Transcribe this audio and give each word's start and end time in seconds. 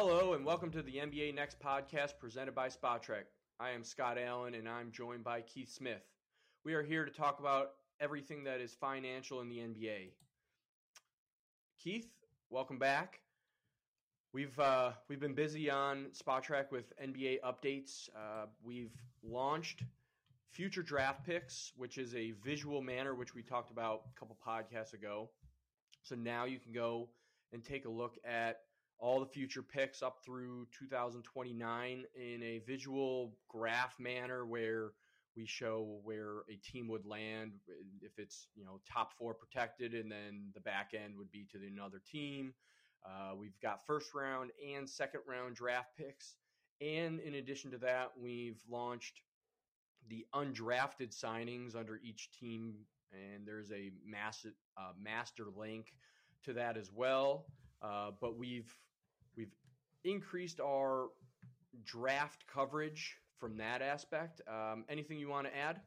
Hello, 0.00 0.34
and 0.34 0.44
welcome 0.44 0.70
to 0.70 0.80
the 0.80 0.92
NBA 0.92 1.34
Next 1.34 1.58
podcast 1.58 2.20
presented 2.20 2.54
by 2.54 2.68
Spotrac. 2.68 3.24
I 3.58 3.70
am 3.70 3.82
Scott 3.82 4.16
Allen, 4.16 4.54
and 4.54 4.68
I'm 4.68 4.92
joined 4.92 5.24
by 5.24 5.40
Keith 5.40 5.68
Smith. 5.68 6.04
We 6.64 6.74
are 6.74 6.84
here 6.84 7.04
to 7.04 7.10
talk 7.10 7.40
about 7.40 7.72
everything 7.98 8.44
that 8.44 8.60
is 8.60 8.72
financial 8.72 9.40
in 9.40 9.48
the 9.48 9.56
NBA. 9.56 10.10
Keith, 11.82 12.06
welcome 12.48 12.78
back. 12.78 13.18
We've 14.32 14.56
uh, 14.60 14.92
we've 15.08 15.18
been 15.18 15.34
busy 15.34 15.68
on 15.68 16.12
Spotrac 16.14 16.70
with 16.70 16.92
NBA 17.04 17.40
updates. 17.40 18.08
Uh, 18.14 18.46
we've 18.62 18.94
launched 19.24 19.82
future 20.52 20.84
draft 20.84 21.26
picks, 21.26 21.72
which 21.76 21.98
is 21.98 22.14
a 22.14 22.34
visual 22.44 22.82
manner 22.82 23.16
which 23.16 23.34
we 23.34 23.42
talked 23.42 23.72
about 23.72 24.02
a 24.14 24.16
couple 24.16 24.38
podcasts 24.46 24.94
ago. 24.94 25.28
So 26.04 26.14
now 26.14 26.44
you 26.44 26.60
can 26.60 26.72
go 26.72 27.08
and 27.52 27.64
take 27.64 27.84
a 27.84 27.90
look 27.90 28.16
at 28.24 28.60
all 28.98 29.20
the 29.20 29.26
future 29.26 29.62
picks 29.62 30.02
up 30.02 30.18
through 30.24 30.66
2029 30.76 32.04
in 32.16 32.42
a 32.42 32.58
visual 32.66 33.32
graph 33.48 33.98
manner 33.98 34.44
where 34.44 34.90
we 35.36 35.46
show 35.46 36.00
where 36.02 36.40
a 36.50 36.56
team 36.56 36.88
would 36.88 37.06
land 37.06 37.52
if 38.02 38.18
it's 38.18 38.48
you 38.56 38.64
know 38.64 38.80
top 38.90 39.12
four 39.16 39.34
protected 39.34 39.94
and 39.94 40.10
then 40.10 40.50
the 40.52 40.60
back 40.60 40.92
end 40.94 41.16
would 41.16 41.30
be 41.30 41.46
to 41.52 41.58
another 41.64 42.02
team. 42.10 42.52
Uh, 43.06 43.34
we've 43.36 43.58
got 43.62 43.86
first 43.86 44.14
round 44.14 44.50
and 44.76 44.88
second 44.88 45.20
round 45.28 45.54
draft 45.54 45.90
picks. 45.96 46.34
And 46.80 47.20
in 47.20 47.36
addition 47.36 47.70
to 47.70 47.78
that 47.78 48.12
we've 48.20 48.60
launched 48.68 49.22
the 50.08 50.26
undrafted 50.34 51.16
signings 51.16 51.76
under 51.76 52.00
each 52.02 52.30
team 52.32 52.74
and 53.12 53.46
there's 53.46 53.70
a 53.70 53.92
massive 54.04 54.54
uh, 54.76 54.92
master 55.00 55.44
link 55.56 55.92
to 56.44 56.52
that 56.54 56.76
as 56.76 56.90
well. 56.92 57.46
Uh, 57.80 58.10
but 58.20 58.36
we've 58.36 58.48
we've 58.58 58.74
increased 60.10 60.60
our 60.60 61.08
draft 61.84 62.44
coverage 62.52 63.16
from 63.38 63.56
that 63.58 63.82
aspect. 63.82 64.40
Um, 64.48 64.84
anything 64.88 65.18
you 65.18 65.28
want 65.28 65.46
to 65.46 65.56
add? 65.56 65.80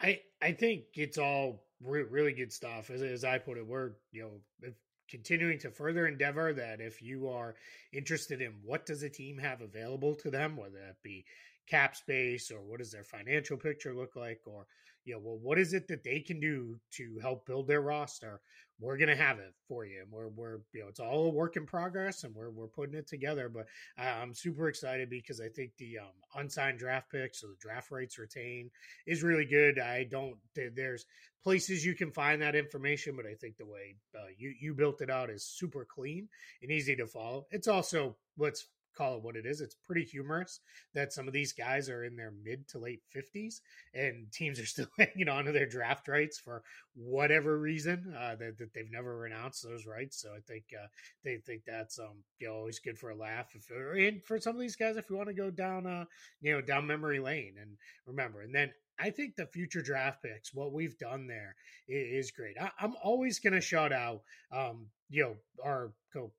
I 0.00 0.20
I 0.40 0.52
think 0.52 0.84
it's 0.94 1.18
all 1.18 1.64
re- 1.82 2.02
really 2.02 2.32
good 2.32 2.52
stuff. 2.52 2.90
As, 2.90 3.02
as 3.02 3.24
I 3.24 3.38
put 3.38 3.58
it, 3.58 3.66
we're 3.66 3.92
you 4.10 4.22
know 4.22 4.70
continuing 5.08 5.58
to 5.58 5.70
further 5.70 6.06
endeavor 6.06 6.54
that 6.54 6.80
if 6.80 7.02
you 7.02 7.28
are 7.28 7.54
interested 7.92 8.40
in 8.40 8.54
what 8.64 8.86
does 8.86 9.02
a 9.02 9.10
team 9.10 9.38
have 9.38 9.60
available 9.60 10.14
to 10.14 10.30
them, 10.30 10.56
whether 10.56 10.78
that 10.78 11.02
be 11.02 11.24
cap 11.68 11.94
space 11.94 12.50
or 12.50 12.62
what 12.62 12.78
does 12.78 12.90
their 12.90 13.04
financial 13.04 13.56
picture 13.56 13.94
look 13.94 14.16
like, 14.16 14.40
or 14.46 14.66
you 15.04 15.14
know, 15.14 15.20
well, 15.22 15.38
what 15.40 15.58
is 15.58 15.72
it 15.72 15.88
that 15.88 16.04
they 16.04 16.20
can 16.20 16.40
do 16.40 16.78
to 16.92 17.18
help 17.20 17.46
build 17.46 17.66
their 17.66 17.80
roster? 17.80 18.40
We're 18.80 18.96
gonna 18.96 19.16
have 19.16 19.38
it 19.38 19.54
for 19.68 19.84
you. 19.84 20.02
And 20.02 20.10
we're 20.10 20.28
we're 20.28 20.58
you 20.72 20.82
know, 20.82 20.88
it's 20.88 21.00
all 21.00 21.26
a 21.26 21.30
work 21.30 21.56
in 21.56 21.66
progress, 21.66 22.24
and 22.24 22.34
we're 22.34 22.50
we're 22.50 22.66
putting 22.66 22.94
it 22.94 23.06
together. 23.06 23.48
But 23.48 23.66
I'm 23.96 24.34
super 24.34 24.68
excited 24.68 25.08
because 25.08 25.40
I 25.40 25.48
think 25.48 25.72
the 25.76 25.98
um, 25.98 26.40
unsigned 26.40 26.78
draft 26.78 27.10
picks, 27.10 27.40
so 27.40 27.48
the 27.48 27.56
draft 27.60 27.90
rights 27.90 28.18
retained, 28.18 28.70
is 29.06 29.22
really 29.22 29.44
good. 29.44 29.78
I 29.78 30.04
don't 30.04 30.36
there's 30.54 31.06
places 31.42 31.84
you 31.84 31.94
can 31.94 32.10
find 32.10 32.40
that 32.42 32.54
information, 32.54 33.16
but 33.16 33.26
I 33.26 33.34
think 33.34 33.56
the 33.56 33.66
way 33.66 33.96
uh, 34.16 34.26
you 34.36 34.52
you 34.60 34.74
built 34.74 35.00
it 35.00 35.10
out 35.10 35.30
is 35.30 35.44
super 35.44 35.84
clean 35.84 36.28
and 36.62 36.70
easy 36.70 36.96
to 36.96 37.06
follow. 37.06 37.46
It's 37.50 37.68
also 37.68 38.16
let's 38.38 38.66
call 38.96 39.16
it 39.16 39.22
what 39.22 39.36
it 39.36 39.46
is. 39.46 39.60
It's 39.60 39.76
pretty 39.86 40.04
humorous 40.04 40.60
that 40.94 41.12
some 41.12 41.26
of 41.26 41.32
these 41.32 41.52
guys 41.52 41.88
are 41.88 42.04
in 42.04 42.16
their 42.16 42.32
mid 42.44 42.68
to 42.68 42.78
late 42.78 43.00
50s 43.14 43.60
and 43.94 44.30
teams 44.32 44.58
are 44.58 44.66
still 44.66 44.86
hanging 44.98 45.28
on 45.28 45.44
to 45.44 45.52
their 45.52 45.68
draft 45.68 46.08
rights 46.08 46.38
for 46.38 46.62
whatever 46.94 47.58
reason 47.58 48.14
uh, 48.18 48.36
that, 48.36 48.58
that 48.58 48.72
they've 48.74 48.90
never 48.90 49.18
renounced 49.18 49.62
those 49.62 49.86
rights. 49.86 50.20
So 50.20 50.30
I 50.30 50.40
think 50.46 50.64
uh, 50.72 50.86
they 51.24 51.36
think 51.38 51.62
that's 51.66 51.98
um, 51.98 52.22
you 52.38 52.48
know, 52.48 52.54
always 52.54 52.78
good 52.78 52.98
for 52.98 53.10
a 53.10 53.16
laugh. 53.16 53.48
If, 53.54 53.70
and 53.70 54.22
for 54.24 54.38
some 54.38 54.54
of 54.54 54.60
these 54.60 54.76
guys, 54.76 54.96
if 54.96 55.08
you 55.10 55.16
want 55.16 55.28
to 55.28 55.34
go 55.34 55.50
down, 55.50 55.86
uh, 55.86 56.04
you 56.40 56.52
know, 56.52 56.60
down 56.60 56.86
memory 56.86 57.20
lane 57.20 57.54
and 57.60 57.76
remember, 58.06 58.42
and 58.42 58.54
then 58.54 58.72
I 58.98 59.10
think 59.10 59.34
the 59.34 59.46
future 59.46 59.82
draft 59.82 60.22
picks, 60.22 60.54
what 60.54 60.72
we've 60.72 60.96
done 60.98 61.26
there 61.26 61.56
is, 61.88 62.30
great. 62.30 62.56
I, 62.60 62.70
am 62.84 62.94
always 63.02 63.40
going 63.40 63.54
to 63.54 63.60
shout 63.60 63.92
out, 63.92 64.22
um, 64.52 64.86
you 65.12 65.22
know, 65.22 65.36
our 65.62 65.92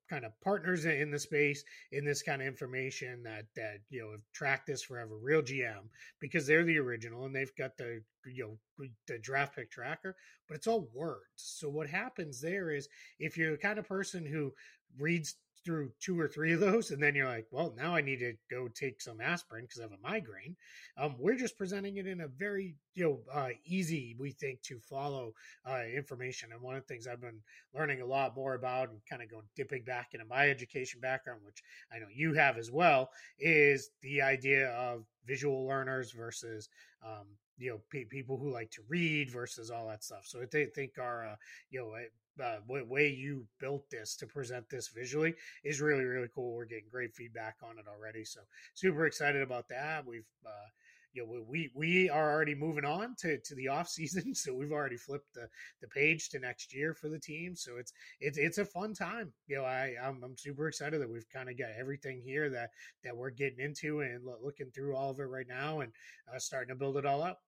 kind 0.09 0.25
of 0.25 0.31
partners 0.41 0.85
in 0.85 1.11
the 1.11 1.19
space 1.19 1.63
in 1.91 2.03
this 2.03 2.23
kind 2.23 2.41
of 2.41 2.47
information 2.47 3.21
that 3.23 3.45
that 3.55 3.77
you 3.89 4.01
know 4.01 4.11
have 4.11 4.21
tracked 4.33 4.65
this 4.65 4.81
forever, 4.81 5.15
Real 5.21 5.43
GM, 5.43 5.89
because 6.19 6.47
they're 6.47 6.63
the 6.63 6.79
original 6.79 7.25
and 7.25 7.35
they've 7.35 7.55
got 7.55 7.77
the 7.77 8.01
you 8.25 8.57
know 8.79 8.87
the 9.07 9.19
draft 9.19 9.55
pick 9.55 9.69
tracker, 9.69 10.15
but 10.47 10.55
it's 10.57 10.65
all 10.65 10.89
words. 10.91 11.21
So 11.35 11.69
what 11.69 11.87
happens 11.87 12.41
there 12.41 12.71
is 12.71 12.89
if 13.19 13.37
you're 13.37 13.51
the 13.51 13.57
kind 13.57 13.77
of 13.77 13.87
person 13.87 14.25
who 14.25 14.51
reads 14.99 15.35
through 15.65 15.91
two 15.99 16.19
or 16.19 16.27
three 16.27 16.53
of 16.53 16.59
those, 16.59 16.91
and 16.91 17.01
then 17.01 17.15
you're 17.15 17.27
like, 17.27 17.47
well, 17.51 17.73
now 17.77 17.95
I 17.95 18.01
need 18.01 18.19
to 18.19 18.33
go 18.49 18.67
take 18.67 19.01
some 19.01 19.21
aspirin 19.21 19.65
because 19.65 19.79
I 19.79 19.83
have 19.83 19.91
a 19.91 20.07
migraine. 20.07 20.55
Um, 20.97 21.15
we're 21.17 21.37
just 21.37 21.57
presenting 21.57 21.97
it 21.97 22.07
in 22.07 22.21
a 22.21 22.27
very 22.27 22.75
you 22.93 23.03
know 23.03 23.19
uh, 23.33 23.49
easy, 23.65 24.15
we 24.19 24.31
think, 24.31 24.61
to 24.63 24.79
follow 24.79 25.33
uh, 25.69 25.83
information. 25.95 26.51
And 26.51 26.61
one 26.61 26.75
of 26.75 26.81
the 26.81 26.93
things 26.93 27.07
I've 27.07 27.21
been 27.21 27.41
learning 27.73 28.01
a 28.01 28.05
lot 28.05 28.35
more 28.35 28.55
about, 28.55 28.89
and 28.89 28.99
kind 29.09 29.21
of 29.21 29.29
going 29.29 29.45
dipping 29.55 29.83
back 29.83 30.09
into 30.13 30.25
my 30.25 30.49
education 30.49 30.99
background, 30.99 31.41
which 31.43 31.61
I 31.93 31.99
know 31.99 32.07
you 32.13 32.33
have 32.33 32.57
as 32.57 32.71
well, 32.71 33.09
is 33.39 33.89
the 34.01 34.21
idea 34.21 34.69
of 34.71 35.05
visual 35.25 35.65
learners 35.65 36.11
versus 36.11 36.69
um, 37.05 37.27
you 37.57 37.69
know 37.69 37.79
pe- 37.91 38.05
people 38.05 38.37
who 38.37 38.51
like 38.51 38.71
to 38.71 38.81
read 38.89 39.31
versus 39.31 39.69
all 39.69 39.87
that 39.87 40.03
stuff 40.03 40.23
so 40.25 40.41
i 40.41 40.45
think 40.45 40.91
our 40.99 41.27
uh, 41.27 41.35
you 41.69 41.79
know 41.79 41.93
uh, 42.41 42.57
way 42.67 43.09
you 43.09 43.45
built 43.59 43.89
this 43.89 44.15
to 44.17 44.27
present 44.27 44.69
this 44.69 44.89
visually 44.89 45.35
is 45.63 45.81
really 45.81 46.05
really 46.05 46.29
cool. 46.33 46.53
We're 46.53 46.65
getting 46.65 46.89
great 46.91 47.13
feedback 47.13 47.57
on 47.63 47.77
it 47.77 47.85
already, 47.87 48.23
so 48.25 48.41
super 48.73 49.05
excited 49.05 49.41
about 49.41 49.67
that. 49.69 50.05
We've 50.05 50.27
uh, 50.45 50.69
you 51.13 51.23
know 51.23 51.45
we 51.47 51.71
we 51.75 52.09
are 52.09 52.31
already 52.31 52.55
moving 52.55 52.85
on 52.85 53.15
to 53.19 53.37
to 53.37 53.55
the 53.55 53.67
off 53.69 53.87
season, 53.87 54.33
so 54.33 54.53
we've 54.53 54.71
already 54.71 54.97
flipped 54.97 55.33
the 55.33 55.47
the 55.81 55.87
page 55.87 56.29
to 56.29 56.39
next 56.39 56.73
year 56.73 56.93
for 56.93 57.09
the 57.09 57.19
team. 57.19 57.55
So 57.55 57.77
it's 57.77 57.93
it's 58.19 58.37
it's 58.37 58.57
a 58.57 58.65
fun 58.65 58.93
time. 58.93 59.31
You 59.47 59.57
know, 59.57 59.65
I 59.65 59.95
I'm, 60.01 60.21
I'm 60.23 60.37
super 60.37 60.67
excited 60.67 61.01
that 61.01 61.09
we've 61.09 61.29
kind 61.29 61.49
of 61.49 61.57
got 61.57 61.69
everything 61.79 62.21
here 62.23 62.49
that 62.49 62.71
that 63.03 63.15
we're 63.15 63.29
getting 63.29 63.59
into 63.59 64.01
and 64.01 64.23
looking 64.43 64.71
through 64.71 64.95
all 64.95 65.11
of 65.11 65.19
it 65.19 65.23
right 65.23 65.47
now 65.47 65.81
and 65.81 65.91
uh, 66.33 66.39
starting 66.39 66.69
to 66.69 66.79
build 66.79 66.97
it 66.97 67.05
all 67.05 67.21
up. 67.21 67.39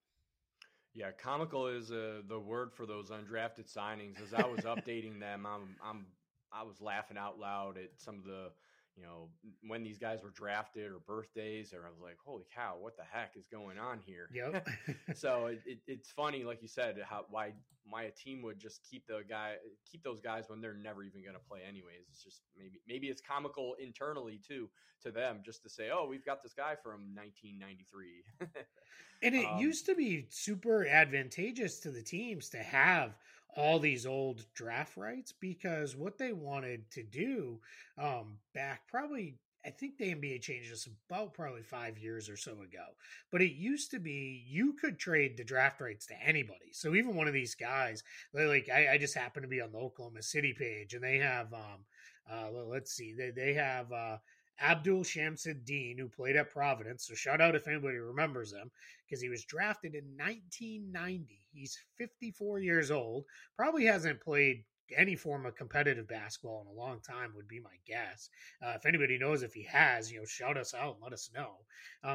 Yeah, 0.95 1.11
comical 1.11 1.67
is 1.67 1.91
uh, 1.91 2.21
the 2.27 2.39
word 2.39 2.73
for 2.73 2.85
those 2.85 3.09
undrafted 3.09 3.71
signings. 3.71 4.21
As 4.21 4.33
I 4.33 4.47
was 4.47 4.61
updating 4.61 5.19
them, 5.19 5.45
I'm, 5.45 5.75
I'm 5.83 6.05
I 6.53 6.63
was 6.63 6.79
laughing 6.79 7.17
out 7.17 7.37
loud 7.37 7.77
at 7.77 7.89
some 7.97 8.15
of 8.17 8.23
the 8.23 8.51
you 8.95 9.03
know, 9.03 9.27
when 9.67 9.83
these 9.83 9.97
guys 9.97 10.23
were 10.23 10.29
drafted 10.29 10.91
or 10.91 10.99
birthdays, 11.05 11.73
or 11.73 11.85
I 11.85 11.89
was 11.89 11.99
like, 12.01 12.17
holy 12.23 12.45
cow, 12.53 12.75
what 12.79 12.95
the 12.95 13.03
heck 13.09 13.31
is 13.35 13.45
going 13.51 13.77
on 13.77 13.99
here? 14.05 14.29
Yep. 14.33 14.67
so 15.15 15.47
it, 15.47 15.61
it, 15.65 15.79
it's 15.87 16.11
funny, 16.11 16.43
like 16.43 16.61
you 16.61 16.67
said, 16.67 16.95
how 17.07 17.25
why 17.29 17.53
why 17.89 18.03
a 18.03 18.11
team 18.11 18.41
would 18.41 18.59
just 18.59 18.81
keep 18.89 19.05
the 19.07 19.21
guy 19.29 19.53
keep 19.89 20.03
those 20.03 20.19
guys 20.19 20.45
when 20.47 20.61
they're 20.61 20.73
never 20.73 21.03
even 21.03 21.21
going 21.21 21.35
to 21.35 21.47
play 21.49 21.59
anyways. 21.67 22.05
It's 22.09 22.23
just 22.23 22.41
maybe 22.57 22.79
maybe 22.87 23.07
it's 23.07 23.21
comical 23.21 23.75
internally 23.79 24.39
too 24.45 24.69
to 25.03 25.11
them 25.11 25.41
just 25.45 25.61
to 25.63 25.69
say, 25.69 25.89
oh, 25.93 26.07
we've 26.07 26.25
got 26.25 26.41
this 26.41 26.53
guy 26.53 26.75
from 26.81 27.13
1993. 27.13 28.23
and 29.23 29.35
it 29.35 29.45
um, 29.45 29.59
used 29.59 29.85
to 29.85 29.95
be 29.95 30.25
super 30.29 30.87
advantageous 30.87 31.79
to 31.81 31.91
the 31.91 32.01
teams 32.01 32.49
to 32.49 32.57
have 32.57 33.15
all 33.55 33.79
these 33.79 34.05
old 34.05 34.45
draft 34.53 34.97
rights 34.97 35.31
because 35.31 35.95
what 35.95 36.17
they 36.17 36.33
wanted 36.33 36.89
to 36.91 37.03
do 37.03 37.59
um, 37.97 38.37
back 38.53 38.81
probably 38.87 39.37
I 39.65 39.71
think 39.71 39.97
the 39.97 40.13
NBA 40.13 40.41
changed 40.41 40.71
this 40.71 40.87
about 41.09 41.33
probably 41.33 41.63
five 41.63 41.97
years 41.97 42.29
or 42.29 42.37
so 42.37 42.51
ago. 42.51 42.85
But 43.31 43.41
it 43.41 43.53
used 43.53 43.89
to 43.91 43.99
be 43.99 44.45
you 44.47 44.73
could 44.73 44.99
trade 44.99 45.37
the 45.37 45.43
draft 45.43 45.81
rights 45.81 46.05
to 46.07 46.23
anybody. 46.23 46.71
So 46.71 46.93
even 46.93 47.15
one 47.15 47.27
of 47.27 47.33
these 47.33 47.55
guys, 47.55 48.03
like 48.33 48.69
I, 48.71 48.93
I 48.93 48.97
just 48.99 49.17
happen 49.17 49.41
to 49.41 49.47
be 49.49 49.61
on 49.61 49.71
the 49.71 49.79
Oklahoma 49.79 50.21
City 50.21 50.53
page, 50.53 50.93
and 50.93 51.03
they 51.03 51.17
have, 51.17 51.51
um, 51.51 51.85
uh, 52.31 52.51
let's 52.51 52.91
see, 52.91 53.13
they 53.17 53.31
they 53.31 53.53
have 53.53 53.91
uh, 53.91 54.17
Abdul 54.59 55.03
Shamsid-Deen, 55.03 55.97
who 55.97 56.07
played 56.07 56.35
at 56.35 56.51
Providence. 56.51 57.07
So 57.07 57.13
shout 57.13 57.41
out 57.41 57.55
if 57.55 57.67
anybody 57.67 57.97
remembers 57.97 58.53
him, 58.53 58.71
because 59.05 59.21
he 59.21 59.29
was 59.29 59.43
drafted 59.43 59.95
in 59.95 60.05
1990. 60.17 61.41
He's 61.51 61.77
54 61.97 62.59
years 62.59 62.91
old. 62.91 63.25
Probably 63.57 63.85
hasn't 63.85 64.21
played 64.21 64.63
any 64.95 65.15
form 65.15 65.45
of 65.45 65.55
competitive 65.55 66.07
basketball 66.07 66.61
in 66.61 66.67
a 66.67 66.79
long 66.79 66.99
time 67.01 67.33
would 67.35 67.47
be 67.47 67.59
my 67.59 67.75
guess. 67.87 68.29
Uh, 68.61 68.73
if 68.75 68.85
anybody 68.85 69.17
knows 69.17 69.41
if 69.41 69.53
he 69.53 69.63
has, 69.63 70.11
you 70.11 70.19
know, 70.19 70.25
shout 70.25 70.57
us 70.57 70.73
out 70.73 70.97
let 71.01 71.13
us 71.13 71.31
know 71.33 71.55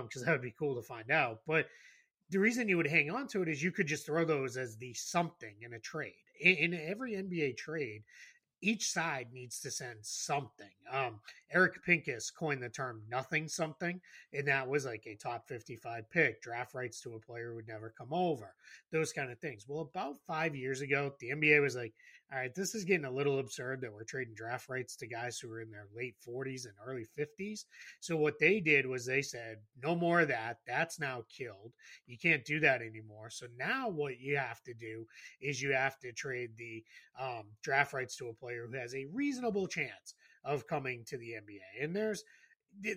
because 0.02 0.22
um, 0.22 0.26
that 0.26 0.32
would 0.32 0.43
be 0.43 0.54
cool 0.58 0.75
to 0.76 0.82
find 0.82 1.10
out. 1.10 1.40
But 1.46 1.66
the 2.31 2.38
reason 2.38 2.69
you 2.69 2.76
would 2.76 2.86
hang 2.86 3.10
on 3.10 3.26
to 3.28 3.43
it 3.43 3.48
is 3.48 3.62
you 3.62 3.72
could 3.72 3.86
just 3.86 4.06
throw 4.06 4.25
those 4.25 4.56
as 4.56 4.76
the 4.76 4.94
something 4.94 5.54
in 5.62 5.75
a 5.75 5.81
trade. 5.81 6.14
In, 6.40 6.72
in 6.72 6.75
every 6.75 7.14
NBA 7.14 7.56
trade, 7.56 8.04
each 8.62 8.90
side 8.90 9.28
needs 9.32 9.60
to 9.60 9.70
send 9.70 9.98
something. 10.02 10.70
Um, 10.92 11.20
Eric 11.52 11.82
Pincus 11.84 12.30
coined 12.30 12.62
the 12.62 12.68
term 12.68 13.02
nothing 13.08 13.48
something, 13.48 14.00
and 14.32 14.46
that 14.48 14.68
was 14.68 14.84
like 14.84 15.04
a 15.06 15.14
top 15.14 15.48
55 15.48 16.10
pick, 16.10 16.42
draft 16.42 16.74
rights 16.74 17.00
to 17.02 17.14
a 17.14 17.20
player 17.20 17.54
would 17.54 17.68
never 17.68 17.92
come 17.96 18.12
over, 18.12 18.54
those 18.92 19.12
kind 19.12 19.30
of 19.30 19.38
things. 19.38 19.64
Well, 19.68 19.82
about 19.82 20.16
five 20.26 20.54
years 20.54 20.80
ago, 20.80 21.12
the 21.20 21.30
NBA 21.30 21.60
was 21.60 21.76
like, 21.76 21.94
all 22.32 22.38
right, 22.38 22.55
this 22.55 22.77
is 22.77 22.85
getting 22.85 23.06
a 23.06 23.11
little 23.11 23.41
absurd 23.41 23.81
that 23.81 23.93
we're 23.93 24.05
trading 24.05 24.35
draft 24.35 24.69
rights 24.69 24.94
to 24.97 25.06
guys 25.06 25.38
who 25.38 25.50
are 25.50 25.61
in 25.61 25.71
their 25.71 25.88
late 25.97 26.15
40s 26.27 26.65
and 26.65 26.75
early 26.87 27.06
50s. 27.19 27.65
So 27.99 28.17
what 28.17 28.38
they 28.38 28.61
did 28.61 28.87
was 28.87 29.05
they 29.05 29.23
said, 29.23 29.56
no 29.82 29.97
more 29.97 30.21
of 30.21 30.29
that. 30.29 30.59
That's 30.65 31.00
now 31.00 31.25
killed. 31.37 31.73
You 32.06 32.17
can't 32.19 32.44
do 32.44 32.61
that 32.61 32.82
anymore. 32.82 33.31
So 33.31 33.47
now 33.59 33.88
what 33.88 34.21
you 34.21 34.37
have 34.37 34.62
to 34.62 34.75
do 34.75 35.06
is 35.41 35.61
you 35.61 35.73
have 35.73 35.99
to 36.00 36.12
trade 36.12 36.50
the 36.56 36.85
um, 37.21 37.44
draft 37.62 37.93
rights 37.93 38.17
to 38.17 38.29
a 38.29 38.35
player 38.35 38.69
who 38.71 38.79
has 38.79 38.94
a 38.94 39.06
reasonable 39.12 39.67
chance 39.67 40.15
of 40.44 40.69
coming 40.69 41.05
to 41.09 41.19
the 41.19 41.32
NBA. 41.32 41.85
And 41.85 41.94
there's 41.94 42.23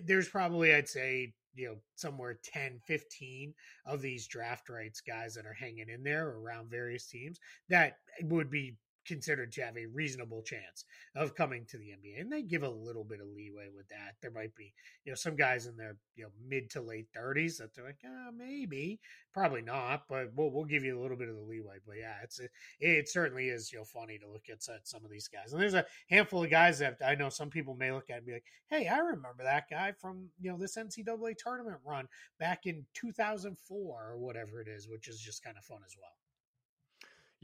there's 0.06 0.28
probably 0.28 0.72
I'd 0.72 0.88
say 0.88 1.34
you 1.56 1.66
know 1.66 1.76
somewhere 1.96 2.38
10 2.44 2.80
15 2.86 3.54
of 3.86 4.00
these 4.00 4.28
draft 4.28 4.68
rights 4.68 5.00
guys 5.00 5.34
that 5.34 5.46
are 5.46 5.52
hanging 5.52 5.88
in 5.88 6.04
there 6.04 6.28
around 6.28 6.70
various 6.70 7.06
teams 7.06 7.40
that 7.68 7.98
would 8.22 8.50
be 8.50 8.76
considered 9.06 9.52
to 9.52 9.62
have 9.62 9.76
a 9.76 9.86
reasonable 9.86 10.42
chance 10.42 10.84
of 11.14 11.34
coming 11.34 11.64
to 11.68 11.78
the 11.78 11.86
NBA. 11.90 12.20
And 12.20 12.30
they 12.30 12.42
give 12.42 12.62
a 12.62 12.68
little 12.68 13.04
bit 13.04 13.20
of 13.20 13.28
leeway 13.28 13.68
with 13.74 13.88
that. 13.88 14.16
There 14.20 14.30
might 14.30 14.54
be, 14.54 14.72
you 15.04 15.12
know, 15.12 15.16
some 15.16 15.36
guys 15.36 15.66
in 15.66 15.76
their, 15.76 15.96
you 16.16 16.24
know, 16.24 16.30
mid 16.46 16.70
to 16.70 16.80
late 16.80 17.06
30s 17.16 17.58
that 17.58 17.74
they're 17.74 17.84
like, 17.84 18.00
ah, 18.04 18.30
maybe, 18.36 19.00
probably 19.32 19.62
not, 19.62 20.04
but 20.08 20.32
we'll, 20.34 20.50
we'll 20.50 20.64
give 20.64 20.84
you 20.84 20.98
a 20.98 21.00
little 21.00 21.16
bit 21.16 21.28
of 21.28 21.36
the 21.36 21.42
leeway. 21.42 21.76
But 21.86 21.96
yeah, 21.98 22.16
it's, 22.22 22.38
it, 22.40 22.50
it 22.80 23.08
certainly 23.08 23.48
is, 23.48 23.72
you 23.72 23.78
know, 23.78 23.84
funny 23.84 24.18
to 24.18 24.30
look 24.30 24.44
at 24.50 24.62
some 24.62 25.04
of 25.04 25.10
these 25.10 25.28
guys. 25.28 25.52
And 25.52 25.60
there's 25.60 25.74
a 25.74 25.86
handful 26.08 26.44
of 26.44 26.50
guys 26.50 26.78
that 26.78 26.98
I 27.04 27.14
know 27.14 27.28
some 27.28 27.50
people 27.50 27.74
may 27.74 27.92
look 27.92 28.10
at 28.10 28.18
and 28.18 28.26
be 28.26 28.32
like, 28.32 28.44
hey, 28.68 28.88
I 28.88 28.98
remember 28.98 29.44
that 29.44 29.68
guy 29.70 29.92
from, 29.92 30.28
you 30.40 30.50
know, 30.50 30.58
this 30.58 30.76
NCAA 30.76 31.36
tournament 31.36 31.78
run 31.84 32.08
back 32.38 32.66
in 32.66 32.84
2004 32.94 33.76
or 33.78 34.18
whatever 34.18 34.60
it 34.60 34.68
is, 34.68 34.88
which 34.88 35.08
is 35.08 35.20
just 35.20 35.42
kind 35.42 35.56
of 35.56 35.64
fun 35.64 35.80
as 35.84 35.94
well. 36.00 36.12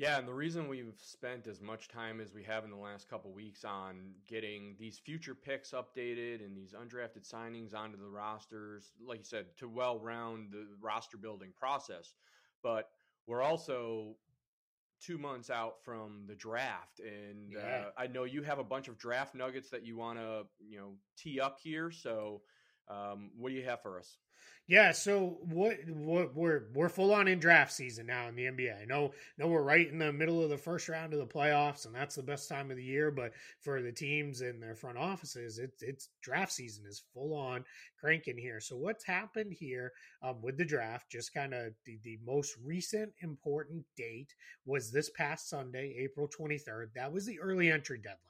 Yeah, 0.00 0.18
and 0.18 0.26
the 0.26 0.32
reason 0.32 0.66
we've 0.66 0.96
spent 0.96 1.46
as 1.46 1.60
much 1.60 1.88
time 1.88 2.22
as 2.22 2.32
we 2.32 2.42
have 2.44 2.64
in 2.64 2.70
the 2.70 2.76
last 2.76 3.06
couple 3.10 3.34
weeks 3.34 3.66
on 3.66 4.14
getting 4.26 4.74
these 4.78 4.98
future 4.98 5.34
picks 5.34 5.72
updated 5.72 6.42
and 6.42 6.56
these 6.56 6.72
undrafted 6.72 7.30
signings 7.30 7.74
onto 7.74 7.98
the 7.98 8.08
rosters, 8.08 8.92
like 9.06 9.18
you 9.18 9.24
said, 9.24 9.44
to 9.58 9.68
well 9.68 9.98
round 9.98 10.52
the 10.52 10.66
roster 10.80 11.18
building 11.18 11.52
process. 11.54 12.14
But 12.62 12.88
we're 13.26 13.42
also 13.42 14.16
two 15.02 15.18
months 15.18 15.50
out 15.50 15.84
from 15.84 16.24
the 16.26 16.34
draft, 16.34 17.00
and 17.00 17.54
uh, 17.54 17.60
yeah. 17.60 17.84
uh, 17.88 17.90
I 17.98 18.06
know 18.06 18.24
you 18.24 18.42
have 18.42 18.58
a 18.58 18.64
bunch 18.64 18.88
of 18.88 18.96
draft 18.96 19.34
nuggets 19.34 19.68
that 19.68 19.84
you 19.84 19.98
want 19.98 20.18
to, 20.18 20.44
you 20.66 20.78
know, 20.78 20.94
tee 21.18 21.40
up 21.40 21.58
here. 21.62 21.90
So, 21.90 22.40
um, 22.90 23.30
what 23.38 23.50
do 23.50 23.54
you 23.54 23.64
have 23.64 23.82
for 23.82 23.98
us? 23.98 24.18
Yeah, 24.70 24.92
so 24.92 25.38
what 25.52 25.78
what 25.88 26.32
we're 26.36 26.66
we're 26.74 26.88
full 26.88 27.12
on 27.12 27.26
in 27.26 27.40
draft 27.40 27.72
season 27.72 28.06
now 28.06 28.28
in 28.28 28.36
the 28.36 28.44
NBA. 28.44 28.82
I 28.82 28.84
know 28.84 29.10
know 29.36 29.48
we're 29.48 29.64
right 29.64 29.88
in 29.88 29.98
the 29.98 30.12
middle 30.12 30.44
of 30.44 30.50
the 30.50 30.56
first 30.56 30.88
round 30.88 31.12
of 31.12 31.18
the 31.18 31.26
playoffs, 31.26 31.86
and 31.86 31.94
that's 31.94 32.14
the 32.14 32.22
best 32.22 32.48
time 32.48 32.70
of 32.70 32.76
the 32.76 32.84
year. 32.84 33.10
But 33.10 33.32
for 33.62 33.82
the 33.82 33.90
teams 33.90 34.42
and 34.42 34.62
their 34.62 34.76
front 34.76 34.96
offices, 34.96 35.58
it's 35.58 35.82
it's 35.82 36.10
draft 36.22 36.52
season 36.52 36.84
is 36.86 37.02
full 37.12 37.34
on 37.34 37.64
cranking 37.98 38.38
here. 38.38 38.60
So 38.60 38.76
what's 38.76 39.04
happened 39.04 39.52
here 39.58 39.90
um, 40.22 40.40
with 40.40 40.56
the 40.56 40.64
draft? 40.64 41.10
Just 41.10 41.34
kind 41.34 41.52
of 41.52 41.72
the, 41.84 41.98
the 42.04 42.20
most 42.24 42.54
recent 42.64 43.12
important 43.22 43.84
date 43.96 44.32
was 44.66 44.92
this 44.92 45.10
past 45.10 45.48
Sunday, 45.48 45.96
April 45.98 46.28
twenty 46.28 46.58
third. 46.58 46.92
That 46.94 47.12
was 47.12 47.26
the 47.26 47.40
early 47.40 47.72
entry 47.72 47.98
deadline. 47.98 48.20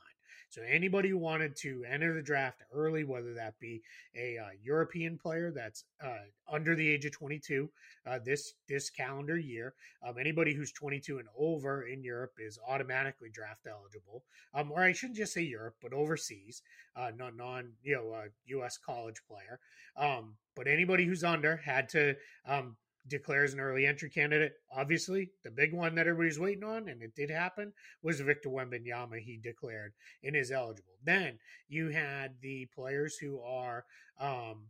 So 0.51 0.63
anybody 0.63 1.11
who 1.11 1.19
wanted 1.19 1.55
to 1.59 1.85
enter 1.89 2.13
the 2.13 2.23
draft 2.23 2.63
early, 2.73 3.05
whether 3.05 3.35
that 3.35 3.59
be 3.61 3.83
a 4.17 4.37
uh, 4.37 4.49
European 4.61 5.17
player 5.17 5.53
that's 5.53 5.85
uh, 6.05 6.27
under 6.53 6.75
the 6.75 6.89
age 6.89 7.05
of 7.05 7.13
22 7.13 7.71
uh, 8.05 8.19
this 8.25 8.55
this 8.69 8.91
calendar 8.91 9.39
year, 9.39 9.75
um, 10.05 10.17
anybody 10.19 10.53
who's 10.53 10.73
22 10.73 11.19
and 11.19 11.29
over 11.39 11.83
in 11.83 12.03
Europe 12.03 12.33
is 12.39 12.59
automatically 12.69 13.31
draft 13.33 13.69
eligible. 13.69 14.25
Um, 14.53 14.73
or 14.73 14.83
I 14.83 14.93
shouldn't 14.93 15.19
just 15.19 15.35
say 15.35 15.43
Europe, 15.43 15.77
but 15.81 15.93
overseas, 15.93 16.63
uh, 16.97 17.13
non 17.17 17.37
non 17.37 17.75
you 17.85 17.95
know 17.95 18.25
U.S. 18.47 18.77
Uh, 18.83 18.93
college 18.93 19.23
player. 19.29 19.61
Um, 19.97 20.35
but 20.57 20.67
anybody 20.67 21.05
who's 21.05 21.23
under 21.23 21.59
had 21.59 21.89
to 21.91 22.17
um, 22.45 22.77
declares 23.09 23.53
an 23.53 23.61
early 23.61 23.87
entry 23.87 24.11
candidate. 24.11 24.53
Obviously, 24.75 25.31
the 25.43 25.51
big 25.51 25.73
one 25.73 25.95
that 25.95 26.07
everybody's 26.07 26.39
waiting 26.39 26.65
on, 26.65 26.89
and 26.89 27.03
it 27.03 27.15
did 27.15 27.31
happen, 27.31 27.73
was 28.03 28.21
Victor 28.21 28.49
Wembanyama. 28.49 29.19
He 29.21 29.39
declared 29.43 29.93
and 30.23 30.37
is 30.37 30.51
eligible. 30.51 30.95
Then 31.05 31.39
you 31.69 31.89
had 31.89 32.35
the 32.41 32.67
players 32.75 33.17
who 33.17 33.41
are 33.41 33.85
um, 34.21 34.67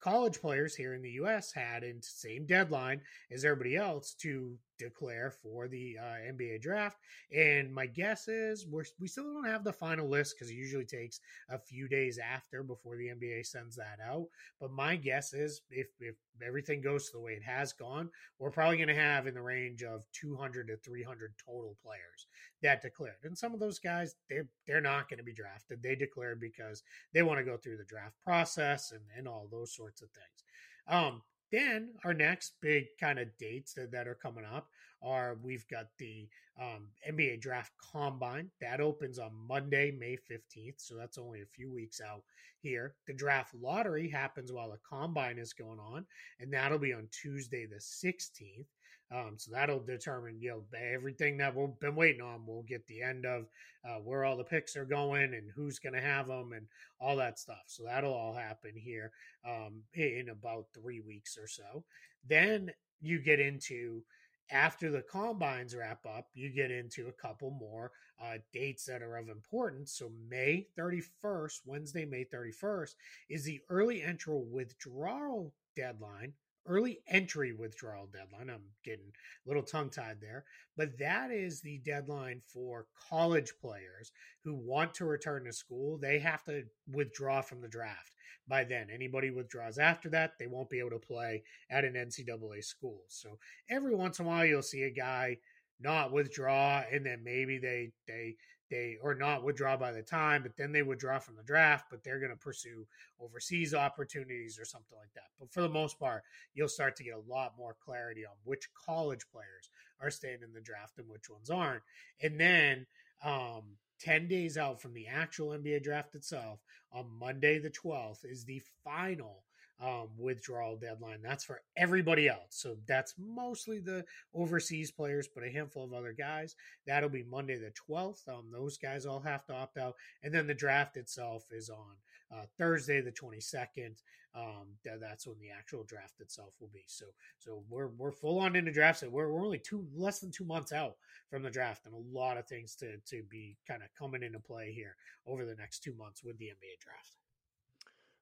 college 0.00 0.40
players 0.40 0.74
here 0.74 0.94
in 0.94 1.02
the 1.02 1.10
U.S. 1.10 1.52
had 1.52 1.82
in 1.82 2.00
same 2.00 2.46
deadline 2.46 3.00
as 3.30 3.44
everybody 3.44 3.76
else 3.76 4.14
to 4.20 4.56
declare 4.78 5.30
for 5.30 5.68
the 5.68 5.96
uh, 6.00 6.32
NBA 6.32 6.60
draft. 6.60 6.98
And 7.34 7.72
my 7.72 7.86
guess 7.86 8.28
is 8.28 8.66
we're, 8.66 8.84
we 9.00 9.08
still 9.08 9.24
don't 9.24 9.46
have 9.46 9.64
the 9.64 9.72
final 9.72 10.08
list 10.08 10.34
because 10.36 10.50
it 10.50 10.56
usually 10.56 10.84
takes 10.84 11.20
a 11.50 11.58
few 11.58 11.88
days 11.88 12.18
after 12.18 12.62
before 12.62 12.96
the 12.96 13.08
NBA 13.08 13.46
sends 13.46 13.76
that 13.76 13.98
out. 14.04 14.26
But 14.60 14.70
my 14.70 14.96
guess 14.96 15.32
is 15.32 15.62
if, 15.70 15.88
if 16.00 16.16
everything 16.46 16.80
goes 16.80 17.10
the 17.10 17.20
way 17.20 17.32
it 17.32 17.42
has 17.42 17.72
gone, 17.72 18.10
we're 18.38 18.50
probably 18.50 18.76
going 18.76 18.88
to 18.88 18.94
have 18.94 19.26
in 19.26 19.34
the 19.34 19.42
range 19.42 19.82
of 19.82 20.04
200 20.12 20.68
to 20.68 20.76
300 20.76 21.34
total 21.44 21.76
players 21.82 22.26
that 22.62 22.82
declared. 22.82 23.16
And 23.24 23.36
some 23.36 23.54
of 23.54 23.60
those 23.60 23.78
guys, 23.78 24.14
they're, 24.28 24.48
they're 24.66 24.80
not 24.80 25.08
going 25.08 25.18
to 25.18 25.24
be 25.24 25.32
drafted. 25.32 25.82
They 25.82 25.94
declared 25.94 26.40
because 26.40 26.82
they 27.12 27.22
want 27.22 27.38
to 27.38 27.44
go 27.44 27.56
through 27.56 27.78
the 27.78 27.84
draft 27.84 28.16
process 28.24 28.92
and, 28.92 29.02
and 29.16 29.28
all 29.28 29.48
those 29.50 29.74
sorts 29.74 30.02
of 30.02 30.08
things. 30.10 30.44
Um, 30.88 31.22
then 31.52 31.90
our 32.04 32.14
next 32.14 32.54
big 32.60 32.86
kind 33.00 33.18
of 33.18 33.28
dates 33.38 33.74
that, 33.74 33.92
that 33.92 34.08
are 34.08 34.14
coming 34.14 34.44
up 34.44 34.68
are 35.02 35.38
we've 35.42 35.66
got 35.68 35.86
the 35.98 36.28
um, 36.60 36.88
NBA 37.08 37.40
Draft 37.40 37.72
Combine 37.92 38.50
that 38.60 38.80
opens 38.80 39.18
on 39.18 39.30
Monday, 39.48 39.90
May 39.90 40.16
15th. 40.30 40.74
So 40.78 40.96
that's 40.96 41.18
only 41.18 41.42
a 41.42 41.46
few 41.46 41.72
weeks 41.72 42.00
out 42.00 42.22
here. 42.60 42.94
The 43.06 43.12
draft 43.12 43.54
lottery 43.54 44.08
happens 44.08 44.52
while 44.52 44.70
the 44.70 44.78
combine 44.88 45.38
is 45.38 45.52
going 45.52 45.78
on, 45.78 46.06
and 46.40 46.52
that'll 46.52 46.78
be 46.78 46.92
on 46.92 47.08
Tuesday, 47.12 47.66
the 47.66 47.76
16th. 47.76 48.66
Um, 49.12 49.34
so 49.36 49.52
that'll 49.52 49.80
determine, 49.80 50.40
you 50.40 50.50
know, 50.50 50.78
everything 50.78 51.36
that 51.38 51.54
we've 51.54 51.78
been 51.80 51.94
waiting 51.94 52.22
on. 52.22 52.44
We'll 52.46 52.62
get 52.62 52.86
the 52.86 53.02
end 53.02 53.24
of 53.24 53.46
uh, 53.84 54.00
where 54.02 54.24
all 54.24 54.36
the 54.36 54.44
picks 54.44 54.76
are 54.76 54.84
going 54.84 55.34
and 55.34 55.50
who's 55.54 55.78
going 55.78 55.94
to 55.94 56.00
have 56.00 56.26
them 56.26 56.52
and 56.52 56.66
all 57.00 57.16
that 57.16 57.38
stuff. 57.38 57.62
So 57.66 57.84
that'll 57.84 58.12
all 58.12 58.34
happen 58.34 58.72
here 58.74 59.12
um, 59.46 59.82
in 59.94 60.28
about 60.30 60.66
three 60.74 61.00
weeks 61.00 61.38
or 61.38 61.46
so. 61.46 61.84
Then 62.28 62.72
you 63.00 63.20
get 63.20 63.38
into 63.38 64.02
after 64.50 64.90
the 64.90 65.02
combines 65.02 65.74
wrap 65.74 66.04
up, 66.06 66.28
you 66.34 66.50
get 66.50 66.70
into 66.70 67.08
a 67.08 67.12
couple 67.12 67.50
more 67.50 67.92
uh, 68.22 68.38
dates 68.52 68.84
that 68.86 69.02
are 69.02 69.16
of 69.16 69.28
importance. 69.28 69.92
So, 69.92 70.10
May 70.28 70.66
31st, 70.78 71.60
Wednesday, 71.64 72.04
May 72.04 72.24
31st, 72.24 72.94
is 73.28 73.44
the 73.44 73.60
early 73.68 74.02
entry 74.02 74.40
withdrawal 74.50 75.52
deadline 75.76 76.32
early 76.66 77.00
entry 77.08 77.52
withdrawal 77.52 78.06
deadline. 78.06 78.50
I'm 78.50 78.64
getting 78.84 79.06
a 79.06 79.48
little 79.48 79.62
tongue 79.62 79.90
tied 79.90 80.20
there, 80.20 80.44
but 80.76 80.98
that 80.98 81.30
is 81.30 81.60
the 81.60 81.78
deadline 81.78 82.42
for 82.52 82.86
college 83.08 83.52
players 83.60 84.12
who 84.44 84.54
want 84.54 84.94
to 84.94 85.04
return 85.04 85.44
to 85.44 85.52
school. 85.52 85.98
They 85.98 86.18
have 86.18 86.44
to 86.44 86.64
withdraw 86.90 87.42
from 87.42 87.60
the 87.60 87.68
draft 87.68 88.14
by 88.48 88.64
then. 88.64 88.88
Anybody 88.92 89.30
withdraws 89.30 89.78
after 89.78 90.08
that, 90.10 90.32
they 90.38 90.46
won't 90.46 90.70
be 90.70 90.78
able 90.78 90.90
to 90.90 90.98
play 90.98 91.42
at 91.70 91.84
an 91.84 91.94
NCAA 91.94 92.64
school. 92.64 93.02
So 93.08 93.38
every 93.68 93.94
once 93.94 94.18
in 94.18 94.26
a 94.26 94.28
while, 94.28 94.44
you'll 94.44 94.62
see 94.62 94.82
a 94.82 94.90
guy 94.90 95.38
not 95.80 96.12
withdraw 96.12 96.82
and 96.90 97.04
then 97.04 97.22
maybe 97.22 97.58
they 97.58 97.90
they 98.06 98.36
they 98.70 98.96
or 99.02 99.14
not 99.14 99.44
withdraw 99.44 99.76
by 99.76 99.92
the 99.92 100.02
time, 100.02 100.42
but 100.42 100.56
then 100.56 100.72
they 100.72 100.82
withdraw 100.82 101.18
from 101.18 101.36
the 101.36 101.42
draft, 101.42 101.86
but 101.90 102.02
they're 102.02 102.18
going 102.18 102.30
to 102.30 102.36
pursue 102.36 102.86
overseas 103.20 103.74
opportunities 103.74 104.58
or 104.58 104.64
something 104.64 104.96
like 104.98 105.12
that. 105.14 105.30
But 105.38 105.52
for 105.52 105.62
the 105.62 105.68
most 105.68 105.98
part, 105.98 106.22
you'll 106.54 106.68
start 106.68 106.96
to 106.96 107.04
get 107.04 107.14
a 107.14 107.30
lot 107.32 107.54
more 107.56 107.76
clarity 107.84 108.24
on 108.24 108.34
which 108.44 108.68
college 108.74 109.26
players 109.30 109.70
are 110.00 110.10
staying 110.10 110.38
in 110.44 110.52
the 110.52 110.60
draft 110.60 110.98
and 110.98 111.08
which 111.08 111.30
ones 111.30 111.50
aren't. 111.50 111.82
And 112.22 112.38
then 112.40 112.86
um, 113.24 113.62
10 114.00 114.28
days 114.28 114.58
out 114.58 114.80
from 114.80 114.94
the 114.94 115.06
actual 115.06 115.48
NBA 115.48 115.82
draft 115.82 116.14
itself, 116.14 116.60
on 116.92 117.06
Monday 117.18 117.58
the 117.58 117.70
12th, 117.70 118.24
is 118.24 118.44
the 118.44 118.62
final 118.84 119.42
um, 119.80 120.08
withdrawal 120.16 120.76
deadline. 120.76 121.20
That's 121.22 121.44
for 121.44 121.60
everybody 121.76 122.28
else. 122.28 122.50
So 122.50 122.76
that's 122.86 123.14
mostly 123.18 123.78
the 123.78 124.04
overseas 124.34 124.90
players, 124.90 125.28
but 125.32 125.44
a 125.44 125.50
handful 125.50 125.84
of 125.84 125.92
other 125.92 126.14
guys. 126.16 126.56
That'll 126.86 127.08
be 127.08 127.24
Monday 127.24 127.56
the 127.56 127.72
12th. 127.90 128.28
Um, 128.28 128.46
those 128.52 128.78
guys 128.78 129.06
all 129.06 129.20
have 129.20 129.44
to 129.46 129.54
opt 129.54 129.78
out. 129.78 129.94
And 130.22 130.32
then 130.32 130.46
the 130.46 130.54
draft 130.54 130.96
itself 130.96 131.44
is 131.50 131.68
on 131.68 131.96
uh, 132.34 132.44
Thursday 132.58 133.00
the 133.00 133.12
22nd. 133.12 133.96
Um, 134.34 134.66
that's 135.00 135.26
when 135.26 135.38
the 135.38 135.50
actual 135.50 135.84
draft 135.84 136.20
itself 136.20 136.54
will 136.60 136.70
be. 136.72 136.84
So, 136.88 137.06
so 137.38 137.62
we're 137.70 137.88
we're 137.88 138.12
full 138.12 138.38
on 138.38 138.54
into 138.54 138.70
drafts. 138.70 139.00
So 139.00 139.08
we're, 139.08 139.32
we're 139.32 139.44
only 139.44 139.58
two 139.58 139.86
less 139.94 140.18
than 140.20 140.30
two 140.30 140.44
months 140.44 140.72
out 140.72 140.96
from 141.30 141.42
the 141.42 141.50
draft, 141.50 141.86
and 141.86 141.94
a 141.94 142.18
lot 142.18 142.36
of 142.36 142.46
things 142.46 142.74
to 142.76 142.98
to 143.06 143.22
be 143.30 143.56
kind 143.66 143.82
of 143.82 143.88
coming 143.98 144.22
into 144.22 144.38
play 144.38 144.72
here 144.72 144.96
over 145.26 145.46
the 145.46 145.54
next 145.54 145.82
two 145.82 145.94
months 145.94 146.22
with 146.22 146.36
the 146.36 146.46
NBA 146.46 146.80
draft. 146.80 147.16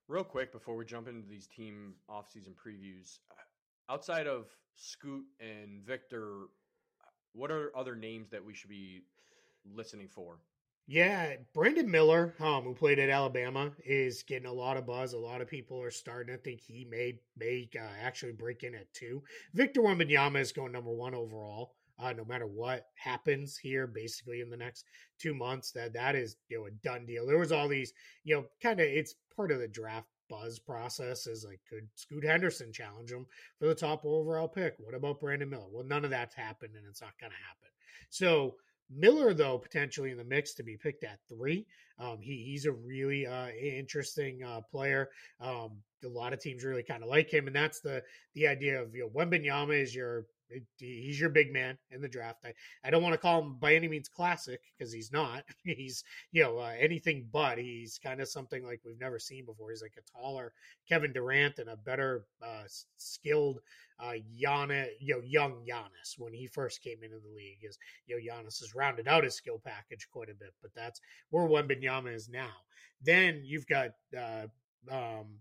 Real 0.07 0.25
quick 0.25 0.53
before 0.53 0.77
we 0.77 0.85
jump 0.85 1.09
into 1.09 1.27
these 1.27 1.47
team 1.47 1.95
offseason 2.11 2.55
previews, 2.55 3.21
outside 3.89 4.27
of 4.27 4.47
Scoot 4.77 5.25
and 5.41 5.83
Victor, 5.83 6.47
what 7.33 7.51
are 7.51 7.77
other 7.77 7.97
names 7.97 8.31
that 8.31 8.45
we 8.45 8.53
should 8.53 8.69
be 8.69 9.03
listening 9.65 10.09
for? 10.09 10.41
Yeah, 10.87 11.37
Brandon 11.55 11.91
Miller, 11.91 12.35
um, 12.41 12.65
who 12.65 12.75
played 12.75 12.99
at 12.99 13.09
Alabama, 13.09 13.73
is 13.87 14.23
getting 14.23 14.47
a 14.47 14.53
lot 14.53 14.77
of 14.77 14.87
buzz. 14.87 15.15
A 15.15 15.19
lot 15.19 15.41
of 15.41 15.49
people 15.49 15.81
are 15.81 15.91
starting 15.91 16.37
to 16.37 16.43
think 16.43 16.61
he 16.61 16.85
may 16.85 17.15
may 17.39 17.71
uh, 17.75 17.83
actually 18.03 18.33
break 18.33 18.63
in 18.63 18.75
at 18.75 18.93
two. 18.93 19.23
Victor 19.55 19.81
Wembanyama 19.81 20.41
is 20.41 20.53
going 20.53 20.73
number 20.73 20.93
one 20.93 21.15
overall. 21.15 21.77
Uh, 21.99 22.13
no 22.13 22.25
matter 22.25 22.47
what 22.47 22.87
happens 22.97 23.57
here, 23.57 23.87
basically 23.87 24.41
in 24.41 24.51
the 24.51 24.57
next 24.57 24.85
two 25.19 25.35
months, 25.35 25.71
that 25.73 25.93
that 25.93 26.15
is 26.15 26.37
you 26.49 26.59
know 26.59 26.67
a 26.67 26.71
done 26.71 27.07
deal. 27.07 27.27
There 27.27 27.39
was 27.39 27.53
all 27.53 27.69
these 27.69 27.93
you 28.25 28.35
know 28.35 28.45
kind 28.63 28.81
of 28.81 28.87
it's 28.87 29.15
part 29.37 29.53
of 29.53 29.61
the 29.61 29.69
draft 29.69 30.09
buzz 30.29 30.59
process 30.59 31.27
is 31.27 31.45
like 31.45 31.61
could 31.69 31.87
Scoot 31.95 32.25
Henderson 32.25 32.73
challenge 32.73 33.11
him 33.11 33.27
for 33.59 33.67
the 33.67 33.75
top 33.75 34.05
overall 34.05 34.49
pick? 34.49 34.75
What 34.79 34.95
about 34.95 35.21
Brandon 35.21 35.51
Miller? 35.51 35.67
Well, 35.71 35.85
none 35.85 36.05
of 36.05 36.11
that's 36.11 36.35
happened, 36.35 36.75
and 36.77 36.85
it's 36.89 37.03
not 37.03 37.19
going 37.21 37.31
to 37.31 37.37
happen. 37.37 37.69
So 38.11 38.57
Miller, 38.91 39.35
though, 39.35 39.59
potentially 39.59 40.11
in 40.11 40.19
the 40.19 40.25
mix 40.25 40.55
to 40.55 40.63
be 40.63 40.77
picked 40.77 41.05
at 41.05 41.19
three. 41.29 41.67
Um, 41.99 42.19
he, 42.21 42.45
he's 42.45 42.67
a 42.67 42.73
really 42.73 43.27
uh, 43.27 43.49
interesting 43.49 44.43
uh, 44.43 44.61
player. 44.71 45.11
Um, 45.41 45.79
a 46.05 46.09
lot 46.09 46.33
of 46.33 46.41
teams 46.41 46.65
really 46.65 46.83
kind 46.83 47.03
of 47.03 47.09
like 47.09 47.33
him, 47.33 47.47
and 47.47 47.57
that's 47.57 47.81
the 47.81 48.03
the 48.35 48.47
idea 48.47 48.83
of 48.83 48.95
you 48.95 49.03
know 49.03 49.09
Wembanyama 49.09 49.81
is 49.81 49.95
your 49.95 50.27
he's 50.79 51.21
your 51.21 51.31
big 51.31 51.53
man 51.53 51.79
in 51.91 52.01
the 52.01 52.09
draft. 52.09 52.45
I, 52.45 52.53
I 52.85 52.91
don't 52.91 53.03
want 53.03 53.15
to 53.15 53.19
call 53.19 53.41
him 53.41 53.57
by 53.59 53.75
any 53.75 53.89
means 53.89 54.09
classic 54.09 54.61
because 54.77 54.93
he's 54.93 55.13
not. 55.13 55.45
He's 55.65 56.05
you 56.33 56.43
know 56.43 56.59
uh, 56.59 56.73
anything 56.79 57.29
but. 57.33 57.59
He's 57.59 57.99
kind 57.99 58.21
of 58.21 58.29
something 58.29 58.65
like 58.65 58.81
we've 58.85 59.01
never 59.01 59.19
seen 59.19 59.47
before. 59.47 59.71
He's 59.71 59.83
like 59.83 59.97
a 59.99 60.19
taller 60.19 60.53
Kevin 60.89 61.13
Durant 61.13 61.59
and 61.59 61.69
a 61.69 61.77
better 61.77 62.27
uh, 62.43 62.65
skilled 62.97 63.61
uh, 64.01 64.15
Giannis, 64.41 64.89
you 65.01 65.15
know, 65.15 65.23
young 65.25 65.65
Giannis 65.69 66.19
when 66.19 66.33
he 66.33 66.47
first 66.47 66.83
came 66.83 67.03
into 67.03 67.19
the 67.19 67.35
league. 67.35 67.59
Is 67.63 67.79
you 68.07 68.17
know 68.17 68.35
Giannis 68.35 68.61
has 68.61 68.75
rounded 68.75 69.09
out 69.09 69.25
his 69.25 69.35
skill 69.35 69.61
package 69.65 70.09
quite 70.11 70.31
a 70.31 70.35
bit, 70.35 70.53
but 70.63 70.73
that's 70.75 71.01
where 71.31 71.49
Wembanyama 71.49 72.15
is 72.15 72.29
now. 72.29 72.53
Then 73.03 73.43
you've 73.45 73.67
got 73.67 73.91
uh, 74.17 74.47
um, 74.91 75.39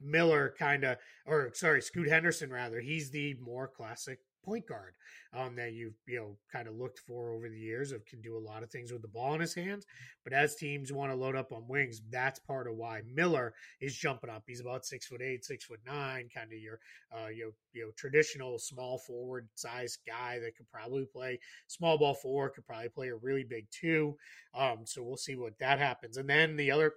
Miller 0.00 0.54
kind 0.58 0.84
of, 0.84 0.98
or 1.26 1.50
sorry, 1.54 1.82
Scoot 1.82 2.08
Henderson 2.08 2.50
rather. 2.50 2.80
He's 2.80 3.10
the 3.10 3.34
more 3.40 3.68
classic 3.68 4.18
point 4.46 4.66
guard 4.66 4.94
um, 5.34 5.56
that 5.56 5.72
you've 5.72 5.96
you 6.06 6.16
know 6.16 6.36
kind 6.52 6.68
of 6.68 6.76
looked 6.76 7.00
for 7.00 7.32
over 7.32 7.48
the 7.48 7.58
years 7.58 7.90
of 7.90 8.06
can 8.06 8.20
do 8.20 8.36
a 8.36 8.38
lot 8.38 8.62
of 8.62 8.70
things 8.70 8.92
with 8.92 9.02
the 9.02 9.08
ball 9.08 9.34
in 9.34 9.40
his 9.40 9.54
hands. 9.54 9.84
But 10.24 10.32
as 10.32 10.54
teams 10.54 10.92
want 10.92 11.10
to 11.10 11.16
load 11.16 11.36
up 11.36 11.52
on 11.52 11.66
wings, 11.68 12.00
that's 12.10 12.38
part 12.38 12.68
of 12.68 12.76
why 12.76 13.02
Miller 13.12 13.52
is 13.80 13.96
jumping 13.96 14.30
up. 14.30 14.44
He's 14.46 14.60
about 14.60 14.86
six 14.86 15.06
foot 15.06 15.20
eight, 15.20 15.44
six 15.44 15.64
foot 15.64 15.80
nine, 15.84 16.28
kind 16.34 16.52
of 16.52 16.58
your 16.58 16.78
uh, 17.12 17.28
you 17.28 17.46
know, 17.46 17.50
you 17.72 17.84
know 17.84 17.90
traditional 17.96 18.58
small 18.58 18.98
forward 18.98 19.48
size 19.56 19.98
guy 20.06 20.38
that 20.38 20.56
could 20.56 20.70
probably 20.70 21.06
play 21.06 21.38
small 21.66 21.98
ball 21.98 22.14
four, 22.14 22.48
could 22.50 22.66
probably 22.66 22.88
play 22.88 23.08
a 23.08 23.16
really 23.16 23.44
big 23.44 23.66
two. 23.70 24.16
Um, 24.54 24.78
so 24.84 25.02
we'll 25.02 25.16
see 25.16 25.36
what 25.36 25.58
that 25.58 25.78
happens. 25.78 26.16
And 26.16 26.30
then 26.30 26.56
the 26.56 26.70
other 26.70 26.92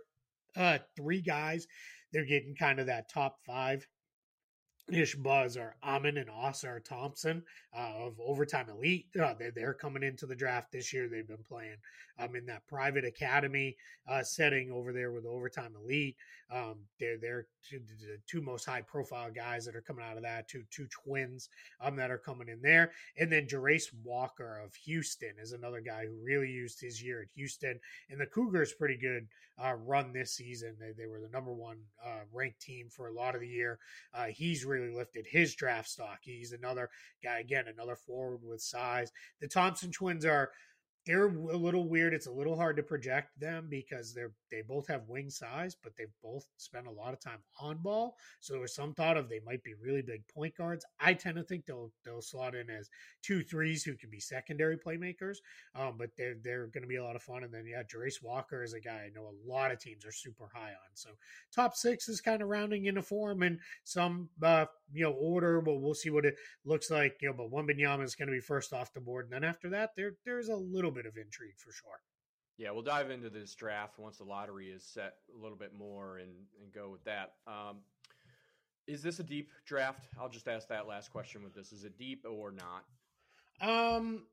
uh, 0.55 0.77
three 0.95 1.21
guys, 1.21 1.67
they're 2.12 2.25
getting 2.25 2.56
kind 2.56 2.80
of 2.80 2.88
that 2.88 3.10
top 3.10 3.38
five 3.46 3.86
ish 4.92 5.16
buzz 5.16 5.58
are 5.58 5.75
Amen 5.84 6.18
and 6.18 6.30
Ausar 6.30 6.84
Thompson 6.84 7.44
uh, 7.78 8.06
of 8.06 8.20
Overtime 8.20 8.70
Elite. 8.70 9.06
Uh, 9.20 9.34
they're, 9.38 9.51
they're 9.51 9.74
coming 9.74 10.04
into 10.04 10.25
the 10.25 10.36
draft 10.36 10.72
this 10.72 10.94
year. 10.94 11.08
They've 11.08 11.28
been 11.28 11.44
playing 11.48 11.78
um, 12.20 12.36
in 12.36 12.46
that 12.48 12.68
private 12.68 13.06
academy 13.06 13.76
uh, 14.08 14.24
setting 14.24 14.72
over 14.72 14.92
there 14.92 15.12
with 15.12 15.26
Overtime 15.26 15.74
Elite. 15.84 16.16
Um, 16.52 16.78
they're 17.00 17.18
they're 17.22 17.48
two, 17.68 17.80
the 17.80 18.18
two 18.28 18.42
most 18.42 18.66
high 18.66 18.82
profile 18.82 19.30
guys 19.32 19.66
that 19.66 19.76
are 19.76 19.82
coming 19.82 20.04
out 20.04 20.18
of 20.18 20.24
that. 20.24 20.48
Two 20.48 20.64
two 20.72 20.88
twins 20.88 21.50
um, 21.80 21.96
that 21.98 22.10
are 22.10 22.18
coming 22.18 22.50
in 22.50 22.60
there, 22.62 22.92
and 23.18 23.32
then 23.32 23.46
Jarace 23.46 23.94
Walker 24.04 24.60
of 24.64 24.74
Houston 24.76 25.34
is 25.40 25.52
another 25.52 25.80
guy 25.80 26.06
who 26.06 26.18
really 26.24 26.50
used 26.50 26.82
his 26.82 27.04
year 27.04 27.22
at 27.22 27.28
Houston. 27.36 27.80
And 28.10 28.20
the 28.20 28.26
Cougars 28.26 28.74
pretty 28.74 28.98
good 28.98 29.28
uh, 29.64 29.74
run 29.86 30.12
this 30.12 30.34
season. 30.34 30.76
They 30.80 30.92
they 30.98 31.06
were 31.06 31.20
the 31.20 31.30
number 31.30 31.54
one 31.54 31.78
uh, 32.04 32.22
ranked 32.34 32.62
team 32.62 32.88
for 32.90 33.10
a 33.10 33.14
lot 33.14 33.36
of 33.36 33.42
the 33.42 33.48
year. 33.48 33.78
Uh, 34.12 34.26
he's 34.26 34.66
really 34.66 34.90
lifted 34.90 35.28
his 35.30 35.54
draft 35.54 35.90
stock. 35.90 36.18
He's 36.22 36.52
another 36.52 36.90
guy 37.24 37.40
again, 37.40 37.66
another 37.68 37.96
forward 37.96 38.40
with 38.44 38.62
size. 38.62 39.12
The 39.40 39.48
Thompson 39.48 39.92
twins 39.92 40.26
are 40.26 40.50
they're 41.06 41.27
a 41.27 41.58
little 41.58 41.88
weird. 41.88 42.13
It's 42.13 42.27
a 42.27 42.32
little 42.32 42.56
hard 42.56 42.77
to 42.77 42.84
project 42.84 43.39
them 43.39 43.68
because 43.70 44.13
they're 44.13 44.32
they 44.51 44.62
both 44.62 44.88
have 44.88 45.08
wing 45.08 45.29
size, 45.29 45.75
but 45.82 45.94
they've 45.98 46.08
both 46.24 46.46
spent 46.58 46.88
a 46.88 46.91
lot 46.91 47.13
of 47.13 47.20
time 47.20 47.39
on 47.60 47.77
ball. 47.77 48.15
So 48.39 48.53
there 48.53 48.62
was 48.62 48.75
some 48.75 48.94
thought 48.94 49.18
of 49.18 49.29
they 49.29 49.41
might 49.46 49.63
be 49.63 49.74
really 49.82 50.01
big 50.01 50.24
point 50.27 50.56
guards. 50.56 50.86
I 51.00 51.13
tend 51.13 51.38
to 51.38 51.44
think 51.44 51.65
they'll 51.65 51.91
they'll 52.03 52.22
slot 52.22 52.56
in 52.56 52.70
as 52.70 52.89
two 53.24 53.44
threes 53.44 53.84
who 53.84 53.96
can 53.96 54.10
be 54.10 54.20
secondary 54.20 54.77
playmakers. 54.77 55.38
Um, 55.75 55.96
but 55.98 56.10
they're 56.18 56.36
they're 56.44 56.68
going 56.68 56.84
to 56.84 56.88
be 56.88 56.98
a 56.98 57.03
lot 57.03 57.15
of 57.15 57.24
fun. 57.24 57.44
And 57.44 57.53
then 57.53 57.65
yeah, 57.65 57.84
Jarace 57.84 58.22
Walker 58.22 58.63
is 58.63 58.74
a 58.74 58.79
guy 58.79 59.08
I 59.08 59.12
know 59.15 59.29
a 59.29 59.50
lot 59.50 59.72
of 59.72 59.79
teams 59.79 60.06
are 60.06 60.12
super 60.12 60.50
high 60.53 60.70
on. 60.70 60.96
So 60.96 61.10
top 61.53 61.75
six 61.75 62.10
is 62.10 62.22
kind 62.22 62.41
of 62.41 62.50
rounding 62.50 62.86
into 62.86 63.01
form 63.01 63.44
and 63.44 63.60
some 63.84 64.29
uh, 64.44 64.65
you 64.94 65.03
know 65.06 65.13
order. 65.13 65.62
But 65.62 65.82
we'll 65.82 65.94
see 65.94 66.10
what 66.10 66.25
it 66.25 66.36
looks 66.65 66.91
like. 66.91 67.18
You 67.22 67.29
know, 67.29 67.36
but 67.36 67.51
Wembanyama 67.51 68.03
is 68.03 68.15
going 68.15 68.27
to 68.27 68.34
be 68.34 68.41
first 68.41 68.74
off 68.74 68.94
the 68.94 69.01
board, 69.01 69.25
and 69.25 69.34
then 69.34 69.50
after 69.50 69.70
that, 69.70 69.91
there 69.96 70.13
there's 70.25 70.50
a 70.50 70.56
little 70.56 70.88
bit 70.91 71.05
of 71.05 71.17
intrigue 71.17 71.58
for 71.58 71.72
sure. 71.72 72.00
Yeah, 72.58 72.72
we'll 72.72 72.84
dive 72.84 73.10
into 73.10 73.29
this 73.29 73.55
draft 73.55 74.00
once 74.00 74.17
the 74.17 74.25
lottery 74.25 74.69
is 74.69 74.84
set 74.84 75.15
a 75.34 75.41
little 75.41 75.58
bit 75.58 75.74
more 75.74 76.17
and, 76.17 76.31
and 76.62 76.74
go 76.74 76.89
with 76.89 77.03
that. 77.05 77.36
Um, 77.48 77.77
is 78.86 79.01
this 79.01 79.19
a 79.19 79.24
deep 79.24 79.51
draft? 79.65 80.08
I'll 80.19 80.29
just 80.29 80.48
ask 80.48 80.67
that 80.67 80.88
last 80.88 81.12
question 81.12 81.43
with 81.43 81.53
this. 81.53 81.72
Is 81.72 81.86
it 81.86 81.98
deep 81.98 82.25
or 82.29 82.51
not? 82.51 82.86
Um, 83.62 84.24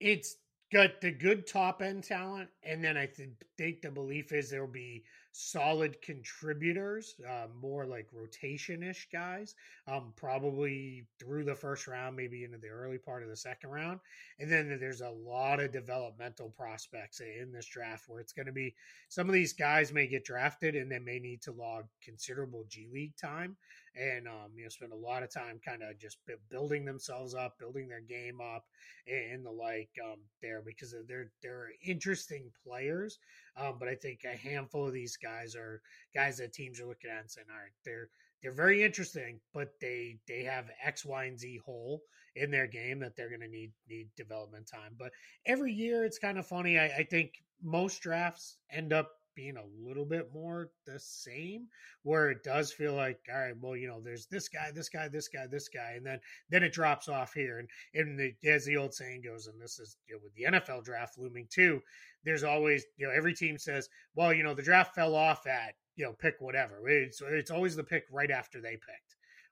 it's 0.00 0.36
got 0.72 1.00
the 1.00 1.10
good 1.10 1.46
top 1.46 1.82
end 1.82 2.04
talent, 2.04 2.48
and 2.62 2.82
then 2.82 2.96
I 2.96 3.06
th- 3.06 3.30
think 3.56 3.82
the 3.82 3.90
belief 3.90 4.32
is 4.32 4.50
there 4.50 4.60
will 4.64 4.72
be 4.72 5.04
solid 5.40 6.02
contributors, 6.02 7.14
uh, 7.28 7.46
more 7.62 7.86
like 7.86 8.08
rotation 8.12 8.82
ish 8.82 9.08
guys, 9.12 9.54
um, 9.86 10.12
probably 10.16 11.06
through 11.20 11.44
the 11.44 11.54
first 11.54 11.86
round, 11.86 12.16
maybe 12.16 12.42
into 12.42 12.58
the 12.58 12.66
early 12.66 12.98
part 12.98 13.22
of 13.22 13.28
the 13.28 13.36
second 13.36 13.70
round. 13.70 14.00
And 14.40 14.50
then 14.50 14.76
there's 14.80 15.00
a 15.00 15.08
lot 15.08 15.60
of 15.60 15.70
developmental 15.70 16.50
prospects 16.50 17.20
in 17.20 17.52
this 17.52 17.66
draft 17.66 18.08
where 18.08 18.18
it's 18.18 18.32
going 18.32 18.46
to 18.46 18.52
be 18.52 18.74
some 19.08 19.28
of 19.28 19.32
these 19.32 19.52
guys 19.52 19.92
may 19.92 20.08
get 20.08 20.24
drafted 20.24 20.74
and 20.74 20.90
they 20.90 20.98
may 20.98 21.20
need 21.20 21.40
to 21.42 21.52
log 21.52 21.84
considerable 22.02 22.64
G 22.68 22.88
League 22.92 23.16
time 23.16 23.56
and 23.98 24.28
um, 24.28 24.52
you 24.54 24.62
know 24.62 24.68
spend 24.68 24.92
a 24.92 24.96
lot 24.96 25.22
of 25.22 25.32
time 25.32 25.60
kind 25.64 25.82
of 25.82 25.98
just 25.98 26.18
building 26.50 26.84
themselves 26.84 27.34
up, 27.34 27.58
building 27.58 27.88
their 27.88 28.00
game 28.00 28.40
up, 28.40 28.64
and 29.06 29.44
the 29.44 29.50
like 29.50 29.90
um, 30.04 30.20
there 30.40 30.62
because 30.64 30.94
they're 31.08 31.30
they're 31.42 31.68
interesting 31.84 32.50
players. 32.64 33.18
Um, 33.56 33.76
but 33.78 33.88
I 33.88 33.94
think 33.94 34.20
a 34.24 34.36
handful 34.36 34.86
of 34.86 34.92
these 34.92 35.16
guys 35.16 35.54
are 35.56 35.82
guys 36.14 36.38
that 36.38 36.52
teams 36.52 36.80
are 36.80 36.86
looking 36.86 37.10
at 37.10 37.20
and 37.20 37.30
saying, 37.30 37.46
all 37.50 37.60
right, 37.60 37.72
they're 37.84 38.08
they're 38.42 38.52
very 38.52 38.84
interesting, 38.84 39.40
but 39.52 39.72
they 39.80 40.18
they 40.28 40.42
have 40.44 40.70
X, 40.82 41.04
Y, 41.04 41.24
and 41.24 41.38
Z 41.38 41.60
hole 41.64 42.02
in 42.36 42.50
their 42.50 42.66
game 42.66 43.00
that 43.00 43.16
they're 43.16 43.28
going 43.28 43.40
to 43.40 43.48
need 43.48 43.72
need 43.88 44.08
development 44.16 44.66
time. 44.66 44.94
But 44.98 45.12
every 45.46 45.72
year 45.72 46.04
it's 46.04 46.18
kind 46.18 46.38
of 46.38 46.46
funny. 46.46 46.78
I, 46.78 46.86
I 46.86 47.02
think 47.02 47.32
most 47.62 48.00
drafts 48.00 48.58
end 48.70 48.92
up 48.92 49.17
being 49.38 49.56
a 49.56 49.86
little 49.88 50.04
bit 50.04 50.34
more 50.34 50.68
the 50.84 50.98
same 50.98 51.68
where 52.02 52.28
it 52.28 52.42
does 52.42 52.72
feel 52.72 52.92
like 52.94 53.20
all 53.32 53.38
right 53.38 53.54
well 53.60 53.76
you 53.76 53.86
know 53.86 54.00
there's 54.02 54.26
this 54.26 54.48
guy 54.48 54.72
this 54.74 54.88
guy 54.88 55.06
this 55.06 55.28
guy 55.28 55.46
this 55.46 55.68
guy 55.68 55.92
and 55.96 56.04
then 56.04 56.18
then 56.50 56.64
it 56.64 56.72
drops 56.72 57.08
off 57.08 57.32
here 57.32 57.60
and 57.60 57.68
and 57.94 58.18
the, 58.18 58.34
as 58.50 58.64
the 58.64 58.76
old 58.76 58.92
saying 58.92 59.22
goes 59.24 59.46
and 59.46 59.62
this 59.62 59.78
is 59.78 59.96
you 60.08 60.16
know, 60.16 60.20
with 60.24 60.34
the 60.34 60.58
NFL 60.58 60.84
draft 60.84 61.16
looming 61.18 61.46
too 61.48 61.80
there's 62.24 62.42
always 62.42 62.84
you 62.96 63.06
know 63.06 63.12
every 63.16 63.32
team 63.32 63.56
says 63.56 63.88
well 64.16 64.34
you 64.34 64.42
know 64.42 64.54
the 64.54 64.62
draft 64.62 64.92
fell 64.92 65.14
off 65.14 65.46
at 65.46 65.74
you 65.94 66.04
know 66.04 66.14
pick 66.18 66.36
whatever. 66.40 66.88
It's 66.88 67.20
it's 67.20 67.50
always 67.50 67.76
the 67.76 67.84
pick 67.84 68.04
right 68.10 68.30
after 68.30 68.60
they 68.60 68.72
picked 68.72 69.07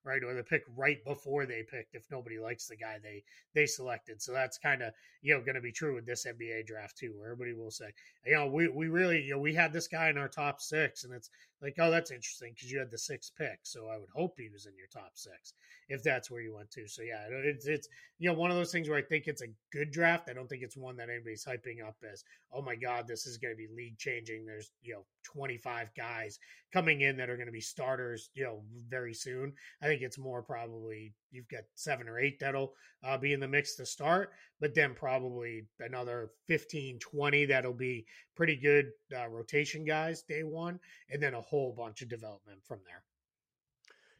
right? 0.06 0.22
Or 0.22 0.32
the 0.34 0.44
pick 0.44 0.62
right 0.76 1.04
before 1.04 1.44
they 1.44 1.64
picked 1.68 1.94
if 1.94 2.06
nobody 2.10 2.38
likes 2.38 2.68
the 2.68 2.76
guy 2.76 2.98
they 3.02 3.25
they 3.54 3.66
selected. 3.66 4.22
So 4.22 4.32
that's 4.32 4.56
kind 4.56 4.82
of 4.82 4.92
you 5.20 5.34
know 5.34 5.40
going 5.40 5.56
to 5.56 5.60
be 5.60 5.72
true 5.72 5.96
with 5.96 6.06
this 6.06 6.26
NBA 6.26 6.66
draft 6.66 6.96
too, 6.96 7.12
where 7.16 7.32
everybody 7.32 7.52
will 7.52 7.70
say, 7.70 7.92
you 8.25 8.34
know, 8.34 8.46
we 8.46 8.68
we 8.68 8.88
really 8.88 9.20
you 9.20 9.32
know 9.32 9.40
we 9.40 9.54
had 9.54 9.72
this 9.72 9.88
guy 9.88 10.08
in 10.08 10.16
our 10.16 10.28
top 10.28 10.60
six, 10.60 11.04
and 11.04 11.12
it's 11.12 11.28
like, 11.62 11.76
oh, 11.78 11.90
that's 11.90 12.10
interesting 12.10 12.52
because 12.54 12.70
you 12.70 12.78
had 12.78 12.90
the 12.90 12.98
sixth 12.98 13.32
pick, 13.36 13.60
so 13.62 13.88
I 13.88 13.98
would 13.98 14.10
hope 14.14 14.34
he 14.36 14.48
was 14.52 14.66
in 14.66 14.76
your 14.76 14.88
top 14.92 15.12
six 15.14 15.54
if 15.88 16.02
that's 16.02 16.30
where 16.30 16.40
you 16.40 16.54
went 16.54 16.70
to. 16.72 16.86
So 16.86 17.02
yeah, 17.02 17.26
it's 17.30 17.66
it's 17.66 17.88
you 18.18 18.28
know 18.28 18.38
one 18.38 18.50
of 18.50 18.56
those 18.56 18.72
things 18.72 18.88
where 18.88 18.98
I 18.98 19.02
think 19.02 19.25
it's 19.26 19.42
a 19.42 19.52
good 19.72 19.90
draft. 19.90 20.28
I 20.28 20.34
don't 20.34 20.48
think 20.48 20.62
it's 20.62 20.76
one 20.76 20.96
that 20.96 21.08
anybody's 21.08 21.44
hyping 21.44 21.86
up 21.86 21.96
as, 22.10 22.25
oh 22.52 22.62
my 22.62 22.75
god, 22.75 23.06
this 23.06 23.26
is 23.26 23.38
going 23.38 23.54
to 23.54 23.56
be 23.56 23.68
league 23.75 23.98
changing. 23.98 24.44
There's 24.44 24.70
you 24.82 24.94
know 24.94 25.04
25 25.25 25.88
guys 25.96 26.38
coming 26.72 27.00
in 27.00 27.16
that 27.16 27.30
are 27.30 27.36
going 27.36 27.46
to 27.46 27.52
be 27.52 27.60
starters, 27.60 28.30
you 28.34 28.44
know, 28.44 28.62
very 28.88 29.14
soon. 29.14 29.52
I 29.82 29.86
think 29.86 30.02
it's 30.02 30.18
more 30.18 30.42
probably 30.42 31.12
you've 31.37 31.49
got 31.49 31.62
seven 31.75 32.09
or 32.09 32.19
eight 32.19 32.40
that'll 32.40 32.75
uh, 33.05 33.16
be 33.19 33.33
in 33.33 33.40
the 33.40 33.49
mix 33.49 33.76
to 33.76 33.87
start, 33.87 34.33
but 34.61 34.75
then 34.75 34.95
probably 34.95 35.66
another 35.81 36.31
15, 36.47 36.99
20 36.99 37.45
that'll 37.47 37.73
be 37.73 38.07
pretty 38.35 38.57
good 38.57 38.87
uh, 39.16 39.28
rotation 39.28 39.85
guys 39.85 40.23
day 40.23 40.43
one, 40.43 40.81
and 41.11 41.23
then 41.23 41.35
a 41.35 41.40
whole 41.40 41.73
bunch 41.76 42.02
of 42.02 42.09
development 42.09 42.59
from 42.64 42.81
there. 42.87 43.05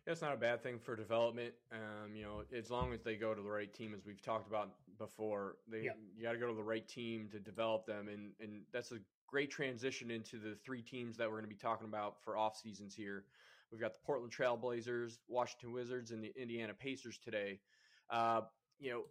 That's 0.07 0.23
not 0.23 0.35
a 0.35 0.37
bad 0.37 0.63
thing 0.63 0.79
for 0.79 0.95
development. 0.95 1.53
Um, 1.73 2.15
you 2.15 2.23
know, 2.23 2.45
as 2.57 2.71
long 2.71 2.93
as 2.93 3.03
they 3.03 3.17
go 3.17 3.35
to 3.35 3.43
the 3.43 3.51
right 3.51 3.73
team, 3.73 3.93
as 3.93 4.07
we've 4.07 4.23
talked 4.23 4.47
about 4.49 4.71
before, 4.99 5.57
they 5.67 5.83
Yeah. 5.83 5.95
you 6.15 6.23
got 6.23 6.33
to 6.33 6.39
go 6.39 6.47
to 6.47 6.55
the 6.55 6.63
right 6.63 6.87
team 6.87 7.29
to 7.31 7.41
develop 7.41 7.87
them, 7.87 8.09
and 8.09 8.33
and 8.39 8.65
that's 8.73 8.93
a 8.93 9.01
great 9.27 9.51
transition 9.51 10.13
into 10.13 10.39
the 10.39 10.55
three 10.65 10.81
teams 10.83 11.17
that 11.17 11.29
we're 11.29 11.39
going 11.39 11.51
to 11.51 11.55
be 11.55 11.57
talking 11.57 11.89
about 11.89 12.23
for 12.23 12.37
off 12.37 12.57
seasons 12.57 12.95
here. 12.95 13.25
We've 13.71 13.81
got 13.81 13.93
the 13.93 14.01
Portland 14.05 14.33
Trailblazers, 14.33 15.19
Washington 15.29 15.73
Wizards, 15.73 16.11
and 16.11 16.23
the 16.23 16.33
Indiana 16.37 16.75
Pacers 16.75 17.19
today. 17.19 17.61
Uh, 18.11 18.43
you 18.79 18.91
know, 18.91 19.03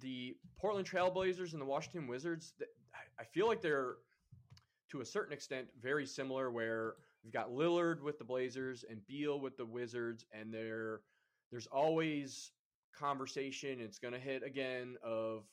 the 0.00 0.36
Portland 0.58 0.88
Trailblazers 0.88 1.52
and 1.52 1.60
the 1.60 1.66
Washington 1.66 2.06
Wizards. 2.08 2.54
I- 3.20 3.24
feel 3.24 3.46
like 3.46 3.60
they're 3.60 3.96
to 4.90 5.00
a 5.00 5.04
certain 5.04 5.32
extent 5.32 5.68
very 5.80 6.06
similar. 6.06 6.50
Where 6.50 6.94
we've 7.22 7.32
got 7.32 7.50
Lillard 7.50 8.00
with 8.02 8.18
the 8.18 8.24
Blazers 8.24 8.84
and 8.88 9.04
Beal 9.06 9.40
with 9.40 9.56
the 9.56 9.66
Wizards, 9.66 10.24
and 10.32 10.52
there 10.52 11.02
there's 11.50 11.66
always 11.68 12.52
conversation. 12.96 13.80
It's 13.80 13.98
going 13.98 14.14
to 14.14 14.20
hit 14.20 14.42
again 14.42 14.96
of 15.02 15.44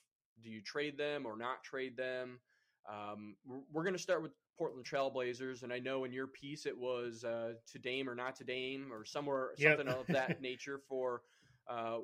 do 0.41 0.49
you 0.49 0.61
trade 0.61 0.97
them 0.97 1.25
or 1.25 1.37
not 1.37 1.63
trade 1.63 1.95
them. 1.97 2.39
Um, 2.89 3.35
we're 3.71 3.83
going 3.83 3.93
to 3.93 3.99
start 3.99 4.23
with 4.23 4.31
Portland 4.61 4.85
Trailblazers, 4.85 5.63
and 5.63 5.73
I 5.73 5.79
know 5.79 6.03
in 6.03 6.13
your 6.13 6.27
piece 6.27 6.67
it 6.67 6.77
was 6.77 7.23
uh, 7.23 7.53
to 7.71 7.79
Dame 7.79 8.07
or 8.07 8.13
not 8.13 8.35
to 8.35 8.43
Dame 8.43 8.93
or 8.93 9.03
somewhere 9.03 9.49
Yep. 9.57 9.77
something 9.77 9.91
of 9.91 10.05
that 10.09 10.39
nature 10.41 10.79
for 10.87 11.23
uh, 11.67 11.97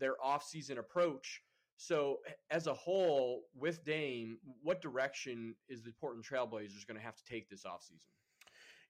their 0.00 0.14
offseason 0.24 0.78
approach. 0.78 1.42
So, 1.76 2.20
as 2.50 2.66
a 2.66 2.72
whole, 2.72 3.42
with 3.54 3.84
Dame, 3.84 4.38
what 4.62 4.80
direction 4.80 5.54
is 5.68 5.82
the 5.82 5.92
Portland 5.92 6.24
Trailblazers 6.24 6.86
going 6.86 6.98
to 6.98 7.04
have 7.04 7.16
to 7.16 7.24
take 7.24 7.50
this 7.50 7.64
offseason? 7.64 7.98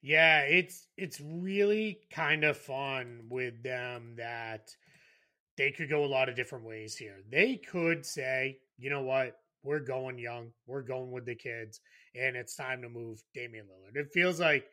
Yeah, 0.01 0.43
it's 0.43 0.87
it's 0.97 1.21
really 1.21 2.01
kind 2.13 2.45
of 2.45 2.57
fun 2.57 3.23
with 3.31 3.65
them 3.65 4.15
that 4.17 4.77
they 5.57 5.73
could 5.73 5.89
go 5.91 6.05
a 6.05 6.07
lot 6.07 6.29
of 6.29 6.37
different 6.37 6.65
ways 6.67 6.97
here. 6.97 7.19
They 7.31 7.57
could 7.57 8.07
say, 8.07 8.59
you 8.79 8.91
know 8.91 9.03
what, 9.03 9.42
we're 9.63 9.81
going 9.81 10.19
young, 10.19 10.51
we're 10.67 10.83
going 10.83 11.11
with 11.11 11.27
the 11.27 11.35
kids, 11.35 11.81
and 12.15 12.37
it's 12.37 12.57
time 12.57 12.83
to 12.83 12.89
move 12.89 13.23
Damian 13.35 13.67
Lillard. 13.67 13.97
It 13.97 14.13
feels 14.13 14.41
like 14.41 14.67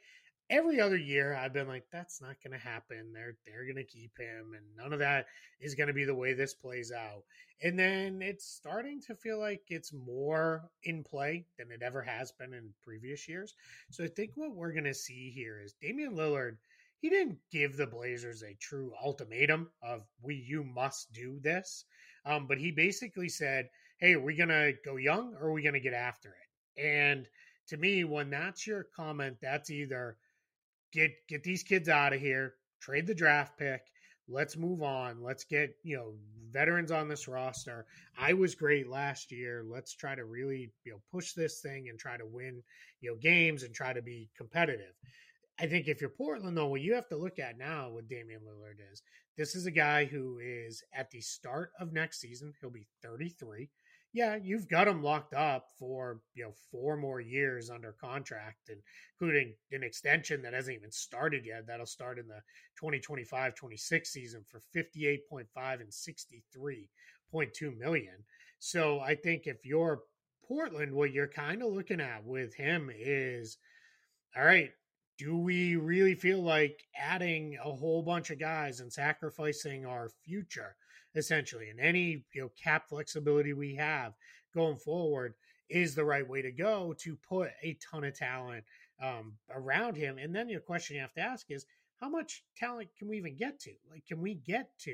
every 0.50 0.82
other 0.82 0.98
year 0.98 1.36
I've 1.36 1.54
been 1.54 1.68
like, 1.68 1.86
that's 1.92 2.22
not 2.22 2.36
going 2.44 2.60
to 2.60 2.66
happen. 2.66 3.12
They're 3.14 3.38
they're 3.46 3.66
going 3.66 3.76
to 3.76 3.84
keep 3.84 4.18
him, 4.18 4.54
and 4.56 4.66
none 4.76 4.94
of 4.94 5.00
that 5.00 5.28
is 5.60 5.76
going 5.76 5.88
to 5.88 5.94
be 5.94 6.06
the 6.06 6.16
way 6.16 6.34
this 6.34 6.54
plays 6.54 6.92
out. 6.92 7.24
And 7.62 7.78
then 7.78 8.22
it's 8.22 8.46
starting 8.46 9.02
to 9.08 9.16
feel 9.16 9.38
like 9.38 9.62
it's 9.68 9.94
more 9.94 10.70
in 10.84 11.04
play 11.04 11.46
than 11.58 11.72
it 11.72 11.82
ever 11.82 12.02
has 12.02 12.32
been 12.32 12.54
in 12.54 12.70
previous 12.84 13.28
years. 13.28 13.54
So 13.92 14.04
I 14.04 14.08
think 14.08 14.32
what 14.36 14.56
we're 14.56 14.72
going 14.72 14.86
to 14.86 14.94
see 14.94 15.30
here 15.30 15.60
is 15.62 15.76
Damian 15.82 16.16
Lillard. 16.16 16.58
He 17.02 17.10
didn't 17.10 17.38
give 17.52 17.78
the 17.78 17.88
Blazers 17.88 18.44
a 18.44 18.58
true 18.60 18.92
ultimatum 19.04 19.70
of 19.82 20.04
we 20.22 20.36
you 20.36 20.64
must 20.64 21.12
do 21.14 21.40
this, 21.42 21.86
um, 22.26 22.46
but 22.48 22.58
he 22.58 22.72
basically 22.72 23.30
said, 23.30 23.70
"Hey, 24.00 24.14
are 24.14 24.20
we 24.20 24.36
going 24.36 24.50
to 24.50 24.74
go 24.84 24.98
young 24.98 25.36
or 25.36 25.48
are 25.48 25.54
we 25.54 25.62
going 25.62 25.74
to 25.74 25.80
get 25.80 25.94
after 25.94 26.30
it?" 26.30 26.82
And 26.82 27.28
to 27.68 27.78
me, 27.78 28.04
when 28.04 28.30
that's 28.30 28.66
your 28.66 28.88
comment, 28.96 29.38
that's 29.42 29.70
either 29.70 30.18
get 30.92 31.12
get 31.28 31.44
these 31.44 31.64
kids 31.64 31.90
out 31.90 32.14
of 32.14 32.20
here, 32.20 32.56
trade 32.82 33.08
the 33.08 33.16
draft 33.16 33.58
pick, 33.58 33.82
let's 34.30 34.56
move 34.56 34.82
on, 34.82 35.22
let's 35.22 35.44
get 35.44 35.76
you 35.84 35.98
know 35.98 36.14
veterans 36.52 36.92
on 36.92 37.08
this 37.08 37.28
roster. 37.28 37.86
I 38.18 38.34
was 38.34 38.56
great 38.56 38.88
last 38.88 39.32
year. 39.32 39.64
Let's 39.68 39.94
try 39.94 40.16
to 40.16 40.26
really 40.26 40.72
you 40.84 40.92
know 40.94 41.02
push 41.12 41.34
this 41.34 41.62
thing 41.62 41.90
and 41.90 42.00
try 42.00 42.18
to 42.18 42.26
win 42.26 42.64
you 43.02 43.12
know 43.12 43.18
games 43.18 43.64
and 43.64 43.74
try 43.74 43.94
to 43.94 44.02
be 44.02 44.30
competitive. 44.38 44.94
I 45.60 45.68
think 45.68 45.88
if 45.88 46.00
you're 46.00 46.10
Portland, 46.10 46.56
though, 46.56 46.68
what 46.68 46.80
you 46.80 46.94
have 46.94 47.10
to 47.10 47.18
look 47.18 47.38
at 47.38 47.58
now 47.58 47.90
with 47.90 48.08
Damian 48.08 48.42
Lillard 48.42 48.80
is 48.94 49.02
this 49.38 49.56
is 49.56 49.66
a 49.66 49.72
guy 49.72 50.06
who 50.06 50.40
is 50.42 50.82
at 50.94 51.12
the 51.12 51.20
start 51.20 51.72
of 51.80 51.92
next 51.92 52.22
season. 52.22 52.54
He'll 52.62 52.70
be 52.70 52.88
33. 53.04 53.70
Yeah, 54.12 54.38
you've 54.42 54.68
got 54.68 54.88
him 54.88 55.04
locked 55.04 55.34
up 55.36 55.68
for 55.78 56.22
you 56.34 56.44
know 56.44 56.54
four 56.72 56.98
more 56.98 57.20
years 57.22 57.70
under 57.70 57.92
contract, 57.92 58.70
and 58.70 58.82
including 59.14 59.54
an 59.72 59.84
extension 59.84 60.42
that 60.42 60.54
hasn't 60.54 60.78
even 60.78 60.92
started 60.92 61.46
yet. 61.46 61.68
That'll 61.68 61.86
start 61.86 62.18
in 62.18 62.28
the 62.28 62.42
2025-26 62.82 64.08
season 64.08 64.44
for 64.48 64.62
58.5 64.76 65.82
and 65.82 65.92
63.2 65.92 67.78
million. 67.78 68.16
So 68.58 69.00
I 69.00 69.16
think 69.16 69.46
if 69.46 69.64
you're 69.64 70.02
Portland, 70.48 70.92
what 70.94 71.12
you're 71.12 71.28
kind 71.28 71.62
of 71.62 71.72
looking 71.72 72.02
at 72.02 72.26
with 72.26 72.56
him 72.56 72.90
is, 72.94 73.58
all 74.36 74.44
right, 74.44 74.72
do 75.20 75.38
we 75.38 75.76
really 75.76 76.16
feel 76.16 76.42
like 76.42 76.84
adding 76.98 77.58
a 77.64 77.72
whole 77.72 78.02
bunch 78.02 78.32
of 78.32 78.40
guys 78.40 78.80
and 78.80 78.92
sacrificing 78.92 79.86
our 79.86 80.10
future 80.26 80.76
essentially 81.20 81.70
and 81.70 81.80
any 81.80 82.24
you 82.34 82.42
know 82.42 82.52
cap 82.62 82.90
flexibility 82.90 83.54
we 83.54 83.76
have 83.76 84.14
going 84.56 84.78
forward 84.78 85.36
is 85.70 85.94
the 85.94 86.04
right 86.04 86.28
way 86.28 86.42
to 86.42 86.52
go 86.52 86.96
to 86.98 87.16
put 87.18 87.50
a 87.62 87.78
ton 87.92 88.04
of 88.04 88.18
talent 88.18 88.64
um, 89.04 89.34
around 89.54 89.96
him 89.96 90.18
and 90.18 90.36
then 90.36 90.50
your 90.50 90.60
question 90.60 90.96
you 90.96 91.02
have 91.02 91.14
to 91.14 91.22
ask 91.22 91.52
is 91.52 91.66
how 92.00 92.10
much 92.10 92.44
talent 92.56 92.90
can 92.98 93.10
we 93.10 93.18
even 93.18 93.36
get 93.36 93.60
to? 93.60 93.72
Like 93.92 94.06
can 94.08 94.22
we 94.22 94.36
get 94.36 94.70
to 94.80 94.92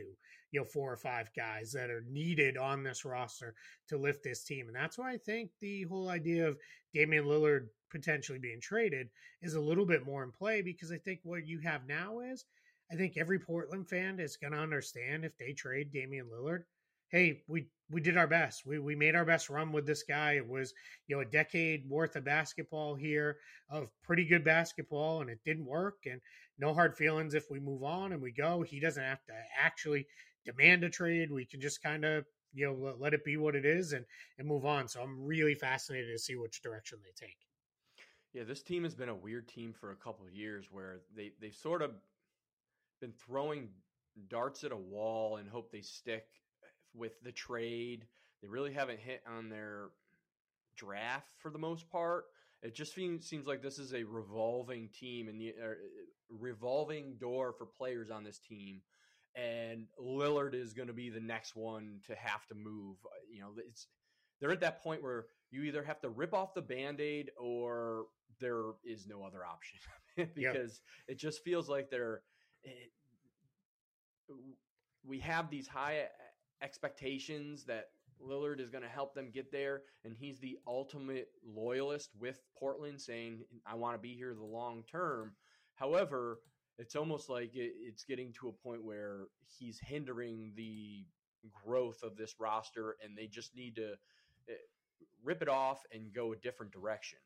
you 0.52 0.60
know 0.60 0.64
four 0.64 0.92
or 0.92 0.98
five 0.98 1.30
guys 1.36 1.72
that 1.74 1.90
are 1.90 2.04
needed 2.10 2.58
on 2.58 2.84
this 2.84 3.06
roster 3.06 3.54
to 3.90 3.98
lift 3.98 4.24
this 4.24 4.44
team? 4.44 4.68
And 4.68 4.76
that's 4.76 4.98
why 4.98 5.12
i 5.14 5.18
think 5.18 5.52
the 5.60 5.84
whole 5.84 6.10
idea 6.10 6.48
of 6.48 6.58
damian 6.94 7.26
lillard 7.26 7.68
potentially 7.92 8.40
being 8.40 8.60
traded 8.60 9.10
is 9.42 9.54
a 9.54 9.62
little 9.62 9.86
bit 9.86 10.06
more 10.06 10.24
in 10.24 10.32
play 10.32 10.62
because 10.62 10.92
I 10.92 10.98
think 10.98 11.20
what 11.24 11.48
you 11.48 11.60
have 11.60 11.88
now 11.88 12.20
is 12.20 12.46
I 12.92 12.96
think 12.96 13.18
every 13.18 13.40
Portland 13.40 13.88
fan 13.88 14.20
is 14.20 14.38
going 14.38 14.54
to 14.54 14.60
understand 14.60 15.26
if 15.26 15.38
they 15.38 15.54
trade 15.54 15.92
Damian 15.92 16.28
Lillard. 16.28 16.64
Hey, 17.10 17.44
we 17.48 17.68
we 17.90 18.02
did 18.02 18.18
our 18.18 18.28
best. 18.28 18.66
We 18.66 18.80
we 18.80 18.96
made 18.96 19.16
our 19.16 19.26
best 19.26 19.50
run 19.50 19.72
with 19.72 19.86
this 19.86 20.04
guy. 20.04 20.34
It 20.34 20.48
was 20.48 20.74
you 21.08 21.16
know 21.16 21.22
a 21.22 21.26
decade 21.26 21.88
worth 21.90 22.16
of 22.16 22.26
basketball 22.26 22.96
here 22.96 23.38
of 23.70 23.90
pretty 24.04 24.26
good 24.26 24.44
basketball, 24.44 25.22
and 25.22 25.30
it 25.30 25.40
didn't 25.46 25.66
work. 25.66 25.98
And 26.06 26.20
no 26.58 26.74
hard 26.74 26.96
feelings 26.96 27.34
if 27.34 27.50
we 27.50 27.60
move 27.60 27.84
on 27.84 28.12
and 28.12 28.22
we 28.22 28.32
go. 28.32 28.62
He 28.64 28.80
doesn't 28.80 29.04
have 29.04 29.24
to 29.26 29.34
actually 29.60 30.08
demand 30.46 30.84
a 30.84 30.90
trade. 30.90 31.32
We 31.32 31.46
can 31.46 31.62
just 31.62 31.82
kind 31.82 32.06
of 32.06 32.26
you 32.54 32.66
know 32.66 32.96
let, 33.00 33.14
it 33.14 33.24
be 33.24 33.38
what 33.38 33.56
it 33.56 33.66
is 33.66 33.94
and 33.94 34.06
and 34.38 34.48
move 34.48 34.66
on. 34.66 34.88
So 34.88 35.02
I'm 35.02 35.24
really 35.24 35.56
fascinated 35.56 36.12
to 36.12 36.20
see 36.20 36.36
which 36.36 36.62
direction 36.62 37.00
they 37.04 37.26
take. 37.26 37.38
Yeah, 38.34 38.44
this 38.44 38.64
team 38.64 38.84
has 38.84 38.96
been 38.96 39.10
a 39.10 39.16
weird 39.16 39.48
team 39.48 39.74
for 39.74 39.92
a 39.92 39.96
couple 39.96 40.30
years 40.30 40.68
where 40.72 41.02
they 41.16 41.34
they've 41.40 41.56
sort 41.56 41.82
of 41.82 41.92
been 43.06 43.14
throwing 43.14 43.70
darts 44.30 44.64
at 44.64 44.72
a 44.72 44.78
wall 44.78 45.38
and 45.38 45.48
hope 45.48 45.72
they 45.72 45.82
stick 45.82 46.26
with 46.96 47.22
the 47.22 47.32
trade. 47.32 48.08
They 48.42 48.48
really 48.48 48.74
haven't 48.74 49.00
hit 49.00 49.22
on 49.28 49.50
their 49.50 49.90
draft 50.76 51.30
for 51.38 51.52
the 51.52 51.60
most 51.60 51.90
part. 51.90 52.26
It 52.64 52.74
just 52.74 52.96
seems 52.96 53.28
seems 53.28 53.46
like 53.46 53.62
this 53.62 53.78
is 53.78 53.94
a 53.94 54.04
revolving 54.04 54.90
team 54.90 55.28
and 55.28 55.40
the 55.40 55.50
uh, 55.50 55.74
revolving 56.30 57.18
door 57.20 57.54
for 57.56 57.66
players 57.66 58.10
on 58.10 58.24
this 58.24 58.40
team. 58.40 58.82
And 59.36 59.86
Lillard 60.02 60.56
is 60.56 60.74
going 60.74 60.88
to 60.88 60.94
be 60.94 61.10
the 61.10 61.20
next 61.20 61.56
one 61.56 62.00
to 62.08 62.16
have 62.16 62.48
to 62.48 62.56
move. 62.56 62.96
You 63.32 63.42
know, 63.42 63.50
it's 63.70 63.88
they're 64.42 64.52
at 64.52 64.62
that 64.62 64.82
point 64.82 65.04
where 65.04 65.26
you 65.52 65.62
either 65.64 65.84
have 65.84 66.00
to 66.02 66.10
rip 66.10 66.34
off 66.34 66.56
the 66.56 66.62
band-aid 66.62 67.32
or 67.40 68.06
there 68.40 68.64
is 68.84 69.06
no 69.06 69.24
other 69.24 69.46
option 69.46 69.80
because 70.36 70.82
yep. 71.08 71.16
it 71.16 71.20
just 71.20 71.44
feels 71.44 71.70
like 71.70 71.92
they're 71.92 72.22
it, 72.66 72.92
we 75.06 75.20
have 75.20 75.50
these 75.50 75.68
high 75.68 76.08
expectations 76.62 77.66
that 77.66 77.90
Lillard 78.26 78.60
is 78.60 78.70
going 78.70 78.84
to 78.84 78.90
help 78.90 79.14
them 79.14 79.30
get 79.34 79.52
there 79.52 79.82
and 80.04 80.16
he's 80.16 80.40
the 80.40 80.58
ultimate 80.68 81.28
loyalist 81.46 82.12
with 82.20 82.42
Portland 82.58 83.00
saying 83.02 83.44
I 83.66 83.76
want 83.76 83.96
to 83.96 84.02
be 84.02 84.16
here 84.16 84.34
the 84.34 84.44
long 84.44 84.84
term 84.90 85.34
however 85.76 86.40
it's 86.78 86.96
almost 86.96 87.30
like 87.30 87.56
it, 87.56 87.74
it's 87.82 88.04
getting 88.04 88.34
to 88.34 88.50
a 88.50 88.68
point 88.68 88.84
where 88.84 89.28
he's 89.46 89.80
hindering 89.80 90.54
the 90.56 91.06
growth 91.54 92.04
of 92.04 92.18
this 92.18 92.36
roster 92.40 92.96
and 93.04 93.18
they 93.18 93.28
just 93.28 93.56
need 93.56 93.76
to 93.76 93.94
eh, 94.50 94.54
rip 95.24 95.42
it 95.42 95.50
off 95.50 95.84
and 95.94 96.14
go 96.14 96.34
a 96.34 96.38
different 96.38 96.72
direction. 96.72 97.20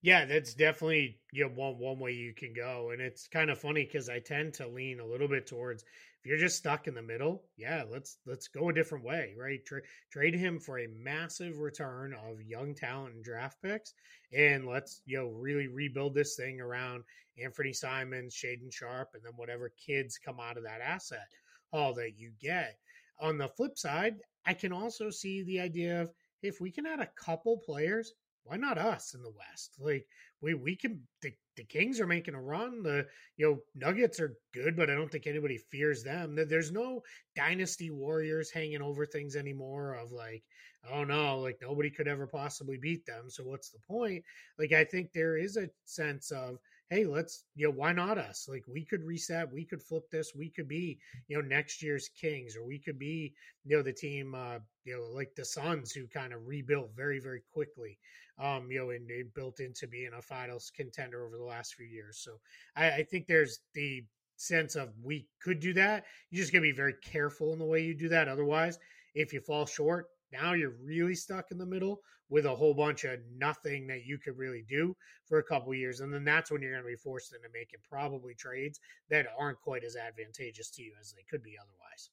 Yeah, 0.00 0.24
that's 0.26 0.54
definitely 0.54 1.18
you 1.32 1.44
know, 1.44 1.50
one 1.54 1.78
one 1.78 1.98
way 1.98 2.12
you 2.12 2.32
can 2.32 2.52
go, 2.52 2.90
and 2.90 3.00
it's 3.02 3.26
kind 3.28 3.50
of 3.50 3.58
funny 3.58 3.84
because 3.84 4.08
I 4.08 4.20
tend 4.20 4.54
to 4.54 4.68
lean 4.68 5.00
a 5.00 5.06
little 5.06 5.28
bit 5.28 5.46
towards 5.46 5.82
if 5.82 6.26
you're 6.26 6.38
just 6.38 6.56
stuck 6.56 6.86
in 6.88 6.94
the 6.94 7.02
middle, 7.02 7.44
yeah, 7.56 7.84
let's 7.90 8.18
let's 8.26 8.48
go 8.48 8.68
a 8.68 8.72
different 8.72 9.04
way, 9.04 9.34
right? 9.36 9.64
Tra- 9.64 9.82
trade 10.10 10.34
him 10.34 10.58
for 10.60 10.78
a 10.78 10.86
massive 10.88 11.58
return 11.58 12.12
of 12.14 12.42
young 12.42 12.74
talent 12.74 13.14
and 13.16 13.24
draft 13.24 13.60
picks, 13.62 13.94
and 14.32 14.66
let's 14.66 15.02
you 15.04 15.18
know 15.18 15.28
really 15.28 15.66
rebuild 15.68 16.14
this 16.14 16.36
thing 16.36 16.60
around 16.60 17.02
Anthony 17.42 17.72
Simons, 17.72 18.34
Shaedon 18.34 18.72
Sharpe, 18.72 19.10
and 19.14 19.24
then 19.24 19.32
whatever 19.36 19.72
kids 19.84 20.18
come 20.18 20.38
out 20.40 20.56
of 20.56 20.62
that 20.64 20.80
asset, 20.80 21.26
all 21.72 21.92
that 21.94 22.18
you 22.18 22.32
get. 22.40 22.78
On 23.20 23.36
the 23.38 23.48
flip 23.48 23.76
side, 23.76 24.16
I 24.46 24.54
can 24.54 24.72
also 24.72 25.10
see 25.10 25.42
the 25.42 25.60
idea 25.60 26.02
of 26.02 26.10
if 26.42 26.60
we 26.60 26.70
can 26.70 26.86
add 26.86 27.00
a 27.00 27.10
couple 27.16 27.58
players, 27.58 28.12
why 28.48 28.56
not 28.56 28.78
us 28.78 29.14
in 29.14 29.22
the 29.22 29.30
West? 29.30 29.76
Like 29.78 30.06
we 30.40 30.54
we 30.54 30.74
can 30.74 31.00
the, 31.22 31.32
the 31.56 31.64
Kings 31.64 32.00
are 32.00 32.06
making 32.06 32.34
a 32.34 32.40
run. 32.40 32.82
The 32.82 33.06
you 33.36 33.46
know 33.46 33.58
Nuggets 33.74 34.20
are 34.20 34.36
good, 34.54 34.76
but 34.76 34.90
I 34.90 34.94
don't 34.94 35.10
think 35.10 35.26
anybody 35.26 35.58
fears 35.70 36.02
them. 36.02 36.36
There's 36.48 36.72
no 36.72 37.02
dynasty 37.36 37.90
warriors 37.90 38.50
hanging 38.50 38.82
over 38.82 39.04
things 39.06 39.36
anymore. 39.36 39.94
Of 39.94 40.12
like, 40.12 40.42
oh 40.90 41.04
no, 41.04 41.38
like 41.38 41.58
nobody 41.60 41.90
could 41.90 42.08
ever 42.08 42.26
possibly 42.26 42.78
beat 42.78 43.04
them. 43.06 43.28
So 43.28 43.44
what's 43.44 43.70
the 43.70 43.80
point? 43.86 44.24
Like 44.58 44.72
I 44.72 44.84
think 44.84 45.12
there 45.12 45.36
is 45.36 45.56
a 45.56 45.68
sense 45.84 46.30
of 46.30 46.58
hey, 46.90 47.04
let's, 47.04 47.44
you 47.54 47.66
know, 47.66 47.74
why 47.74 47.92
not 47.92 48.16
us? 48.16 48.46
Like 48.48 48.64
we 48.66 48.84
could 48.84 49.04
reset, 49.04 49.52
we 49.52 49.64
could 49.64 49.82
flip 49.82 50.04
this, 50.10 50.34
we 50.34 50.48
could 50.48 50.68
be, 50.68 50.98
you 51.28 51.36
know, 51.36 51.46
next 51.46 51.82
year's 51.82 52.08
Kings, 52.18 52.56
or 52.56 52.64
we 52.64 52.78
could 52.78 52.98
be, 52.98 53.34
you 53.64 53.76
know, 53.76 53.82
the 53.82 53.92
team, 53.92 54.34
uh, 54.34 54.58
you 54.84 54.96
know, 54.96 55.04
like 55.14 55.34
the 55.36 55.44
Suns 55.44 55.92
who 55.92 56.06
kind 56.06 56.32
of 56.32 56.46
rebuilt 56.46 56.90
very, 56.96 57.18
very 57.20 57.42
quickly, 57.52 57.98
um, 58.38 58.70
you 58.70 58.78
know, 58.78 58.90
and 58.90 59.08
they 59.08 59.24
built 59.34 59.60
into 59.60 59.86
being 59.86 60.10
a 60.16 60.22
finals 60.22 60.70
contender 60.74 61.24
over 61.24 61.36
the 61.36 61.44
last 61.44 61.74
few 61.74 61.86
years. 61.86 62.18
So 62.18 62.32
I, 62.76 62.90
I 62.90 63.02
think 63.04 63.26
there's 63.26 63.60
the 63.74 64.04
sense 64.36 64.76
of 64.76 64.90
we 65.02 65.26
could 65.42 65.60
do 65.60 65.72
that. 65.74 66.04
You 66.30 66.38
just 66.38 66.52
got 66.52 66.58
to 66.58 66.62
be 66.62 66.72
very 66.72 66.94
careful 67.02 67.52
in 67.52 67.58
the 67.58 67.64
way 67.64 67.82
you 67.82 67.94
do 67.94 68.08
that. 68.08 68.28
Otherwise, 68.28 68.78
if 69.14 69.32
you 69.32 69.40
fall 69.40 69.66
short, 69.66 70.06
now 70.32 70.52
you're 70.52 70.76
really 70.84 71.14
stuck 71.14 71.50
in 71.50 71.58
the 71.58 71.66
middle 71.66 72.00
with 72.30 72.44
a 72.44 72.54
whole 72.54 72.74
bunch 72.74 73.04
of 73.04 73.18
nothing 73.36 73.86
that 73.86 74.04
you 74.04 74.18
could 74.18 74.36
really 74.36 74.64
do 74.68 74.94
for 75.26 75.38
a 75.38 75.42
couple 75.42 75.74
years. 75.74 76.00
And 76.00 76.12
then 76.12 76.24
that's 76.24 76.50
when 76.50 76.60
you're 76.60 76.72
going 76.72 76.84
to 76.84 76.88
be 76.88 76.96
forced 76.96 77.34
into 77.34 77.48
making 77.52 77.80
probably 77.88 78.34
trades 78.34 78.80
that 79.10 79.26
aren't 79.38 79.60
quite 79.60 79.82
as 79.82 79.96
advantageous 79.96 80.70
to 80.72 80.82
you 80.82 80.92
as 81.00 81.12
they 81.12 81.24
could 81.28 81.42
be 81.42 81.56
otherwise. 81.58 82.10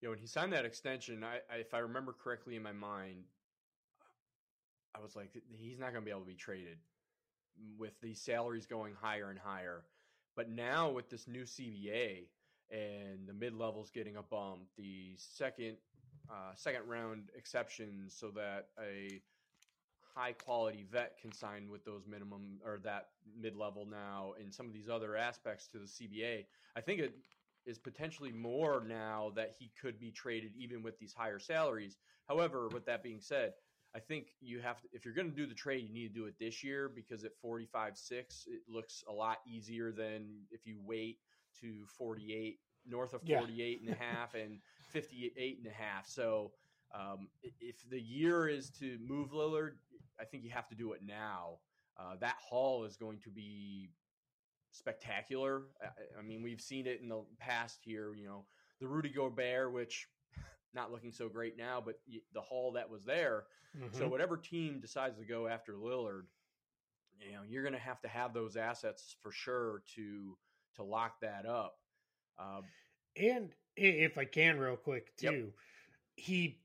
You 0.00 0.08
know, 0.08 0.10
when 0.12 0.20
he 0.20 0.26
signed 0.26 0.52
that 0.52 0.64
extension, 0.64 1.24
I, 1.24 1.40
I 1.52 1.58
if 1.58 1.74
I 1.74 1.78
remember 1.78 2.14
correctly 2.14 2.56
in 2.56 2.62
my 2.62 2.72
mind, 2.72 3.24
I 4.98 5.02
was 5.02 5.14
like, 5.14 5.30
he's 5.56 5.78
not 5.78 5.92
going 5.92 6.02
to 6.02 6.04
be 6.04 6.10
able 6.10 6.22
to 6.22 6.26
be 6.26 6.34
traded 6.34 6.78
with 7.76 7.92
these 8.00 8.20
salaries 8.20 8.66
going 8.66 8.94
higher 9.00 9.30
and 9.30 9.38
higher. 9.38 9.84
But 10.36 10.50
now 10.50 10.90
with 10.90 11.10
this 11.10 11.26
new 11.26 11.42
CBA 11.42 12.26
and 12.70 13.26
the 13.26 13.32
mid 13.32 13.54
levels 13.54 13.90
getting 13.90 14.16
a 14.16 14.22
bump, 14.22 14.60
the 14.76 15.14
second 15.16 15.76
uh, 16.30 16.52
second 16.54 16.86
round 16.86 17.30
exceptions 17.36 18.14
so 18.14 18.30
that 18.30 18.68
a 18.82 19.20
high 20.14 20.32
quality 20.32 20.86
vet 20.90 21.16
can 21.20 21.32
sign 21.32 21.70
with 21.70 21.84
those 21.84 22.02
minimum 22.06 22.58
or 22.64 22.78
that 22.84 23.08
mid 23.40 23.56
level 23.56 23.86
now 23.86 24.34
and 24.40 24.52
some 24.52 24.66
of 24.66 24.72
these 24.72 24.88
other 24.88 25.16
aspects 25.16 25.66
to 25.68 25.78
the 25.78 25.86
CBA. 25.86 26.44
I 26.76 26.80
think 26.80 27.00
it 27.00 27.14
is 27.66 27.78
potentially 27.78 28.32
more 28.32 28.82
now 28.86 29.32
that 29.36 29.54
he 29.58 29.70
could 29.80 29.98
be 29.98 30.10
traded 30.10 30.52
even 30.56 30.82
with 30.82 30.98
these 30.98 31.12
higher 31.12 31.38
salaries. 31.38 31.96
However, 32.26 32.68
with 32.68 32.84
that 32.86 33.02
being 33.02 33.20
said, 33.20 33.52
I 33.98 34.00
think 34.00 34.28
you 34.40 34.60
have 34.60 34.80
to, 34.82 34.88
if 34.92 35.04
you're 35.04 35.12
going 35.12 35.28
to 35.28 35.36
do 35.36 35.44
the 35.44 35.56
trade, 35.56 35.84
you 35.88 35.92
need 35.92 36.14
to 36.14 36.20
do 36.20 36.26
it 36.26 36.34
this 36.38 36.62
year 36.62 36.88
because 36.88 37.24
at 37.24 37.32
45 37.42 37.96
6, 37.96 38.44
it 38.46 38.60
looks 38.72 39.02
a 39.08 39.12
lot 39.12 39.38
easier 39.44 39.90
than 39.90 40.42
if 40.52 40.68
you 40.68 40.78
wait 40.86 41.18
to 41.60 41.84
48, 41.98 42.60
north 42.86 43.12
of 43.12 43.22
48 43.22 43.80
yeah. 43.82 43.90
and 43.90 44.00
a 44.00 44.04
half 44.16 44.34
and 44.34 44.60
58 44.92 45.58
and 45.58 45.66
a 45.66 45.74
half. 45.74 46.06
So 46.06 46.52
um, 46.94 47.26
if 47.60 47.76
the 47.90 48.00
year 48.00 48.46
is 48.46 48.70
to 48.78 48.98
move 49.04 49.32
Lillard, 49.32 49.72
I 50.20 50.24
think 50.24 50.44
you 50.44 50.50
have 50.50 50.68
to 50.68 50.76
do 50.76 50.92
it 50.92 51.00
now. 51.04 51.58
Uh, 51.98 52.14
that 52.20 52.36
haul 52.48 52.84
is 52.84 52.96
going 52.96 53.18
to 53.24 53.30
be 53.30 53.90
spectacular. 54.70 55.62
I, 55.82 56.20
I, 56.20 56.22
mean, 56.22 56.40
we've 56.40 56.60
seen 56.60 56.86
it 56.86 57.00
in 57.02 57.08
the 57.08 57.24
past 57.40 57.80
here. 57.82 58.14
You 58.14 58.26
know, 58.26 58.44
the 58.80 58.86
Rudy 58.86 59.08
Gobert, 59.08 59.72
which 59.72 60.06
not 60.74 60.92
looking 60.92 61.12
so 61.12 61.28
great 61.28 61.56
now, 61.56 61.82
but 61.84 61.98
the 62.34 62.40
haul 62.40 62.72
that 62.72 62.90
was 62.90 63.04
there. 63.04 63.44
Mm-hmm. 63.76 63.96
So 63.98 64.08
whatever 64.08 64.36
team 64.36 64.80
decides 64.80 65.18
to 65.18 65.24
go 65.24 65.46
after 65.46 65.74
Lillard, 65.74 66.24
you 67.20 67.32
know, 67.32 67.40
you're 67.48 67.62
going 67.62 67.74
to 67.74 67.80
have 67.80 68.00
to 68.02 68.08
have 68.08 68.32
those 68.32 68.56
assets 68.56 69.16
for 69.22 69.32
sure 69.32 69.82
to 69.96 70.36
to 70.76 70.82
lock 70.84 71.20
that 71.20 71.46
up. 71.46 71.78
Uh, 72.38 72.60
and 73.16 73.50
if 73.76 74.16
I 74.16 74.24
can, 74.24 74.58
real 74.58 74.76
quick 74.76 75.16
too, 75.16 75.26
yep. 75.26 75.52
he. 76.16 76.58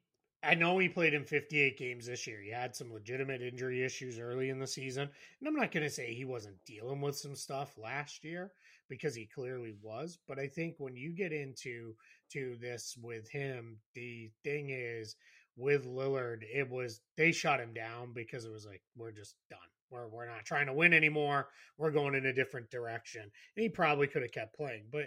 I 0.45 0.55
know 0.55 0.77
he 0.77 0.89
played 0.89 1.13
in 1.13 1.23
58 1.23 1.77
games 1.77 2.05
this 2.05 2.27
year. 2.27 2.41
He 2.41 2.51
had 2.51 2.75
some 2.75 2.91
legitimate 2.91 3.41
injury 3.41 3.81
issues 3.81 4.19
early 4.19 4.49
in 4.49 4.59
the 4.59 4.67
season. 4.67 5.03
And 5.39 5.47
I'm 5.47 5.55
not 5.55 5.71
going 5.71 5.85
to 5.85 5.89
say 5.89 6.13
he 6.13 6.25
wasn't 6.25 6.57
dealing 6.65 6.99
with 6.99 7.15
some 7.15 7.33
stuff 7.33 7.77
last 7.77 8.25
year 8.25 8.51
because 8.89 9.15
he 9.15 9.25
clearly 9.25 9.73
was, 9.81 10.19
but 10.27 10.39
I 10.39 10.47
think 10.47 10.75
when 10.79 10.95
you 10.95 11.13
get 11.13 11.31
into 11.31 11.95
to 12.33 12.57
this 12.59 12.95
with 13.01 13.29
him, 13.29 13.77
the 13.95 14.29
thing 14.43 14.69
is 14.69 15.15
with 15.55 15.85
Lillard, 15.85 16.43
it 16.51 16.69
was 16.69 17.01
they 17.17 17.31
shot 17.31 17.59
him 17.59 17.73
down 17.73 18.13
because 18.13 18.45
it 18.45 18.51
was 18.51 18.65
like 18.65 18.81
we're 18.95 19.11
just 19.11 19.35
done. 19.49 19.59
We're 19.89 20.07
we're 20.07 20.27
not 20.27 20.45
trying 20.45 20.67
to 20.67 20.73
win 20.73 20.93
anymore. 20.93 21.49
We're 21.77 21.91
going 21.91 22.15
in 22.15 22.25
a 22.25 22.33
different 22.33 22.71
direction. 22.71 23.21
And 23.21 23.63
he 23.63 23.69
probably 23.69 24.07
could 24.07 24.23
have 24.23 24.31
kept 24.31 24.55
playing, 24.55 24.85
but 24.91 25.05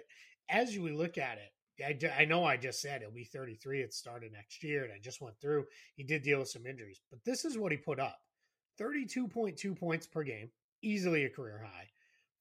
as 0.48 0.74
you 0.74 0.88
look 0.94 1.18
at 1.18 1.38
it, 1.38 1.52
I, 1.84 2.22
I 2.22 2.24
know 2.24 2.44
I 2.44 2.56
just 2.56 2.80
said 2.80 3.02
he'll 3.02 3.10
be 3.10 3.24
33 3.24 3.82
at 3.82 3.92
start 3.92 4.24
of 4.24 4.32
next 4.32 4.62
year, 4.62 4.84
and 4.84 4.92
I 4.92 4.98
just 4.98 5.20
went 5.20 5.38
through. 5.40 5.66
He 5.94 6.04
did 6.04 6.22
deal 6.22 6.38
with 6.38 6.48
some 6.48 6.66
injuries, 6.66 7.00
but 7.10 7.24
this 7.24 7.44
is 7.44 7.58
what 7.58 7.72
he 7.72 7.78
put 7.78 8.00
up 8.00 8.18
32.2 8.80 9.78
points 9.78 10.06
per 10.06 10.22
game, 10.22 10.50
easily 10.82 11.24
a 11.24 11.30
career 11.30 11.62
high. 11.64 11.88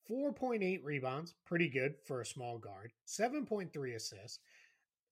4.8 0.09 0.83
rebounds, 0.83 1.33
pretty 1.45 1.67
good 1.67 1.95
for 2.05 2.21
a 2.21 2.25
small 2.25 2.59
guard. 2.59 2.91
7.3 3.07 3.95
assists. 3.95 4.39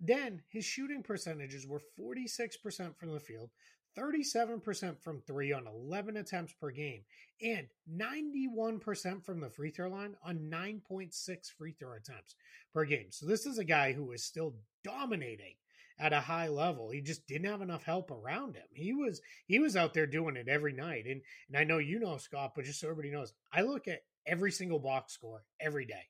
Then 0.05 0.41
his 0.49 0.65
shooting 0.65 1.01
percentages 1.01 1.65
were 1.65 1.81
46% 1.97 2.97
from 2.97 3.13
the 3.13 3.21
field, 3.21 3.51
37% 3.97 4.99
from 5.01 5.21
three 5.21 5.53
on 5.53 5.65
11 5.65 6.17
attempts 6.17 6.51
per 6.51 6.71
game, 6.71 7.03
and 7.41 7.67
91% 7.89 9.23
from 9.23 9.39
the 9.39 9.49
free 9.49 9.71
throw 9.71 9.87
line 9.87 10.15
on 10.21 10.49
9.6 10.51 11.53
free 11.57 11.73
throw 11.79 11.93
attempts 11.93 12.35
per 12.73 12.83
game. 12.83 13.07
So 13.11 13.25
this 13.25 13.45
is 13.45 13.59
a 13.59 13.63
guy 13.63 13.93
who 13.93 14.11
is 14.11 14.25
still 14.25 14.55
dominating 14.83 15.55
at 15.97 16.11
a 16.11 16.19
high 16.19 16.49
level. 16.49 16.89
He 16.89 16.99
just 16.99 17.25
didn't 17.25 17.49
have 17.49 17.61
enough 17.61 17.83
help 17.83 18.11
around 18.11 18.55
him. 18.57 18.67
He 18.73 18.93
was 18.93 19.21
he 19.45 19.59
was 19.59 19.77
out 19.77 19.93
there 19.93 20.07
doing 20.07 20.35
it 20.35 20.49
every 20.49 20.73
night. 20.73 21.05
And 21.05 21.21
and 21.47 21.55
I 21.55 21.63
know 21.63 21.77
you 21.77 21.99
know 21.99 22.17
Scott, 22.17 22.53
but 22.55 22.65
just 22.65 22.81
so 22.81 22.89
everybody 22.89 23.11
knows, 23.11 23.31
I 23.53 23.61
look 23.61 23.87
at 23.87 24.01
every 24.25 24.51
single 24.51 24.79
box 24.79 25.13
score 25.13 25.45
every 25.61 25.85
day 25.85 26.09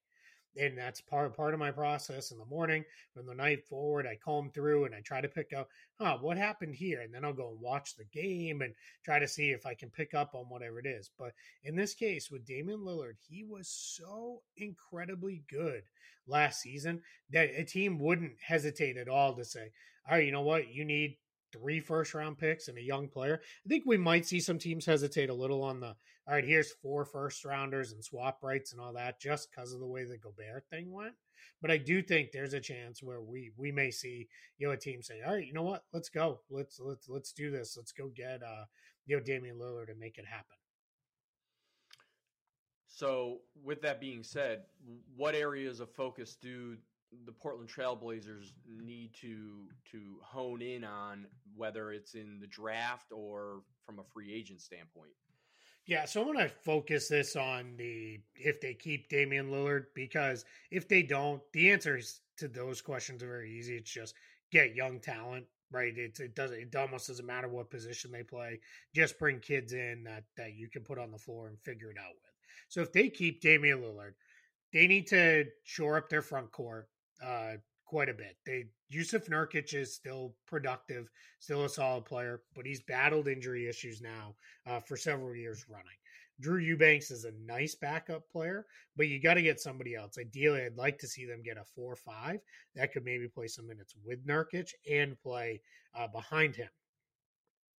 and 0.58 0.78
that's 0.78 1.02
part 1.02 1.36
part 1.36 1.54
of 1.54 1.60
my 1.60 1.72
process 1.72 2.32
in 2.32 2.38
the 2.38 2.46
morning. 2.46 2.84
From 3.14 3.26
the 3.26 3.36
night 3.36 3.66
forward 3.66 4.06
i 4.06 4.18
comb 4.24 4.50
through 4.52 4.86
and 4.86 4.96
i 4.96 5.02
try 5.02 5.22
to 5.22 5.28
pick 5.28 5.54
up 5.54 5.70
huh 6.00 6.18
what 6.22 6.38
happened 6.38 6.76
here? 6.76 7.02
And 7.02 7.14
then 7.14 7.26
i'll 7.26 7.34
go 7.34 7.52
and 7.52 7.60
watch 7.60 7.96
the 7.96 8.06
game 8.06 8.62
and 8.62 8.74
try 9.04 9.20
to 9.20 9.28
see 9.28 9.52
if 9.52 9.66
i 9.66 9.74
can 9.74 9.90
pick 9.90 10.14
up 10.14 10.32
on 10.34 10.46
whatever 10.46 10.80
it 10.80 10.86
is. 10.86 11.10
But 11.18 11.34
in 11.64 11.76
this 11.76 11.94
case 11.94 12.30
with 12.32 12.46
damian 12.46 12.80
lillard 12.80 13.18
he 13.28 13.44
was 13.44 13.68
so 13.68 14.42
incredibly 14.58 15.44
good 15.50 15.84
last 16.28 16.62
season 16.62 17.02
that 17.32 17.50
a 17.56 17.64
team 17.64 18.00
wouldn't 18.00 18.34
hesitate 18.46 18.98
at 18.98 19.10
all 19.10 19.36
to 19.36 19.46
say 19.46 19.72
all 20.10 20.18
right 20.18 20.26
you 20.26 20.32
know 20.32 20.42
what? 20.42 20.74
You 20.74 20.86
need 20.86 21.18
three 21.54 21.80
first 21.80 22.14
round 22.14 22.38
picks 22.38 22.68
and 22.68 22.78
a 22.78 22.82
young 22.82 23.08
player. 23.08 23.40
I 23.66 23.70
think 23.70 23.84
we 23.86 23.98
might 23.98 24.26
see 24.26 24.40
some 24.40 24.58
teams 24.58 24.86
hesitate 24.86 25.30
a 25.30 25.34
little 25.34 25.64
on 25.64 25.80
the 25.80 25.96
all 26.28 26.34
right, 26.34 26.46
here's 26.46 26.72
four 26.72 27.04
first 27.04 27.44
rounders 27.44 27.92
and 27.92 28.04
swap 28.04 28.40
rights 28.42 28.72
and 28.72 28.80
all 28.80 28.94
that 28.94 29.20
just 29.20 29.50
because 29.52 29.74
of 29.74 29.80
the 29.80 29.88
way 29.88 30.06
the 30.06 30.18
Gobert 30.18 30.64
thing 30.70 30.92
went. 30.92 31.14
But 31.62 31.72
I 31.72 31.78
do 31.78 32.02
think 32.02 32.32
there's 32.32 32.54
a 32.54 32.60
chance 32.60 33.04
where 33.04 33.22
we 33.22 33.52
we 33.58 33.72
may 33.72 33.92
see 33.92 34.28
you 34.58 34.68
know 34.68 34.74
a 34.74 34.78
team 34.78 35.02
say, 35.02 35.22
all 35.26 35.34
right, 35.34 35.46
you 35.46 35.54
know 35.54 35.64
what, 35.64 35.84
let's 35.92 36.10
go, 36.10 36.40
let's 36.50 36.80
let's 36.80 37.10
let's 37.10 37.34
do 37.34 37.52
this, 37.52 37.76
let's 37.78 37.92
go 37.92 38.10
get 38.16 38.42
uh 38.42 38.66
you 39.06 39.18
know 39.18 39.24
Damian 39.24 39.58
Lillard 39.58 39.90
and 39.90 40.00
make 40.00 40.18
it 40.18 40.26
happen. 40.26 40.56
So, 42.88 43.40
with 43.64 43.82
that 43.82 44.00
being 44.00 44.24
said, 44.24 44.62
what 45.16 45.34
areas 45.34 45.80
of 45.80 45.90
focus 45.92 46.38
do 46.40 46.78
the 47.26 47.32
Portland 47.32 47.70
Trailblazers 47.70 48.52
need 48.68 49.14
to 49.22 49.68
to 49.92 50.20
hone 50.22 50.62
in 50.62 50.84
on, 50.84 51.26
whether 51.56 51.92
it's 51.92 52.14
in 52.14 52.40
the 52.40 52.48
draft 52.48 53.12
or 53.12 53.62
from 53.86 54.00
a 54.00 54.04
free 54.14 54.34
agent 54.34 54.62
standpoint? 54.62 55.12
Yeah, 55.86 56.06
so 56.06 56.22
I'm 56.22 56.34
going 56.34 56.48
to 56.48 56.54
focus 56.64 57.10
this 57.10 57.36
on 57.36 57.76
the 57.78 58.20
if 58.36 58.62
they 58.62 58.74
keep 58.74 59.10
Damian 59.10 59.50
Lillard 59.52 59.88
because 59.94 60.46
if 60.72 60.88
they 60.88 61.04
don't, 61.04 61.42
the 61.52 61.72
answers 61.72 62.22
to 62.38 62.48
those 62.48 62.82
questions 62.82 63.22
are 63.22 63.28
very 63.28 63.52
easy. 63.52 63.76
It's 63.76 63.92
just 63.92 64.16
get 64.52 64.76
young 64.76 65.00
talent, 65.00 65.46
right? 65.72 65.98
It 65.98 66.20
it 66.22 66.36
doesn't 66.36 66.58
it 66.58 66.76
almost 66.76 67.08
doesn't 67.08 67.26
matter 67.26 67.50
what 67.50 67.70
position 67.70 68.12
they 68.12 68.24
play. 68.24 68.62
Just 68.96 69.20
bring 69.20 69.40
kids 69.40 69.74
in 69.74 70.04
that 70.06 70.24
that 70.38 70.54
you 70.54 70.70
can 70.70 70.84
put 70.84 70.98
on 71.00 71.12
the 71.12 71.18
floor 71.18 71.48
and 71.48 71.60
figure 71.60 71.92
it 71.92 71.98
out 71.98 72.14
with. 72.14 72.32
So 72.70 72.82
if 72.82 72.94
they 72.94 73.10
keep 73.10 73.42
Damian 73.42 73.82
Lillard, 73.82 74.14
they 74.72 74.88
need 74.88 75.08
to 75.08 75.46
shore 75.64 75.98
up 75.98 76.08
their 76.08 76.22
front 76.22 76.52
court 76.52 76.88
uh, 77.22 77.54
quite 77.94 78.10
a 78.10 78.14
bit. 78.14 78.36
They 78.44 78.66
Jusuf 78.92 79.30
Nurkic 79.30 79.76
is 79.76 79.94
still 79.94 80.34
productive, 80.48 81.12
still 81.38 81.66
a 81.66 81.70
solid 81.70 82.06
player, 82.06 82.42
but 82.56 82.66
he's 82.66 82.82
battled 82.82 83.28
injury 83.28 83.70
issues 83.70 84.02
now 84.02 84.34
uh, 84.66 84.80
for 84.80 84.98
several 84.98 85.36
years 85.36 85.66
running. 85.70 85.86
Drew 86.40 86.58
Eubanks 86.58 87.12
is 87.12 87.26
a 87.26 87.32
nice 87.46 87.76
backup 87.76 88.28
player, 88.32 88.66
but 88.98 89.10
you 89.10 89.22
got 89.22 89.36
to 89.36 89.44
get 89.44 89.62
somebody 89.62 89.94
else. 89.94 90.18
Ideally, 90.18 90.64
I'd 90.64 90.76
like 90.76 90.98
to 91.00 91.08
see 91.08 91.28
them 91.28 91.44
get 91.46 91.58
a 91.58 91.64
four 91.76 91.94
or 91.94 91.96
five 91.96 92.40
that 92.74 92.92
could 92.92 93.06
maybe 93.06 93.28
play 93.28 93.46
some 93.46 93.68
minutes 93.68 93.94
with 94.04 94.26
Nurkic 94.26 94.72
and 94.92 95.16
play 95.22 95.62
uh, 95.96 96.08
behind 96.08 96.56
him. 96.56 96.70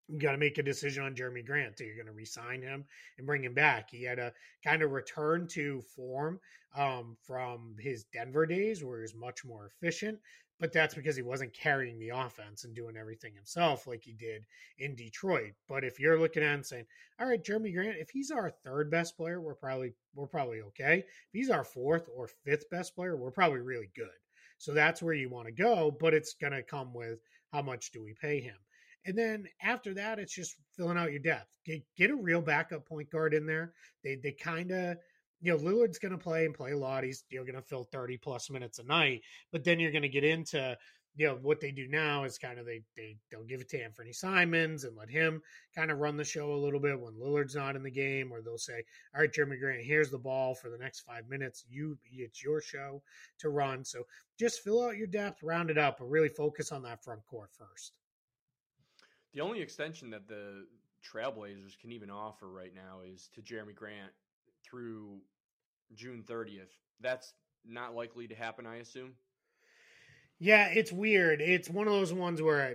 You 0.09 0.19
got 0.19 0.33
to 0.33 0.39
make 0.39 0.59
a 0.59 0.63
decision 0.63 1.03
on 1.03 1.15
Jerami 1.15 1.45
Grant. 1.45 1.81
Are 1.81 1.85
you 1.85 1.95
going 1.95 2.07
to 2.07 2.13
resign 2.13 2.61
him 2.61 2.85
and 3.17 3.27
bring 3.27 3.43
him 3.43 3.55
back? 3.55 3.89
He 3.91 4.03
had 4.03 4.19
a 4.19 4.35
kind 4.63 4.83
of 4.83 4.93
return 4.93 5.47
to 5.49 5.81
form 5.81 6.41
um, 6.77 7.17
from 7.23 7.77
his 7.79 8.05
Denver 8.13 8.45
days, 8.45 8.85
where 8.85 8.99
he 8.99 9.03
was 9.03 9.15
much 9.15 9.45
more 9.45 9.67
efficient. 9.67 10.21
But 10.61 10.73
that's 10.73 10.95
because 10.95 11.17
he 11.17 11.23
wasn't 11.23 11.55
carrying 11.55 11.99
the 11.99 12.11
offense 12.11 12.65
and 12.65 12.77
doing 12.77 12.97
everything 12.97 13.35
himself 13.35 13.87
like 13.87 14.03
he 14.05 14.13
did 14.13 14.45
in 14.79 14.95
Detroit. 14.95 15.55
But 15.69 15.85
if 15.85 15.99
you're 15.99 16.21
looking 16.21 16.43
at 16.43 16.55
and 16.55 16.67
saying, 16.67 16.87
"All 17.19 17.27
right, 17.27 17.43
Jerami 17.43 17.75
Grant, 17.75 17.97
if 17.99 18.11
he's 18.11 18.31
our 18.31 18.51
third 18.51 18.91
best 18.91 19.17
player, 19.17 19.41
we're 19.41 19.55
probably 19.55 19.95
we're 20.15 20.27
probably 20.27 20.61
okay. 20.61 20.99
If 20.99 21.33
he's 21.33 21.51
our 21.51 21.65
fourth 21.65 22.09
or 22.15 22.29
fifth 22.29 22.69
best 22.71 22.95
player, 22.95 23.17
we're 23.17 23.31
probably 23.31 23.61
really 23.61 23.91
good." 23.97 24.19
So 24.59 24.75
that's 24.75 25.03
where 25.03 25.15
you 25.15 25.29
want 25.29 25.47
to 25.47 25.53
go, 25.53 25.91
but 25.91 26.15
it's 26.15 26.35
going 26.35 26.53
to 26.53 26.63
come 26.63 26.95
with 26.95 27.21
how 27.53 27.63
much 27.63 27.91
do 27.91 28.03
we 28.03 28.15
pay 28.15 28.41
him. 28.41 28.57
And 29.07 29.17
then 29.17 29.47
after 29.63 29.95
that, 29.95 30.19
it's 30.19 30.35
just 30.35 30.57
filling 30.77 30.97
out 30.97 31.13
your 31.13 31.21
depth. 31.21 31.59
Get, 31.65 31.83
get 31.97 32.11
a 32.11 32.17
real 32.17 32.41
backup 32.41 32.87
point 32.87 33.11
guard 33.11 33.35
in 33.35 33.47
there. 33.47 33.73
They 34.03 34.17
they 34.17 34.33
kind 34.33 34.71
of 34.71 34.97
you 35.41 35.53
know 35.53 35.59
Lillard's 35.59 35.99
going 35.99 36.13
to 36.13 36.19
play 36.19 36.47
and 36.47 36.55
play 36.55 36.73
a 36.73 36.79
lot. 36.79 37.05
He's 37.05 37.25
you're 37.29 37.45
going 37.45 37.55
to 37.55 37.63
fill 37.63 37.85
thirty 37.85 38.17
plus 38.17 38.51
minutes 38.51 38.79
a 38.79 38.85
night, 38.85 39.23
but 39.53 39.65
then 39.65 39.79
you're 39.79 39.93
going 39.93 40.03
to 40.03 40.09
get 40.09 40.25
into 40.25 40.77
you 41.17 41.29
know 41.29 41.39
what 41.43 41.61
they 41.61 41.71
do 41.71 41.87
now 41.87 42.25
is 42.25 42.39
kind 42.39 42.59
of 42.59 42.67
they 42.67 42.83
they 42.97 43.17
they'll 43.31 43.45
give 43.45 43.61
it 43.61 43.69
to 43.71 43.83
Anthony 43.83 44.13
Simons 44.13 44.85
and 44.85 44.97
let 44.97 45.09
him 45.09 45.41
kind 45.75 45.91
of 45.91 45.99
run 45.99 46.17
the 46.17 46.25
show 46.25 46.53
a 46.53 46.57
little 46.57 46.81
bit 46.81 46.99
when 46.99 47.15
Lillard's 47.15 47.55
not 47.55 47.77
in 47.77 47.83
the 47.83 47.91
game, 47.91 48.33
or 48.33 48.43
they'll 48.43 48.59
say, 48.59 48.83
"All 49.15 49.21
right, 49.21 49.33
Jerami 49.33 49.61
Grant, 49.61 49.83
here's 49.83 50.11
the 50.11 50.19
ball 50.19 50.55
for 50.55 50.71
the 50.71 50.79
next 50.79 51.01
five 51.01 51.29
minutes. 51.29 51.65
You 51.69 51.97
it's 52.11 52.43
your 52.43 52.61
show 52.61 53.03
to 53.39 53.49
run." 53.51 53.85
So 53.85 54.05
just 54.39 54.61
fill 54.61 54.83
out 54.83 54.97
your 54.97 55.07
depth, 55.07 55.43
round 55.43 55.71
it 55.71 55.79
up, 55.79 55.99
but 55.99 56.11
really 56.11 56.29
focus 56.29 56.73
on 56.73 56.83
that 56.83 57.05
front 57.05 57.25
court 57.27 57.51
first. 57.53 57.93
The 59.35 59.41
only 59.41 59.61
extension 59.61 60.11
that 60.11 60.29
the 60.29 60.67
Trailblazers 61.05 61.79
can 61.79 61.93
even 61.93 62.11
offer 62.11 62.49
right 62.49 62.73
now 62.75 63.01
is 63.05 63.29
to 63.35 63.43
Jerami 63.43 63.75
Grant 63.75 64.13
through 64.65 65.19
June 65.95 66.25
30th. 66.27 66.71
That's 67.01 67.35
not 67.67 67.95
likely 67.95 68.29
to 68.29 68.35
happen, 68.35 68.67
I 68.67 68.77
assume. 68.77 69.13
Yeah, 70.39 70.69
it's 70.69 70.93
weird. 70.93 71.41
It's 71.41 71.69
one 71.69 71.87
of 71.87 71.93
those 71.93 72.13
ones 72.13 72.43
where 72.43 72.63
I, 72.63 72.75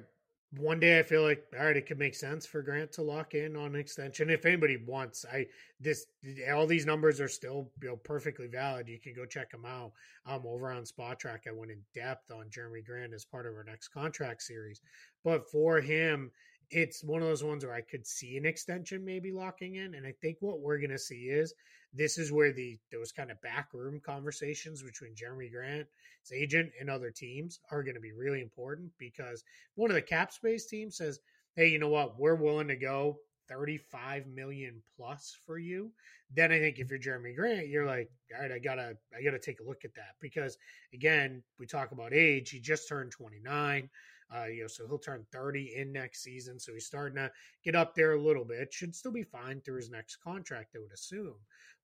one 0.57 0.79
day 0.79 0.99
I 0.99 1.03
feel 1.03 1.21
like 1.21 1.45
all 1.57 1.65
right, 1.65 1.77
it 1.77 1.85
could 1.85 1.99
make 1.99 2.15
sense 2.15 2.45
for 2.45 2.61
Grant 2.61 2.91
to 2.93 3.03
lock 3.03 3.35
in 3.35 3.55
on 3.55 3.67
an 3.67 3.75
extension 3.75 4.29
if 4.29 4.45
anybody 4.45 4.77
wants. 4.77 5.25
I 5.31 5.45
this 5.79 6.07
all 6.51 6.65
these 6.65 6.87
numbers 6.87 7.19
are 7.19 7.27
still 7.27 7.69
you 7.81 7.89
know 7.89 7.97
perfectly 7.97 8.47
valid. 8.47 8.87
You 8.87 8.99
can 8.99 9.13
go 9.13 9.25
check 9.25 9.51
them 9.51 9.65
out. 9.65 9.91
Um, 10.25 10.43
over 10.47 10.71
on 10.71 10.83
Spotrac, 10.83 11.47
I 11.47 11.51
went 11.51 11.71
in 11.71 11.81
depth 11.93 12.31
on 12.31 12.45
Jerami 12.49 12.83
Grant 12.83 13.13
as 13.13 13.25
part 13.25 13.45
of 13.45 13.53
our 13.53 13.63
next 13.63 13.89
contract 13.89 14.41
series. 14.41 14.81
But 15.23 15.47
for 15.51 15.79
him, 15.79 16.31
it's 16.71 17.03
one 17.03 17.21
of 17.21 17.27
those 17.27 17.43
ones 17.43 17.65
where 17.65 17.73
I 17.73 17.81
could 17.81 18.05
see 18.05 18.37
an 18.37 18.45
extension 18.45 19.03
maybe 19.03 19.31
locking 19.31 19.75
in, 19.75 19.95
and 19.95 20.05
I 20.05 20.13
think 20.21 20.37
what 20.39 20.59
we're 20.59 20.77
going 20.77 20.91
to 20.91 20.99
see 20.99 21.29
is 21.29 21.53
this 21.93 22.17
is 22.17 22.31
where 22.31 22.51
the 22.51 22.77
those 22.91 23.11
kind 23.11 23.31
of 23.31 23.41
backroom 23.41 23.99
conversations 24.05 24.83
between 24.83 25.15
Jerami 25.15 25.51
Grant, 25.51 25.87
his 26.21 26.31
agent, 26.31 26.71
and 26.79 26.89
other 26.89 27.09
teams 27.09 27.59
are 27.71 27.83
going 27.83 27.95
to 27.95 28.01
be 28.01 28.11
really 28.11 28.41
important 28.41 28.91
because 28.99 29.43
one 29.75 29.89
of 29.89 29.95
the 29.95 30.01
cap 30.01 30.31
space 30.31 30.67
teams 30.67 30.97
says, 30.97 31.19
"Hey, 31.55 31.67
you 31.67 31.79
know 31.79 31.89
what? 31.89 32.19
We're 32.19 32.35
willing 32.35 32.67
to 32.67 32.75
go 32.75 33.19
35 33.47 34.27
million 34.27 34.83
plus 34.95 35.35
for 35.45 35.57
you." 35.57 35.91
Then 36.31 36.51
I 36.51 36.59
think 36.59 36.77
if 36.77 36.91
you're 36.91 36.99
Jerami 36.99 37.35
Grant, 37.35 37.67
you're 37.67 37.87
like, 37.87 38.11
"All 38.35 38.41
right, 38.41 38.51
I 38.51 38.59
gotta 38.59 38.95
I 39.17 39.23
gotta 39.23 39.39
take 39.39 39.59
a 39.59 39.63
look 39.63 39.83
at 39.83 39.95
that," 39.95 40.15
because 40.19 40.57
again, 40.93 41.41
we 41.57 41.65
talk 41.65 41.91
about 41.91 42.13
age. 42.13 42.51
He 42.51 42.59
just 42.59 42.87
turned 42.87 43.11
29. 43.11 43.89
Uh, 44.35 44.45
you 44.45 44.61
know, 44.61 44.67
so 44.67 44.87
he'll 44.87 44.99
turn 44.99 45.25
30 45.31 45.73
in 45.75 45.91
next 45.91 46.23
season. 46.23 46.59
So 46.59 46.73
he's 46.73 46.85
starting 46.85 47.15
to 47.15 47.31
get 47.63 47.75
up 47.75 47.95
there 47.95 48.13
a 48.13 48.21
little 48.21 48.45
bit. 48.45 48.71
Should 48.71 48.95
still 48.95 49.11
be 49.11 49.23
fine 49.23 49.61
through 49.61 49.77
his 49.77 49.89
next 49.89 50.17
contract, 50.17 50.75
I 50.75 50.79
would 50.79 50.93
assume. 50.93 51.35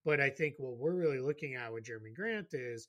But 0.04 0.22
I 0.22 0.30
think 0.30 0.56
what 0.58 0.78
we're 0.78 0.94
really 0.94 1.20
looking 1.20 1.56
at 1.56 1.74
with 1.74 1.86
Jerami 1.86 2.16
Grant 2.16 2.48
is, 2.54 2.88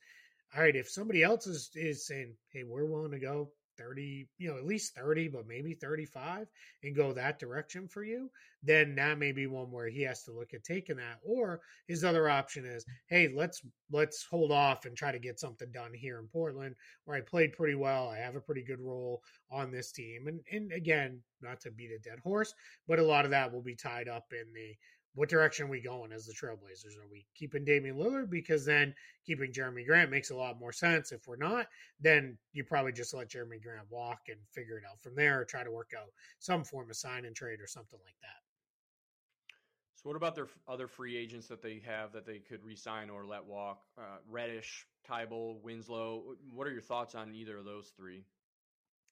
all 0.55 0.63
right, 0.63 0.77
if 0.77 0.91
somebody 0.91 1.23
else 1.23 1.47
is 1.47 1.71
is 1.75 2.07
saying, 2.07 2.35
hey, 2.53 2.65
we're 2.65 2.85
willing 2.85 3.13
to 3.13 3.19
go 3.19 3.51
30, 3.77 4.29
you 4.39 4.49
know, 4.49 4.57
at 4.57 4.67
least 4.67 4.95
30, 4.95 5.29
but 5.29 5.47
maybe 5.47 5.75
35 5.75 6.49
and 6.83 6.97
go 6.97 7.13
that 7.13 7.39
direction 7.39 7.89
for 7.89 8.05
you, 8.05 8.31
then 8.63 8.95
that 8.97 9.19
may 9.19 9.33
be 9.33 9.47
one 9.47 9.71
where 9.71 9.89
he 9.89 10.03
has 10.03 10.23
to 10.25 10.33
look 10.33 10.55
at 10.55 10.65
taking 10.65 10.97
that. 10.97 11.19
Or 11.23 11.61
his 11.87 12.05
other 12.05 12.29
option 12.29 12.65
is, 12.65 12.85
hey, 13.09 13.33
let's 13.35 13.63
let's 13.91 14.25
hold 14.25 14.51
off 14.51 14.85
and 14.85 14.97
try 14.97 15.13
to 15.13 15.19
get 15.19 15.39
something 15.39 15.71
done 15.73 15.93
here 15.95 16.19
in 16.19 16.27
Portland 16.27 16.75
where 17.05 17.17
I 17.17 17.21
played 17.21 17.53
pretty 17.53 17.75
well. 17.75 18.09
I 18.09 18.19
have 18.19 18.37
a 18.37 18.41
pretty 18.41 18.63
good 18.63 18.81
role 18.81 19.23
on 19.51 19.71
this 19.71 19.93
team. 19.93 20.27
And 20.27 20.41
and 20.51 20.73
again, 20.73 21.21
not 21.41 21.61
to 21.61 21.71
beat 21.71 21.91
a 21.93 21.99
dead 21.99 22.19
horse, 22.21 22.55
but 22.89 22.99
a 22.99 23.05
lot 23.05 23.25
of 23.25 23.31
that 23.31 23.53
will 23.53 23.63
be 23.63 23.77
tied 23.77 24.09
up 24.09 24.33
in 24.33 24.53
the 24.53 24.75
what 25.17 25.31
direction 25.31 25.67
are 25.67 25.71
we 25.71 25.81
going 25.81 26.13
as 26.13 26.27
the 26.27 26.35
Trailblazers? 26.35 26.97
Are 26.97 27.09
we 27.11 27.25
keeping 27.35 27.65
Damian 27.65 27.97
Lillard? 27.97 28.29
Because 28.29 28.67
then 28.67 28.95
keeping 29.27 29.51
Jerami 29.51 29.85
Grant 29.87 30.11
makes 30.11 30.31
a 30.31 30.37
lot 30.37 30.61
more 30.61 30.73
sense. 30.73 31.11
If 31.11 31.27
we're 31.27 31.37
not, 31.37 31.67
then 31.99 32.37
you 32.53 32.65
probably 32.65 32.93
just 32.93 33.15
let 33.15 33.31
Jerami 33.31 33.63
Grant 33.63 33.91
walk 33.91 34.21
and 34.29 34.37
figure 34.53 34.77
it 34.77 34.85
out 34.89 35.03
from 35.03 35.15
there, 35.15 35.41
or 35.41 35.45
try 35.47 35.65
to 35.65 35.71
work 35.71 35.93
out 35.99 36.09
some 36.39 36.65
form 36.65 36.91
of 36.91 36.97
sign 36.97 37.25
and 37.25 37.35
trade 37.35 37.61
or 37.61 37.67
something 37.67 37.99
like 38.05 38.15
that. 38.21 39.57
So, 39.95 40.11
what 40.11 40.17
about 40.17 40.35
their 40.35 40.49
other 40.69 40.87
free 40.87 41.17
agents 41.17 41.49
that 41.49 41.63
they 41.63 41.81
have 41.87 42.13
that 42.13 42.27
they 42.27 42.39
could 42.39 42.63
resign 42.63 43.09
or 43.09 43.25
let 43.25 43.45
walk? 43.45 43.81
Uh, 43.97 44.19
Reddish, 44.29 44.87
Thybulle, 45.09 45.63
Winslow. 45.63 46.37
What 46.53 46.67
are 46.67 46.73
your 46.73 46.83
thoughts 46.83 47.15
on 47.15 47.35
either 47.35 47.57
of 47.57 47.65
those 47.65 47.95
three? 47.97 48.27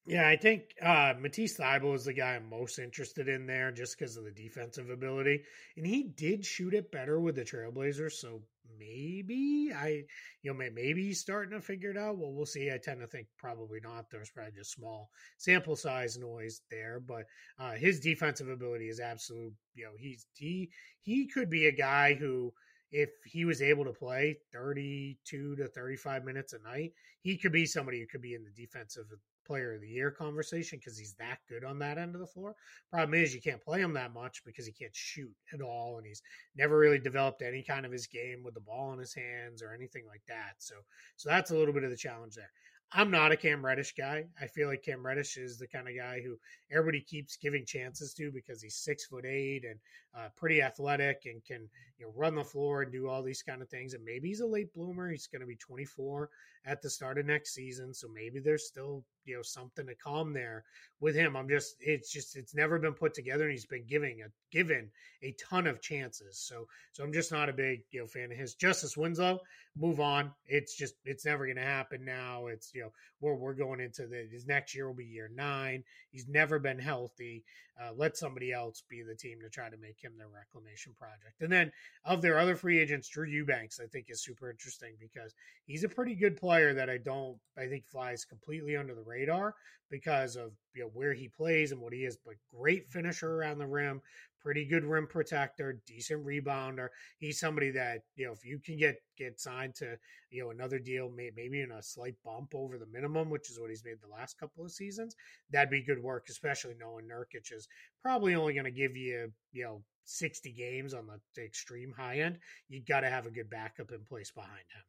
Yeah, 0.07 0.29
I 0.29 0.37
think 0.37 0.75
uh, 0.83 1.15
Matisse 1.19 1.57
Thybulle 1.57 1.95
is 1.95 2.05
the 2.05 2.13
guy 2.13 2.35
I'm 2.35 2.51
most 2.51 2.79
interested 2.79 3.27
in 3.27 3.47
there 3.47 3.73
just 3.73 3.99
because 3.99 4.19
of 4.19 4.25
the 4.25 4.31
defensive 4.31 4.91
ability. 4.91 5.45
And 5.79 5.87
he 5.87 6.03
did 6.03 6.45
shoot 6.45 6.75
it 6.75 6.93
better 6.93 7.21
with 7.21 7.37
the 7.37 7.43
Trailblazers. 7.45 8.13
So 8.13 8.43
maybe 8.79 9.71
I, 9.75 10.05
you 10.43 10.53
know, 10.53 10.55
maybe 10.55 11.05
he's 11.05 11.21
starting 11.21 11.59
to 11.59 11.65
figure 11.65 11.91
it 11.91 11.97
out. 11.97 12.19
Well, 12.19 12.33
we'll 12.33 12.45
see. 12.45 12.71
I 12.71 12.77
tend 12.77 13.01
to 13.01 13.07
think 13.07 13.29
probably 13.39 13.81
not. 13.83 14.11
There's 14.11 14.29
probably 14.29 14.53
just 14.53 14.73
small 14.73 15.09
sample 15.39 15.75
size 15.75 16.19
noise 16.19 16.61
there. 16.71 17.01
But 17.01 17.25
uh, 17.59 17.73
his 17.73 17.99
defensive 17.99 18.51
ability 18.51 18.91
is 18.91 19.01
absolute. 19.01 19.55
You 19.75 19.85
know, 19.85 19.93
he's, 19.99 20.27
he, 20.35 20.71
he 21.01 21.27
could 21.27 21.49
be 21.49 21.67
a 21.69 21.73
guy 21.73 22.13
who, 22.13 22.53
if 22.93 23.09
he 23.25 23.47
was 23.47 23.63
able 23.63 23.87
to 23.87 23.93
play 23.93 24.37
32 24.53 25.57
to 25.57 25.67
35 25.69 26.25
minutes 26.27 26.53
a 26.53 26.59
night, 26.59 26.93
he 27.23 27.39
could 27.39 27.53
be 27.53 27.65
somebody 27.65 28.01
who 28.01 28.07
could 28.07 28.23
be 28.23 28.35
in 28.35 28.45
the 28.45 28.51
defensive 28.51 29.07
player 29.45 29.75
of 29.75 29.81
the 29.81 29.89
year 29.89 30.11
conversation 30.11 30.79
because 30.79 30.99
he's 30.99 31.15
that 31.15 31.39
good 31.49 31.65
on 31.65 31.79
that 31.79 31.99
end 31.99 32.15
of 32.15 32.21
the 32.21 32.27
floor. 32.27 32.55
Problem 32.91 33.15
is, 33.15 33.35
you 33.35 33.41
can't 33.41 33.63
play 33.63 33.81
him 33.81 33.93
that 33.95 34.15
much 34.15 34.43
because 34.45 34.67
he 34.67 34.73
can't 34.73 34.95
shoot 34.95 35.35
at 35.53 35.61
all, 35.61 35.99
and 35.99 36.07
he's 36.07 36.23
never 36.57 36.79
really 36.79 36.99
developed 36.99 37.43
any 37.43 37.63
kind 37.63 37.87
of 37.87 37.93
his 37.93 38.07
game 38.07 38.43
with 38.43 38.55
the 38.55 38.61
ball 38.61 38.93
in 38.93 38.99
his 38.99 39.15
hands 39.15 39.63
or 39.63 39.73
anything 39.73 40.05
like 40.07 40.23
that. 40.29 40.55
So, 40.59 40.75
so 41.17 41.29
that's 41.29 41.51
a 41.51 41.57
little 41.57 41.75
bit 41.75 41.85
of 41.85 41.91
the 41.91 41.97
challenge 41.97 42.35
there. 42.35 42.51
I'm 42.93 43.11
not 43.11 43.33
a 43.33 43.37
Cam 43.37 43.65
Reddish 43.65 43.95
guy. 43.95 44.25
I 44.41 44.47
feel 44.47 44.69
like 44.69 44.85
Cam 44.85 45.05
Reddish 45.05 45.37
is 45.37 45.59
the 45.59 45.67
kind 45.67 45.89
of 45.89 45.97
guy 45.97 46.21
who 46.25 46.37
everybody 46.71 47.01
keeps 47.01 47.37
giving 47.37 47.67
chances 47.67 48.15
to 48.15 48.31
because 48.31 48.63
he's 48.63 48.77
six 48.77 49.07
foot 49.07 49.25
eight 49.25 49.65
and 49.65 49.81
uh, 50.17 50.29
pretty 50.37 50.63
athletic 50.63 51.23
and 51.27 51.45
can 51.45 51.69
you 51.99 52.07
know 52.07 52.13
run 52.15 52.35
the 52.35 52.45
floor 52.45 52.83
and 52.83 52.93
do 52.93 53.09
all 53.09 53.23
these 53.23 53.43
kind 53.43 53.63
of 53.63 53.69
things. 53.69 53.95
And 53.95 54.05
maybe 54.05 54.29
he's 54.29 54.41
a 54.41 54.47
late 54.47 54.73
bloomer. 54.73 55.11
He's 55.11 55.27
going 55.27 55.41
to 55.41 55.47
be 55.47 55.57
24 55.57 56.31
at 56.67 56.81
the 56.81 56.89
start 56.89 57.19
of 57.19 57.27
next 57.27 57.55
season, 57.55 57.93
so 57.93 58.09
maybe 58.09 58.41
there's 58.41 58.67
still 58.67 59.05
you 59.25 59.37
know 59.37 59.43
something 59.43 59.87
to 59.87 59.95
come 59.95 60.33
there 60.33 60.65
with 61.01 61.15
him. 61.15 61.37
I'm 61.37 61.49
just 61.49 61.77
it's 61.81 62.11
just 62.11 62.37
it's 62.37 62.55
never 62.55 62.79
been 62.79 62.95
put 62.95 63.15
together, 63.15 63.45
and 63.45 63.53
he's 63.53 63.67
been 63.67 63.87
giving 63.87 64.23
a 64.23 64.29
given 64.51 64.91
a 65.23 65.33
ton 65.33 65.67
of 65.67 65.83
chances. 65.83 66.39
So 66.39 66.67
so 66.93 67.03
I'm 67.05 67.13
just 67.13 67.33
not 67.33 67.49
a 67.49 67.53
big 67.53 67.83
you 67.91 68.01
know 68.01 68.07
fan 68.07 68.33
of 68.33 68.39
his. 68.39 68.55
Justice 68.55 68.97
Winslow, 68.97 69.41
move 69.77 70.01
on. 70.01 70.33
It's 70.47 70.77
just 70.77 70.95
it's 71.05 71.27
never 71.27 71.45
going 71.45 71.57
to 71.57 71.63
happen 71.63 72.05
now. 72.05 72.47
It's 72.47 72.73
you 72.75 72.83
know 72.83 72.93
we're 73.21 73.35
we're 73.35 73.55
going 73.55 73.81
into 73.81 74.07
the 74.07 74.27
his 74.31 74.47
next 74.47 74.75
year 74.75 74.87
will 74.87 74.95
be 74.95 75.05
year 75.05 75.31
nine. 75.35 75.85
He's 76.11 76.29
never 76.29 76.59
been 76.59 76.79
healthy. 76.79 77.45
Uh, 77.81 77.91
let 77.97 78.17
somebody 78.17 78.53
else 78.53 78.85
be 78.89 79.03
the 79.03 79.17
team 79.17 79.39
to 79.43 79.49
try 79.49 79.69
to 79.69 79.77
make 79.77 79.99
him 80.05 80.13
their 80.19 80.29
reclamation 80.29 80.93
project. 80.99 81.41
And 81.41 81.51
then 81.51 81.73
of 82.05 82.23
their 82.23 82.39
other 82.39 82.57
free 82.57 82.79
agents, 82.79 83.09
Drew 83.09 83.27
Eubanks, 83.27 83.81
I 83.81 83.87
think 83.87 84.07
is 84.09 84.23
super 84.23 84.51
interesting 84.51 84.95
because 85.01 85.35
he's 85.67 85.85
a 85.85 85.89
pretty 85.89 86.15
good 86.15 86.37
player 86.37 86.75
that 86.75 86.91
I 86.91 86.99
don't 86.99 87.39
I 87.57 87.67
think 87.67 87.87
flies 87.87 88.25
completely 88.25 88.77
under 88.77 88.95
the 88.95 89.03
radar 89.03 89.55
because 89.91 90.37
of 90.37 90.53
you 90.75 90.83
know 90.83 90.91
where 90.93 91.13
he 91.13 91.29
plays 91.29 91.73
and 91.73 91.81
what 91.81 91.93
he 91.93 92.05
is, 92.05 92.19
but 92.25 92.35
great 92.55 92.89
finisher 92.91 93.35
around 93.35 93.59
the 93.59 93.67
rim, 93.67 94.01
pretty 94.45 94.67
good 94.67 94.85
rim 94.85 95.07
protector, 95.07 95.81
decent 95.87 96.25
rebounder. 96.25 96.89
He's 97.19 97.41
somebody 97.41 97.71
that 97.71 98.03
you 98.15 98.27
know 98.27 98.33
if 98.33 98.45
you 98.45 98.61
can 98.61 98.77
get 98.77 98.97
get 99.17 99.41
signed 99.41 99.75
to 99.77 99.97
you 100.31 100.45
know 100.45 100.51
another 100.51 100.79
deal, 100.79 101.11
maybe 101.11 101.63
in 101.63 101.73
a 101.73 101.83
slight 101.83 102.15
bump 102.25 102.55
over 102.55 102.79
the 102.79 102.87
minimum, 102.87 103.31
which 103.31 103.51
is 103.51 103.59
what 103.59 103.71
he's 103.71 103.85
made 103.85 103.97
the 104.03 104.15
last 104.15 104.39
couple 104.39 104.65
of 104.65 104.71
seasons, 104.71 105.17
that'd 105.51 105.71
be 105.71 105.83
good 105.83 106.03
work, 106.03 106.27
especially 106.29 106.75
knowing 106.79 107.07
Nurkic 107.07 107.53
is 107.53 107.67
probably 108.03 108.35
only 108.35 108.53
going 108.53 108.65
to 108.65 108.71
give 108.71 108.95
you 108.95 109.33
you 109.53 109.65
know 109.65 109.83
60 110.05 110.53
games 110.53 110.93
on 110.93 111.07
the, 111.07 111.19
the 111.35 111.43
extreme 111.43 111.93
high 111.97 112.19
end. 112.19 112.39
You 112.69 112.83
got 112.87 113.01
to 113.01 113.11
have 113.11 113.27
a 113.27 113.31
good 113.31 113.49
backup 113.49 113.91
in 113.91 114.05
place 114.05 114.31
behind 114.31 114.53
him. 114.53 114.85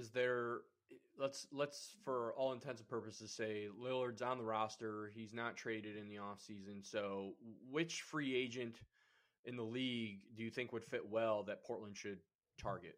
Is 0.00 0.10
there 0.10 0.60
let's 1.18 1.46
let's 1.52 1.96
for 2.04 2.32
all 2.36 2.52
intents 2.52 2.80
and 2.80 2.88
purposes 2.88 3.30
say 3.30 3.68
Lillard's 3.80 4.22
on 4.22 4.38
the 4.38 4.44
roster. 4.44 5.10
He's 5.14 5.32
not 5.32 5.56
traded 5.56 5.96
in 5.96 6.08
the 6.08 6.16
offseason. 6.16 6.84
So 6.84 7.34
which 7.70 8.02
free 8.02 8.34
agent 8.34 8.76
in 9.44 9.56
the 9.56 9.62
league 9.62 10.20
do 10.36 10.42
you 10.42 10.50
think 10.50 10.72
would 10.72 10.84
fit 10.84 11.08
well 11.08 11.42
that 11.44 11.64
Portland 11.64 11.96
should 11.96 12.18
target? 12.60 12.96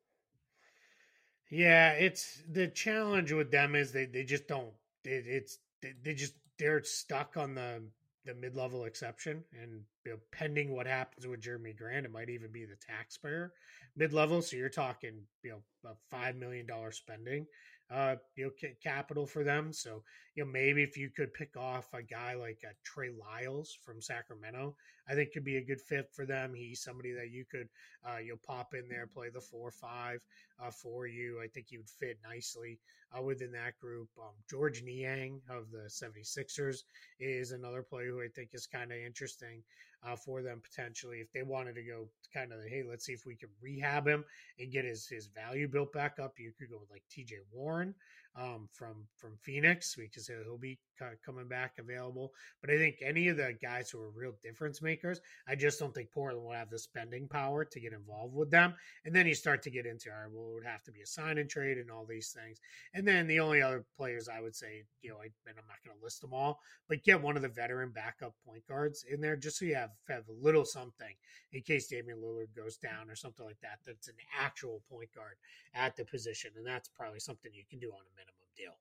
Yeah, 1.50 1.90
it's 1.92 2.42
the 2.50 2.68
challenge 2.68 3.32
with 3.32 3.50
them 3.50 3.74
is 3.74 3.92
they, 3.92 4.06
they 4.06 4.24
just 4.24 4.48
don't 4.48 4.72
it, 5.04 5.24
it's 5.26 5.58
they, 5.82 5.92
they 6.02 6.14
just 6.14 6.34
they're 6.58 6.82
stuck 6.82 7.36
on 7.36 7.54
the 7.54 7.82
the 8.24 8.34
mid 8.34 8.56
level 8.56 8.84
exception, 8.84 9.44
and 9.60 9.82
you 10.04 10.12
know, 10.12 10.18
pending 10.32 10.74
what 10.74 10.86
happens 10.86 11.26
with 11.26 11.42
Jerami 11.42 11.76
Grant, 11.76 12.06
it 12.06 12.12
might 12.12 12.30
even 12.30 12.50
be 12.50 12.64
the 12.64 12.76
taxpayer 12.76 13.52
mid 13.96 14.12
level. 14.12 14.40
So 14.40 14.56
you're 14.56 14.68
talking 14.68 15.20
you 15.42 15.50
know 15.50 15.90
a 15.90 15.94
five 16.10 16.36
million 16.36 16.66
dollar 16.66 16.90
spending 16.90 17.46
uh, 17.90 18.16
you 18.36 18.44
know, 18.44 18.68
capital 18.82 19.26
for 19.26 19.44
them. 19.44 19.72
So, 19.72 20.02
you 20.34 20.44
know, 20.44 20.50
maybe 20.50 20.82
if 20.82 20.96
you 20.96 21.10
could 21.10 21.32
pick 21.32 21.56
off 21.56 21.92
a 21.94 22.02
guy 22.02 22.34
like 22.34 22.58
uh, 22.64 22.72
Trey 22.84 23.10
Lyles 23.10 23.76
from 23.84 24.00
Sacramento, 24.00 24.74
I 25.08 25.14
think 25.14 25.32
could 25.32 25.44
be 25.44 25.58
a 25.58 25.64
good 25.64 25.80
fit 25.80 26.08
for 26.12 26.26
them. 26.26 26.54
He's 26.54 26.82
somebody 26.82 27.12
that 27.12 27.30
you 27.30 27.44
could, 27.50 27.68
uh, 28.08 28.18
you 28.18 28.30
know, 28.30 28.38
pop 28.44 28.74
in 28.74 28.88
there, 28.88 29.06
play 29.06 29.28
the 29.32 29.40
four 29.40 29.70
five 29.70 30.20
uh, 30.62 30.70
for 30.70 31.06
you. 31.06 31.40
I 31.42 31.46
think 31.46 31.66
he 31.68 31.78
would 31.78 31.88
fit 31.88 32.18
nicely 32.24 32.80
uh, 33.16 33.22
within 33.22 33.52
that 33.52 33.78
group. 33.78 34.08
Um, 34.18 34.34
Georges 34.50 34.82
Niang 34.82 35.40
of 35.48 35.70
the 35.70 35.88
76ers 35.88 36.82
is 37.20 37.52
another 37.52 37.82
player 37.82 38.10
who 38.10 38.22
I 38.22 38.28
think 38.34 38.50
is 38.52 38.66
kind 38.66 38.90
of 38.90 38.98
interesting 38.98 39.62
uh, 40.06 40.16
for 40.16 40.42
them 40.42 40.60
potentially 40.62 41.18
if 41.18 41.32
they 41.32 41.42
wanted 41.42 41.74
to 41.74 41.82
go 41.82 42.06
kind 42.32 42.52
of 42.52 42.58
hey 42.68 42.82
let's 42.88 43.06
see 43.06 43.12
if 43.12 43.24
we 43.26 43.34
can 43.34 43.48
rehab 43.62 44.06
him 44.06 44.24
and 44.58 44.72
get 44.72 44.84
his 44.84 45.06
his 45.06 45.28
value 45.28 45.66
built 45.66 45.92
back 45.92 46.18
up 46.22 46.34
you 46.38 46.52
could 46.58 46.70
go 46.70 46.78
with 46.78 46.90
like 46.90 47.02
tj 47.10 47.32
warren 47.52 47.94
um, 48.36 48.68
from 48.72 49.06
from 49.16 49.36
Phoenix 49.40 49.94
because 49.96 50.26
he'll 50.26 50.58
be 50.58 50.78
coming 51.24 51.48
back 51.48 51.74
available. 51.78 52.32
But 52.60 52.70
I 52.70 52.76
think 52.76 52.96
any 53.02 53.28
of 53.28 53.36
the 53.36 53.54
guys 53.60 53.90
who 53.90 54.00
are 54.00 54.10
real 54.10 54.34
difference 54.42 54.82
makers, 54.82 55.20
I 55.48 55.54
just 55.54 55.78
don't 55.78 55.94
think 55.94 56.10
Portland 56.12 56.44
will 56.44 56.52
have 56.52 56.70
the 56.70 56.78
spending 56.78 57.28
power 57.28 57.64
to 57.64 57.80
get 57.80 57.92
involved 57.92 58.34
with 58.34 58.50
them. 58.50 58.74
And 59.04 59.14
then 59.14 59.26
you 59.26 59.34
start 59.34 59.62
to 59.62 59.70
get 59.70 59.86
into, 59.86 60.10
all 60.10 60.22
right, 60.22 60.32
well, 60.32 60.50
it 60.50 60.54
would 60.54 60.66
have 60.66 60.82
to 60.84 60.92
be 60.92 61.02
a 61.02 61.06
sign 61.06 61.38
and 61.38 61.48
trade 61.48 61.78
and 61.78 61.90
all 61.90 62.06
these 62.08 62.30
things. 62.30 62.60
And 62.94 63.06
then 63.06 63.26
the 63.26 63.40
only 63.40 63.62
other 63.62 63.84
players 63.96 64.28
I 64.28 64.40
would 64.40 64.54
say, 64.54 64.84
you 65.02 65.10
know, 65.10 65.16
I, 65.16 65.26
and 65.46 65.58
I'm 65.58 65.68
not 65.68 65.82
going 65.84 65.96
to 65.96 66.04
list 66.04 66.20
them 66.20 66.32
all, 66.32 66.60
but 66.88 67.04
get 67.04 67.20
one 67.20 67.36
of 67.36 67.42
the 67.42 67.48
veteran 67.48 67.90
backup 67.90 68.34
point 68.46 68.66
guards 68.68 69.04
in 69.10 69.20
there 69.20 69.36
just 69.36 69.58
so 69.58 69.64
you 69.64 69.74
have, 69.74 69.90
have 70.08 70.28
a 70.28 70.44
little 70.44 70.64
something 70.64 71.14
in 71.52 71.62
case 71.62 71.86
Damian 71.86 72.18
Lillard 72.18 72.54
goes 72.56 72.76
down 72.76 73.10
or 73.10 73.16
something 73.16 73.44
like 73.44 73.60
that. 73.62 73.78
That's 73.86 74.08
an 74.08 74.14
actual 74.38 74.82
point 74.90 75.10
guard 75.14 75.34
at 75.74 75.96
the 75.96 76.04
position. 76.04 76.52
And 76.56 76.66
that's 76.66 76.88
probably 76.88 77.20
something 77.20 77.50
you 77.52 77.64
can 77.68 77.78
do 77.78 77.90
on 77.90 78.00
a 78.00 78.16
minute 78.16 78.23
deal. 78.56 78.72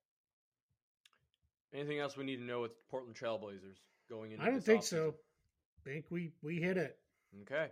Anything 1.74 1.98
else 1.98 2.16
we 2.16 2.24
need 2.24 2.36
to 2.36 2.44
know 2.44 2.60
with 2.60 2.72
Portland 2.88 3.16
Trailblazers 3.16 3.78
going 4.08 4.32
into? 4.32 4.44
I 4.44 4.50
don't 4.50 4.64
think 4.64 4.84
so. 4.84 5.14
I 5.80 5.90
think 5.90 6.06
we 6.10 6.32
we 6.42 6.56
hit 6.56 6.76
it. 6.76 6.96
Okay. 7.42 7.68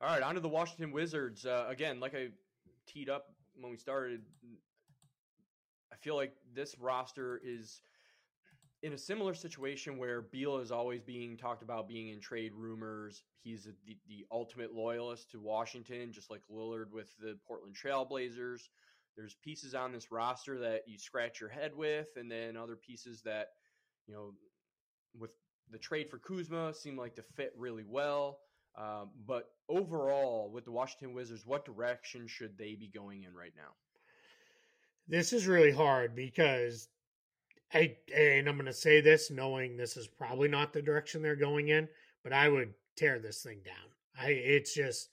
All 0.00 0.08
right, 0.08 0.22
on 0.22 0.34
to 0.34 0.40
the 0.40 0.48
Washington 0.48 0.92
Wizards. 0.92 1.46
Uh, 1.46 1.66
again, 1.68 2.00
like 2.00 2.14
I 2.14 2.28
teed 2.86 3.08
up 3.08 3.32
when 3.58 3.70
we 3.70 3.78
started, 3.78 4.22
I 5.92 5.96
feel 5.96 6.16
like 6.16 6.34
this 6.54 6.76
roster 6.78 7.40
is 7.42 7.80
in 8.82 8.92
a 8.92 8.98
similar 8.98 9.32
situation 9.32 9.96
where 9.96 10.20
Beal 10.20 10.58
is 10.58 10.70
always 10.70 11.00
being 11.00 11.36
talked 11.36 11.62
about 11.62 11.88
being 11.88 12.08
in 12.08 12.20
trade 12.20 12.52
rumors. 12.54 13.22
He's 13.42 13.66
a, 13.66 13.70
the, 13.86 13.96
the 14.06 14.26
ultimate 14.30 14.74
loyalist 14.74 15.30
to 15.30 15.40
Washington, 15.40 16.12
just 16.12 16.30
like 16.30 16.42
Lillard 16.52 16.90
with 16.90 17.08
the 17.18 17.38
Portland 17.46 17.74
Trailblazers 17.74 18.68
there's 19.16 19.36
pieces 19.42 19.74
on 19.74 19.92
this 19.92 20.12
roster 20.12 20.58
that 20.58 20.82
you 20.86 20.98
scratch 20.98 21.40
your 21.40 21.50
head 21.50 21.74
with, 21.74 22.08
and 22.16 22.30
then 22.30 22.56
other 22.56 22.76
pieces 22.76 23.22
that, 23.22 23.48
you 24.06 24.14
know, 24.14 24.32
with 25.18 25.30
the 25.70 25.78
trade 25.78 26.10
for 26.10 26.18
Kuzma 26.18 26.74
seem 26.74 26.96
like 26.96 27.16
to 27.16 27.22
fit 27.22 27.52
really 27.56 27.84
well. 27.86 28.38
Um, 28.78 29.10
but 29.26 29.48
overall, 29.68 30.50
with 30.52 30.64
the 30.64 30.70
Washington 30.70 31.14
Wizards, 31.14 31.46
what 31.46 31.64
direction 31.64 32.26
should 32.26 32.58
they 32.58 32.74
be 32.74 32.88
going 32.88 33.22
in 33.24 33.34
right 33.34 33.54
now? 33.56 33.72
This 35.08 35.32
is 35.32 35.46
really 35.46 35.72
hard 35.72 36.14
because 36.14 36.88
I 37.72 37.96
and 38.14 38.48
I'm 38.48 38.56
going 38.56 38.66
to 38.66 38.72
say 38.72 39.00
this 39.00 39.30
knowing 39.30 39.76
this 39.76 39.96
is 39.96 40.06
probably 40.06 40.48
not 40.48 40.72
the 40.72 40.82
direction 40.82 41.22
they're 41.22 41.36
going 41.36 41.68
in, 41.68 41.88
but 42.22 42.32
I 42.32 42.48
would 42.48 42.74
tear 42.96 43.18
this 43.18 43.42
thing 43.42 43.60
down. 43.64 43.74
I 44.20 44.30
it's 44.30 44.74
just 44.74 45.08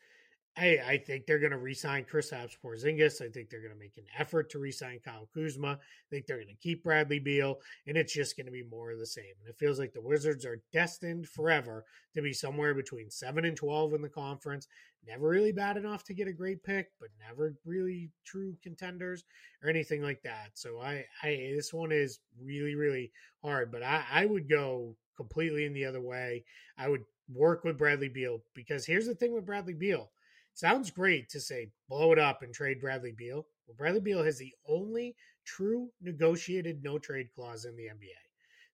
I, 0.55 0.77
I 0.85 0.97
think 0.97 1.25
they're 1.25 1.39
going 1.39 1.51
to 1.51 1.57
re-sign 1.57 2.05
Kristaps 2.05 2.55
Porzingis. 2.63 3.21
I 3.21 3.29
think 3.29 3.49
they're 3.49 3.61
going 3.61 3.73
to 3.73 3.79
make 3.79 3.97
an 3.97 4.05
effort 4.17 4.51
to 4.51 4.59
re-sign 4.59 4.99
Kyle 5.03 5.27
Kuzma. 5.33 5.79
I 5.79 6.09
think 6.11 6.27
they're 6.27 6.37
going 6.37 6.47
to 6.47 6.61
keep 6.61 6.83
Bradley 6.83 7.17
Beal, 7.17 7.57
and 7.87 7.97
it's 7.97 8.13
just 8.13 8.37
going 8.37 8.45
to 8.45 8.51
be 8.51 8.63
more 8.63 8.91
of 8.91 8.99
the 8.99 9.05
same. 9.05 9.33
And 9.39 9.49
it 9.49 9.57
feels 9.57 9.79
like 9.79 9.93
the 9.93 10.01
Wizards 10.01 10.45
are 10.45 10.61
destined 10.71 11.27
forever 11.27 11.85
to 12.13 12.21
be 12.21 12.33
somewhere 12.33 12.75
between 12.75 13.09
seven 13.09 13.45
and 13.45 13.57
twelve 13.57 13.93
in 13.93 14.03
the 14.03 14.09
conference. 14.09 14.67
Never 15.07 15.27
really 15.27 15.51
bad 15.51 15.75
enough 15.75 16.03
to 16.05 16.13
get 16.13 16.27
a 16.27 16.33
great 16.33 16.63
pick, 16.63 16.91
but 16.99 17.09
never 17.27 17.55
really 17.65 18.11
true 18.23 18.55
contenders 18.61 19.25
or 19.63 19.69
anything 19.69 20.03
like 20.03 20.21
that. 20.21 20.51
So 20.53 20.79
I, 20.79 21.03
I 21.23 21.53
this 21.55 21.73
one 21.73 21.91
is 21.91 22.19
really, 22.39 22.75
really 22.75 23.11
hard. 23.43 23.71
But 23.71 23.81
I, 23.81 24.03
I 24.11 24.25
would 24.27 24.47
go 24.47 24.95
completely 25.17 25.65
in 25.65 25.73
the 25.73 25.85
other 25.85 26.01
way. 26.01 26.43
I 26.77 26.89
would 26.89 27.03
work 27.33 27.63
with 27.63 27.77
Bradley 27.79 28.09
Beal 28.09 28.43
because 28.53 28.85
here's 28.85 29.07
the 29.07 29.15
thing 29.15 29.33
with 29.33 29.47
Bradley 29.47 29.73
Beal 29.73 30.11
Sounds 30.53 30.91
great 30.91 31.29
to 31.29 31.39
say 31.39 31.71
blow 31.89 32.11
it 32.11 32.19
up 32.19 32.43
and 32.43 32.53
trade 32.53 32.79
Bradley 32.79 33.11
Beal. 33.11 33.47
Well, 33.67 33.75
Bradley 33.75 34.01
Beal 34.01 34.23
has 34.23 34.37
the 34.37 34.53
only 34.67 35.15
true 35.45 35.89
negotiated 36.01 36.83
no 36.83 36.99
trade 36.99 37.29
clause 37.33 37.65
in 37.65 37.75
the 37.75 37.87
NBA. 37.87 38.21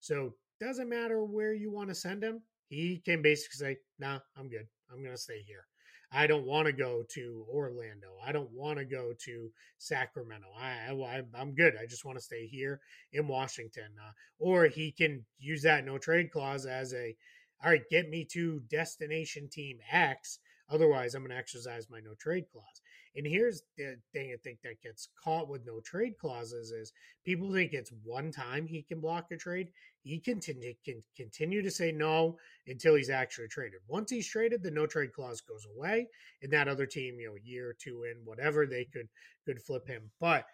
So 0.02 0.36
doesn't 0.60 0.90
matter 0.90 1.24
where 1.24 1.54
you 1.54 1.72
want 1.72 1.90
to 1.90 1.96
send 1.96 2.24
him. 2.24 2.42
He 2.68 3.02
can 3.04 3.22
basically 3.22 3.58
say, 3.58 3.78
"Nah, 3.98 4.20
I'm 4.36 4.50
good. 4.50 4.68
I'm 4.92 5.02
going 5.02 5.16
to 5.16 5.22
stay 5.22 5.42
here. 5.42 5.66
I 6.12 6.28
don't 6.28 6.46
want 6.46 6.66
to 6.66 6.74
go 6.74 7.04
to 7.10 7.46
Orlando. 7.50 8.18
I 8.26 8.32
don't 8.32 8.52
want 8.52 8.80
to 8.80 8.86
go 8.86 9.14
to 9.26 9.52
Sacramento. 9.78 10.48
I, 10.58 10.92
I 10.92 11.22
am 11.40 11.54
good. 11.56 11.76
I 11.80 11.86
just 11.86 12.04
want 12.04 12.18
to 12.18 12.24
stay 12.24 12.46
here 12.46 12.82
in 13.14 13.28
Washington." 13.28 13.92
Uh, 13.98 14.12
or 14.38 14.66
he 14.66 14.92
can 14.92 15.26
use 15.38 15.62
that 15.64 15.86
no 15.86 15.98
trade 15.98 16.30
clause 16.32 16.66
as 16.66 16.94
a, 16.94 17.16
"All 17.64 17.72
right, 17.72 17.90
get 17.90 18.10
me 18.10 18.26
to 18.34 18.60
destination 18.70 19.48
team 19.50 19.80
X." 19.90 20.40
Otherwise, 20.70 21.16
I'm 21.16 21.22
going 21.24 21.32
to 21.32 21.38
exercise 21.38 21.88
my 21.90 22.00
no 22.00 22.14
trade 22.20 22.46
clause. 22.52 22.82
And 23.16 23.26
here's 23.26 23.64
the 23.78 23.98
thing 24.14 24.32
I 24.34 24.38
think 24.44 24.60
that 24.64 24.82
gets 24.82 25.10
caught 25.22 25.50
with 25.50 25.66
no 25.66 25.80
trade 25.80 26.14
clauses 26.20 26.72
is 26.72 26.94
people 27.26 27.52
think 27.52 27.74
it's 27.74 27.92
one 28.04 28.32
time 28.32 28.68
he 28.68 28.84
can 28.84 29.00
block 29.00 29.28
a 29.32 29.38
trade. 29.38 29.70
He 30.04 30.20
can, 30.20 30.36
continue, 30.36 30.74
can 30.86 31.04
continue 31.18 31.62
to 31.62 31.72
say 31.72 31.92
no 31.92 32.38
until 32.68 32.96
he's 32.96 33.10
actually 33.10 33.48
traded. 33.48 33.80
Once 33.88 34.12
he's 34.12 34.28
traded, 34.28 34.64
the 34.64 34.72
no 34.72 34.86
trade 34.86 35.12
clause 35.12 35.42
goes 35.42 35.66
away, 35.76 36.08
and 36.42 36.54
that 36.54 36.68
other 36.68 36.86
team, 36.86 37.20
you 37.20 37.30
know, 37.30 37.36
year 37.44 37.76
two 37.82 38.04
in, 38.04 38.24
whatever, 38.24 38.66
they 38.66 38.86
could 38.86 39.10
could 39.46 39.62
flip 39.62 39.88
him. 39.88 40.12
But 40.20 40.46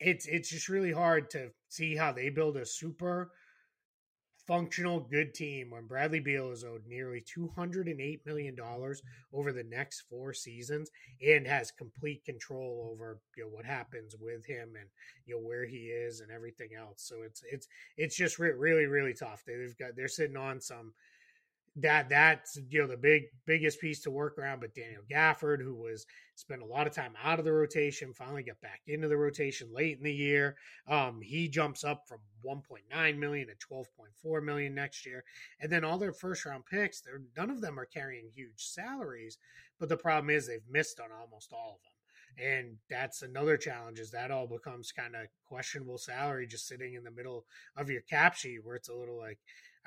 it's 0.00 0.26
it's 0.26 0.50
just 0.50 0.68
really 0.68 0.92
hard 0.92 1.30
to 1.30 1.50
see 1.68 1.94
how 1.94 2.12
they 2.12 2.30
build 2.30 2.56
a 2.56 2.66
super 2.66 3.30
functional, 4.48 4.98
good 4.98 5.34
team 5.34 5.70
when 5.70 5.86
Bradley 5.86 6.20
Beal 6.20 6.50
is 6.50 6.64
owed 6.64 6.86
nearly 6.88 7.20
$208 7.20 8.20
million 8.24 8.56
over 9.32 9.52
the 9.52 9.62
next 9.62 10.04
four 10.08 10.32
seasons 10.32 10.90
and 11.24 11.46
has 11.46 11.70
complete 11.70 12.24
control 12.24 12.88
over 12.90 13.20
you 13.36 13.44
know 13.44 13.50
what 13.50 13.66
happens 13.66 14.16
with 14.18 14.46
him 14.46 14.70
and 14.80 14.88
you 15.26 15.34
know 15.34 15.40
where 15.40 15.66
he 15.66 15.88
is 15.88 16.20
and 16.20 16.30
everything 16.32 16.70
else. 16.76 17.02
So 17.02 17.16
it's 17.24 17.42
it's 17.52 17.68
it's 17.98 18.16
just 18.16 18.38
re- 18.38 18.52
really 18.52 18.86
really 18.86 19.14
tough. 19.14 19.44
They've 19.46 19.76
got 19.78 19.94
they're 19.94 20.08
sitting 20.08 20.36
on 20.36 20.60
some 20.60 20.94
that 21.80 22.08
that's 22.08 22.58
you 22.68 22.80
know 22.80 22.86
the 22.86 22.96
big 22.96 23.24
biggest 23.46 23.80
piece 23.80 24.00
to 24.00 24.10
work 24.10 24.38
around. 24.38 24.60
But 24.60 24.74
Daniel 24.74 25.02
Gafford, 25.10 25.62
who 25.62 25.74
was 25.74 26.06
spent 26.34 26.62
a 26.62 26.66
lot 26.66 26.86
of 26.86 26.94
time 26.94 27.14
out 27.22 27.38
of 27.38 27.44
the 27.44 27.52
rotation, 27.52 28.12
finally 28.12 28.42
got 28.42 28.60
back 28.60 28.80
into 28.86 29.08
the 29.08 29.16
rotation 29.16 29.68
late 29.72 29.96
in 29.96 30.04
the 30.04 30.12
year. 30.12 30.56
Um, 30.86 31.20
he 31.22 31.48
jumps 31.48 31.84
up 31.84 32.04
from 32.08 32.18
1.9 32.44 33.18
million 33.18 33.48
to 33.48 33.54
12.4 33.66 34.42
million 34.42 34.74
next 34.74 35.06
year, 35.06 35.24
and 35.60 35.70
then 35.70 35.84
all 35.84 35.98
their 35.98 36.12
first 36.12 36.44
round 36.44 36.64
picks, 36.66 37.00
they're 37.00 37.22
none 37.36 37.50
of 37.50 37.60
them 37.60 37.78
are 37.78 37.86
carrying 37.86 38.30
huge 38.34 38.56
salaries. 38.56 39.38
But 39.78 39.88
the 39.88 39.96
problem 39.96 40.30
is 40.30 40.46
they've 40.46 40.60
missed 40.68 40.98
on 41.00 41.10
almost 41.12 41.52
all 41.52 41.76
of 41.76 41.82
them. 41.82 41.92
And 42.40 42.76
that's 42.88 43.22
another 43.22 43.56
challenge 43.56 43.98
is 43.98 44.10
that 44.12 44.30
all 44.30 44.46
becomes 44.46 44.92
kind 44.92 45.16
of 45.16 45.26
questionable 45.48 45.98
salary 45.98 46.46
just 46.46 46.68
sitting 46.68 46.94
in 46.94 47.02
the 47.02 47.10
middle 47.10 47.46
of 47.76 47.90
your 47.90 48.02
cap 48.02 48.36
sheet 48.36 48.60
where 48.62 48.76
it's 48.76 48.88
a 48.88 48.94
little 48.94 49.18
like, 49.18 49.38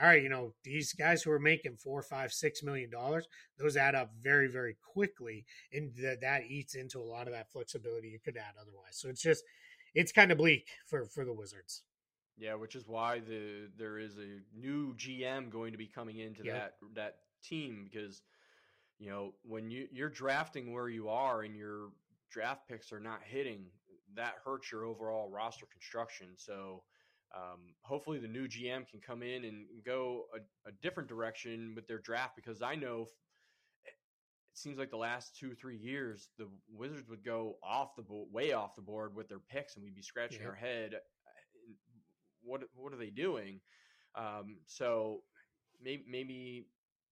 all 0.01 0.07
right, 0.07 0.23
you 0.23 0.29
know, 0.29 0.53
these 0.63 0.93
guys 0.93 1.21
who 1.21 1.31
are 1.31 1.39
making 1.39 1.75
four, 1.77 2.01
five, 2.01 2.33
six 2.33 2.63
million 2.63 2.89
dollars, 2.89 3.27
those 3.59 3.77
add 3.77 3.93
up 3.93 4.11
very, 4.19 4.47
very 4.47 4.75
quickly, 4.93 5.45
and 5.71 5.91
that 6.01 6.21
that 6.21 6.43
eats 6.49 6.73
into 6.73 6.99
a 6.99 7.03
lot 7.03 7.27
of 7.27 7.33
that 7.33 7.51
flexibility 7.51 8.07
you 8.07 8.19
could 8.19 8.35
add 8.35 8.55
otherwise. 8.59 8.93
So 8.97 9.09
it's 9.09 9.21
just, 9.21 9.43
it's 9.93 10.11
kind 10.11 10.31
of 10.31 10.39
bleak 10.39 10.67
for 10.87 11.05
for 11.05 11.23
the 11.23 11.33
Wizards. 11.33 11.83
Yeah, 12.37 12.55
which 12.55 12.75
is 12.75 12.87
why 12.87 13.19
the 13.19 13.69
there 13.77 13.99
is 13.99 14.17
a 14.17 14.39
new 14.57 14.95
GM 14.95 15.51
going 15.51 15.71
to 15.73 15.77
be 15.77 15.87
coming 15.87 16.17
into 16.17 16.43
yep. 16.45 16.55
that 16.55 16.73
that 16.95 17.15
team 17.43 17.87
because 17.91 18.23
you 18.97 19.09
know 19.09 19.33
when 19.43 19.69
you 19.69 19.87
you're 19.91 20.09
drafting 20.09 20.73
where 20.73 20.89
you 20.89 21.09
are 21.09 21.43
and 21.43 21.55
your 21.55 21.89
draft 22.31 22.67
picks 22.67 22.91
are 22.91 22.99
not 22.99 23.19
hitting, 23.23 23.65
that 24.15 24.35
hurts 24.43 24.71
your 24.71 24.85
overall 24.85 25.29
roster 25.29 25.67
construction. 25.71 26.29
So 26.37 26.81
um, 27.35 27.59
hopefully 27.81 28.19
the 28.19 28.27
new 28.27 28.47
GM 28.47 28.87
can 28.87 28.99
come 28.99 29.23
in 29.23 29.45
and 29.45 29.65
go 29.85 30.25
a, 30.35 30.69
a, 30.69 30.71
different 30.81 31.07
direction 31.07 31.73
with 31.75 31.87
their 31.87 31.99
draft 31.99 32.35
because 32.35 32.61
I 32.61 32.75
know 32.75 33.07
it 33.85 33.93
seems 34.53 34.77
like 34.77 34.91
the 34.91 34.97
last 34.97 35.37
two 35.37 35.53
three 35.53 35.77
years 35.77 36.29
the 36.37 36.47
Wizards 36.69 37.09
would 37.09 37.23
go 37.23 37.55
off 37.63 37.95
the 37.95 38.03
bo- 38.03 38.27
way 38.31 38.51
off 38.51 38.75
the 38.75 38.81
board 38.81 39.15
with 39.15 39.29
their 39.29 39.39
picks 39.39 39.75
and 39.75 39.83
we'd 39.85 39.95
be 39.95 40.01
scratching 40.01 40.41
yeah. 40.41 40.49
our 40.49 40.55
head. 40.55 40.93
Uh, 40.93 41.73
what 42.43 42.61
what 42.75 42.93
are 42.93 42.97
they 42.97 43.09
doing? 43.09 43.61
Um, 44.15 44.57
so 44.65 45.21
maybe 45.81 46.03
maybe 46.07 46.65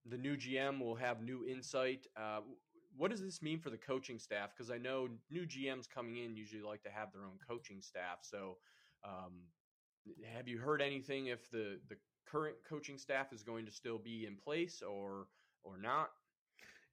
the 0.06 0.18
new 0.18 0.36
GM 0.36 0.80
will 0.80 0.96
have 0.96 1.22
new 1.22 1.46
insight. 1.46 2.06
Uh, 2.16 2.40
what 2.96 3.10
does 3.10 3.22
this 3.22 3.40
mean 3.42 3.60
for 3.60 3.70
the 3.70 3.78
coaching 3.78 4.18
staff? 4.18 4.50
Because 4.56 4.70
I 4.70 4.78
know 4.78 5.08
new 5.30 5.46
GMs 5.46 5.88
coming 5.88 6.16
in 6.16 6.36
usually 6.36 6.62
like 6.62 6.82
to 6.82 6.90
have 6.90 7.12
their 7.12 7.22
own 7.22 7.38
coaching 7.48 7.80
staff. 7.80 8.18
So, 8.22 8.56
um, 9.04 9.42
have 10.34 10.48
you 10.48 10.58
heard 10.58 10.82
anything 10.82 11.26
if 11.26 11.50
the 11.50 11.78
the 11.88 11.96
current 12.30 12.56
coaching 12.68 12.98
staff 12.98 13.32
is 13.32 13.42
going 13.42 13.66
to 13.66 13.72
still 13.72 13.98
be 13.98 14.26
in 14.26 14.36
place 14.36 14.82
or 14.82 15.26
or 15.64 15.76
not? 15.80 16.10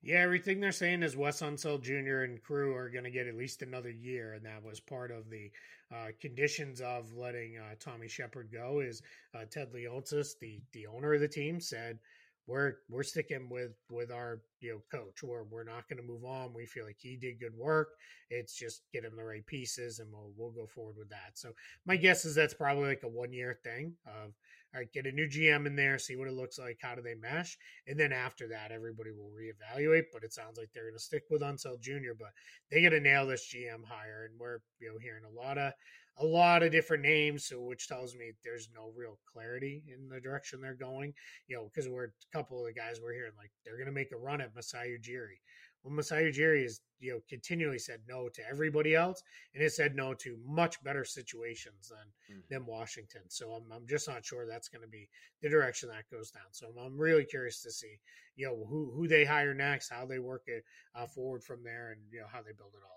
Yeah, 0.02 0.18
everything 0.18 0.60
they're 0.60 0.72
saying 0.72 1.02
is 1.02 1.18
Wes 1.18 1.42
Unseld 1.42 1.82
Jr. 1.82 2.22
and 2.22 2.42
crew 2.42 2.76
are 2.76 2.90
going 2.90 3.04
to 3.04 3.12
get 3.12 3.28
at 3.28 3.36
least 3.36 3.64
another 3.64 3.90
year, 3.90 4.34
and 4.34 4.46
that 4.46 4.64
was 4.64 4.80
part 4.80 5.10
of 5.12 5.30
the 5.30 5.52
uh, 5.92 6.08
conditions 6.22 6.82
of 6.82 7.12
letting 7.14 7.58
uh, 7.58 7.74
Tommy 7.80 8.08
Sheppard 8.08 8.50
go. 8.52 8.80
Is 8.80 9.02
uh, 9.34 9.46
Ted 9.50 9.72
Leonsis, 9.74 10.38
the 10.40 10.62
the 10.74 10.88
owner 10.88 11.14
of 11.14 11.22
the 11.22 11.28
team, 11.28 11.60
said 11.60 12.00
we're 12.48 12.76
we're 12.90 13.04
sticking 13.04 13.50
with 13.50 13.72
with 13.92 14.12
our 14.12 14.42
you 14.62 14.72
know 14.72 14.82
coach. 14.92 15.22
We're 15.22 15.44
we're 15.44 15.66
not 15.66 15.88
going 15.90 16.02
to 16.02 16.08
move 16.08 16.24
on. 16.24 16.54
We 16.54 16.66
feel 16.66 16.86
like 16.86 16.98
he 16.98 17.18
did 17.18 17.40
good 17.40 17.56
work. 17.56 17.90
It's 18.30 18.56
just 18.56 18.84
get 18.94 19.04
him 19.04 19.16
the 19.16 19.24
right 19.24 19.46
pieces, 19.46 20.00
and 20.00 20.12
we'll 20.12 20.32
we'll 20.38 20.52
go 20.52 20.66
forward 20.66 20.96
with 20.98 21.10
that. 21.10 21.32
So 21.36 21.52
my 21.86 21.98
guess 21.98 22.26
is 22.26 22.36
that's 22.36 22.54
probably 22.54 22.88
like 22.88 23.04
a 23.04 23.10
one 23.10 23.34
year 23.34 23.60
thing 23.64 23.94
of 24.06 24.34
all 24.74 24.82
right, 24.82 24.92
get 24.92 25.06
a 25.06 25.12
new 25.12 25.28
GM 25.28 25.66
in 25.66 25.76
there, 25.76 25.98
see 25.98 26.18
what 26.18 26.28
it 26.28 26.34
looks 26.34 26.60
like, 26.60 26.78
how 26.82 26.94
do 26.94 27.02
they 27.02 27.16
mesh, 27.16 27.58
and 27.88 27.98
then 28.00 28.12
after 28.12 28.50
that, 28.50 28.72
everybody 28.72 29.12
will 29.12 29.32
reevaluate. 29.32 30.06
But 30.12 30.24
it 30.24 30.34
sounds 30.34 30.58
like 30.58 30.70
they're 30.74 30.84
going 30.84 30.98
to 30.98 31.04
stick 31.04 31.24
with 31.30 31.42
Unseld 31.42 31.82
Jr. 31.82 32.14
But 32.18 32.32
they 32.72 32.82
got 32.82 32.90
to 32.90 33.00
nail 33.00 33.28
this 33.28 33.54
GM 33.54 33.86
hire, 33.86 34.28
and 34.30 34.40
we're 34.40 34.60
you 34.80 34.90
know 34.90 35.00
hearing 35.02 35.24
a 35.24 35.36
lot 35.36 35.58
of 35.58 35.74
a 36.20 36.26
lot 36.26 36.64
of 36.64 36.72
different 36.72 37.04
names, 37.04 37.46
so 37.46 37.62
which 37.62 37.88
tells 37.88 38.16
me 38.16 38.32
there's 38.44 38.70
no 38.74 38.92
real 38.96 39.20
clarity 39.32 39.84
in 39.94 40.10
the 40.10 40.20
direction 40.20 40.62
they're 40.62 40.74
going. 40.74 41.14
You 41.48 41.58
know, 41.58 41.70
because 41.72 41.90
we're 41.90 42.06
a 42.06 42.34
couple 42.34 42.60
of 42.60 42.66
the 42.66 42.80
guys 42.80 43.00
we're 43.02 43.14
hearing 43.14 43.34
like 43.38 43.52
they're 43.64 43.78
going 43.78 43.88
to 43.88 43.92
make 43.92 44.12
a 44.12 44.18
run 44.18 44.42
at 44.42 44.56
Masai 44.56 44.98
Ujiri. 44.98 45.40
Well, 45.84 45.94
Masai 45.94 46.32
Ujiri 46.32 46.64
has 46.64 46.82
you 47.00 47.12
know 47.14 47.20
continually 47.30 47.80
said 47.80 48.02
no 48.08 48.30
to 48.30 48.42
everybody 48.50 48.96
else, 48.96 49.22
and 49.54 49.62
has 49.62 49.76
said 49.76 49.96
no 49.96 50.14
to 50.16 50.38
much 50.46 50.84
better 50.84 51.06
situations 51.06 51.92
than 51.92 52.38
mm. 52.38 52.42
than 52.50 52.66
Washington. 52.66 53.22
So 53.30 53.52
I'm 53.52 53.72
I'm 53.72 53.88
just 53.88 54.08
not 54.08 54.26
sure 54.26 54.46
that's 54.46 54.70
going 54.70 54.82
to 54.82 54.88
be 54.88 55.08
the 55.42 55.50
direction 55.50 55.90
that 55.90 56.10
goes 56.12 56.32
down. 56.32 56.52
So 56.52 56.68
I'm, 56.68 56.78
I'm 56.78 56.98
really 56.98 57.26
curious 57.26 57.62
to 57.62 57.72
see 57.72 58.00
you 58.36 58.48
know 58.48 58.66
who 58.68 58.92
who 58.96 59.08
they 59.08 59.24
hire 59.24 59.54
next, 59.54 59.90
how 59.90 60.06
they 60.06 60.20
work 60.20 60.44
it 60.48 60.64
uh, 60.96 61.06
forward 61.06 61.44
from 61.44 61.64
there, 61.64 61.92
and 61.92 62.02
you 62.12 62.22
know 62.22 62.28
how 62.32 62.42
they 62.42 62.54
build 62.58 62.74
it 62.74 62.84
all 62.84 62.97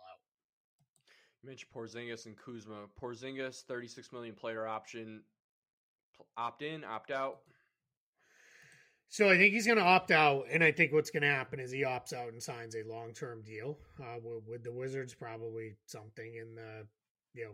mentioned 1.45 1.71
Porzingis 1.75 2.27
and 2.27 2.37
Kuzma. 2.37 2.87
Porzingis, 3.01 3.63
36 3.65 4.13
million 4.13 4.35
player 4.35 4.67
option. 4.67 5.23
Opt 6.37 6.63
in, 6.63 6.85
opt 6.85 7.11
out. 7.11 7.39
So 9.09 9.29
I 9.29 9.37
think 9.37 9.53
he's 9.53 9.67
going 9.67 9.79
to 9.79 9.85
opt 9.85 10.13
out, 10.13 10.45
and 10.53 10.63
I 10.63 10.71
think 10.71 10.93
what's 10.93 11.11
going 11.11 11.25
to 11.25 11.29
happen 11.29 11.59
is 11.59 11.73
he 11.73 11.83
opts 11.83 12.13
out 12.13 12.29
and 12.29 12.41
signs 12.41 12.77
a 12.77 12.89
long 12.89 13.13
term 13.13 13.43
deal 13.43 13.79
uh, 14.01 14.19
with, 14.23 14.45
with, 14.47 14.63
the 14.63 14.73
Wizards, 14.73 15.15
probably 15.15 15.75
something 15.87 16.37
in 16.37 16.55
the 16.55 16.87
you 17.35 17.47
know 17.47 17.53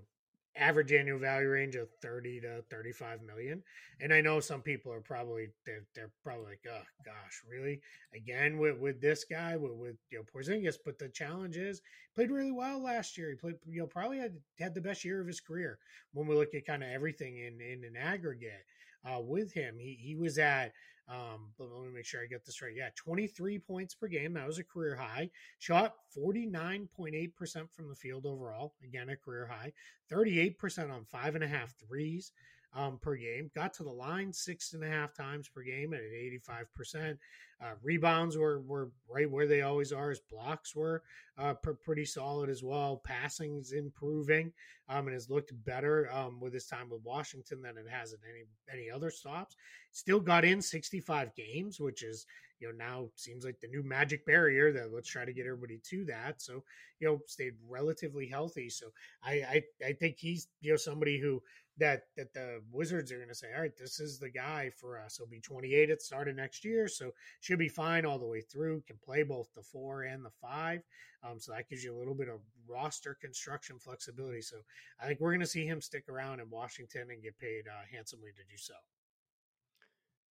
average 0.59 0.93
annual 0.93 1.19
value 1.19 1.49
range 1.49 1.77
of 1.77 1.89
30 2.03 2.41
to 2.41 2.65
35 2.71 3.23
million. 3.23 3.63
And 4.01 4.13
i 4.13 4.21
know 4.21 4.41
some 4.41 4.63
people 4.63 4.93
are 4.93 5.01
probably 5.01 5.49
they're, 5.65 5.85
they're 5.95 6.11
probably 6.23 6.47
like 6.47 6.61
oh 6.69 6.83
gosh 7.05 7.43
really? 7.51 7.81
Again 8.15 8.59
with 8.59 8.79
with 8.79 9.01
this 9.01 9.25
guy 9.25 9.57
with, 9.57 9.73
with 9.73 9.97
you 10.11 10.19
know 10.19 10.25
Porzingis 10.25 10.77
but 10.85 10.99
the 10.99 11.09
challenge 11.09 11.57
is 11.57 11.81
played 12.15 12.31
really 12.31 12.53
well 12.53 12.83
last 12.83 13.17
year. 13.17 13.31
He 13.31 13.37
played 13.37 13.57
you 13.67 13.81
know 13.81 13.87
probably 13.87 14.19
had 14.19 14.35
had 14.59 14.75
the 14.75 14.81
best 14.81 15.05
year 15.05 15.21
of 15.21 15.27
his 15.27 15.41
career 15.41 15.79
when 16.13 16.27
we 16.27 16.35
look 16.35 16.55
at 16.55 16.67
kind 16.67 16.83
of 16.83 16.91
everything 16.91 17.39
in 17.39 17.61
in 17.61 17.85
an 17.85 17.97
aggregate 17.97 18.65
uh, 19.05 19.21
with 19.21 19.53
him. 19.53 19.77
He 19.79 19.99
he 20.01 20.17
was 20.17 20.39
at 20.39 20.73
um, 21.09 21.53
but 21.57 21.69
let 21.71 21.87
me 21.87 21.95
make 21.95 22.05
sure 22.05 22.21
I 22.21 22.27
get 22.27 22.45
this 22.45 22.61
right. 22.61 22.73
Yeah, 22.75 22.89
23 22.97 23.59
points 23.61 23.95
per 23.95 24.09
game. 24.09 24.33
That 24.35 24.47
was 24.47 24.59
a 24.59 24.65
career 24.65 24.97
high. 24.97 25.31
Shot 25.59 25.95
49.8% 26.17 27.71
from 27.71 27.89
the 27.89 27.95
field 27.95 28.27
overall. 28.27 28.75
Again, 28.83 29.11
a 29.11 29.17
career 29.17 29.47
high. 29.47 29.73
38% 30.13 30.93
on 30.93 31.05
five 31.05 31.35
and 31.37 31.45
a 31.45 31.49
half 31.49 31.75
threes 31.87 32.33
um, 32.77 32.99
per 33.01 33.17
game. 33.17 33.51
Got 33.55 33.73
to 33.75 33.83
the 33.83 33.91
line 33.91 34.33
six 34.33 34.75
and 34.75 34.85
a 34.85 34.89
half 34.89 35.15
times 35.15 35.49
per 35.49 35.63
game 35.63 35.95
at 35.95 36.01
85%. 36.03 37.17
Uh, 37.59 37.71
rebounds 37.83 38.37
were, 38.37 38.61
were 38.61 38.91
right 39.09 39.31
where 39.31 39.47
they 39.47 39.63
always 39.63 39.93
are. 39.93 40.11
His 40.11 40.21
blocks 40.21 40.77
were 40.77 41.03
uh, 41.39 41.55
pr- 41.55 41.71
pretty 41.73 42.05
solid 42.05 42.51
as 42.51 42.63
well. 42.63 43.01
Passing's 43.03 43.73
improving 43.73 44.53
um, 44.91 45.07
and 45.07 45.15
has 45.15 45.31
looked 45.31 45.53
better 45.65 46.11
um, 46.13 46.39
with 46.39 46.53
his 46.53 46.67
time 46.67 46.91
with 46.91 47.01
Washington 47.03 47.63
than 47.63 47.79
it 47.79 47.89
has 47.91 48.13
at 48.13 48.21
any 48.29 48.45
any 48.71 48.91
other 48.91 49.11
stops. 49.11 49.57
Still 49.93 50.21
got 50.21 50.45
in 50.45 50.61
65 50.61 51.35
games, 51.35 51.81
which 51.81 52.03
is 52.03 52.27
you 52.61 52.69
know 52.69 52.75
now 52.77 53.09
seems 53.17 53.45
like 53.45 53.61
the 53.61 53.69
new 53.69 53.83
magic 53.83 54.25
barrier 54.27 54.73
that 54.73 54.93
let's 54.93 55.09
try 55.09 55.25
to 55.25 55.33
get 55.33 55.47
everybody 55.47 55.81
to 55.91 56.05
that. 56.05 56.43
So 56.43 56.63
you 57.01 57.09
know 57.09 57.21
stayed 57.27 57.55
relatively 57.69 58.29
healthy. 58.29 58.69
So 58.69 58.89
I 59.23 59.33
I, 59.33 59.63
I 59.87 59.93
think 59.95 60.17
he's 60.19 60.49
you 60.61 60.73
know 60.73 60.77
somebody 60.77 61.19
who 61.19 61.43
that 61.79 62.05
that 62.17 62.33
the 62.33 62.63
Wizards 62.73 63.13
are 63.13 63.17
going 63.17 63.29
to 63.29 63.35
say, 63.35 63.49
all 63.55 63.61
right, 63.61 63.77
this 63.77 64.01
is 64.01 64.19
the 64.19 64.31
guy 64.31 64.71
for 64.71 64.99
us. 64.99 65.17
He'll 65.17 65.27
be 65.27 65.41
28 65.41 65.91
at 65.91 65.99
the 65.99 66.05
start 66.05 66.29
of 66.29 66.37
next 66.37 66.65
year, 66.65 66.89
so 66.89 67.13
should 67.41 67.59
be 67.59 67.69
fine 67.69 68.07
all 68.07 68.19
the 68.19 68.27
way 68.27 68.41
through. 68.41 68.83
Can 68.87 68.97
play 69.05 69.23
both 69.23 69.53
the 69.55 69.63
four 69.63 70.05
and 70.05 70.25
the 70.25 70.31
five, 70.41 70.83
um, 71.23 71.39
so 71.39 71.53
that 71.53 71.69
gives 71.69 71.85
you 71.85 71.95
a 71.95 71.99
little 71.99 72.15
bit 72.15 72.29
of 72.29 72.41
roster 72.69 73.17
construction 73.21 73.79
flexibility. 73.79 74.41
So 74.41 74.57
I 75.01 75.07
think 75.07 75.21
we're 75.21 75.33
going 75.33 75.41
to 75.41 75.47
see 75.47 75.67
him 75.67 75.81
stick 75.81 76.09
around 76.09 76.41
in 76.41 76.51
Washington 76.51 77.09
and 77.11 77.23
get 77.23 77.39
paid 77.39 77.65
uh, 77.69 77.85
handsomely 77.93 78.31
to 78.31 78.43
do 78.51 78.57
so. 78.57 78.75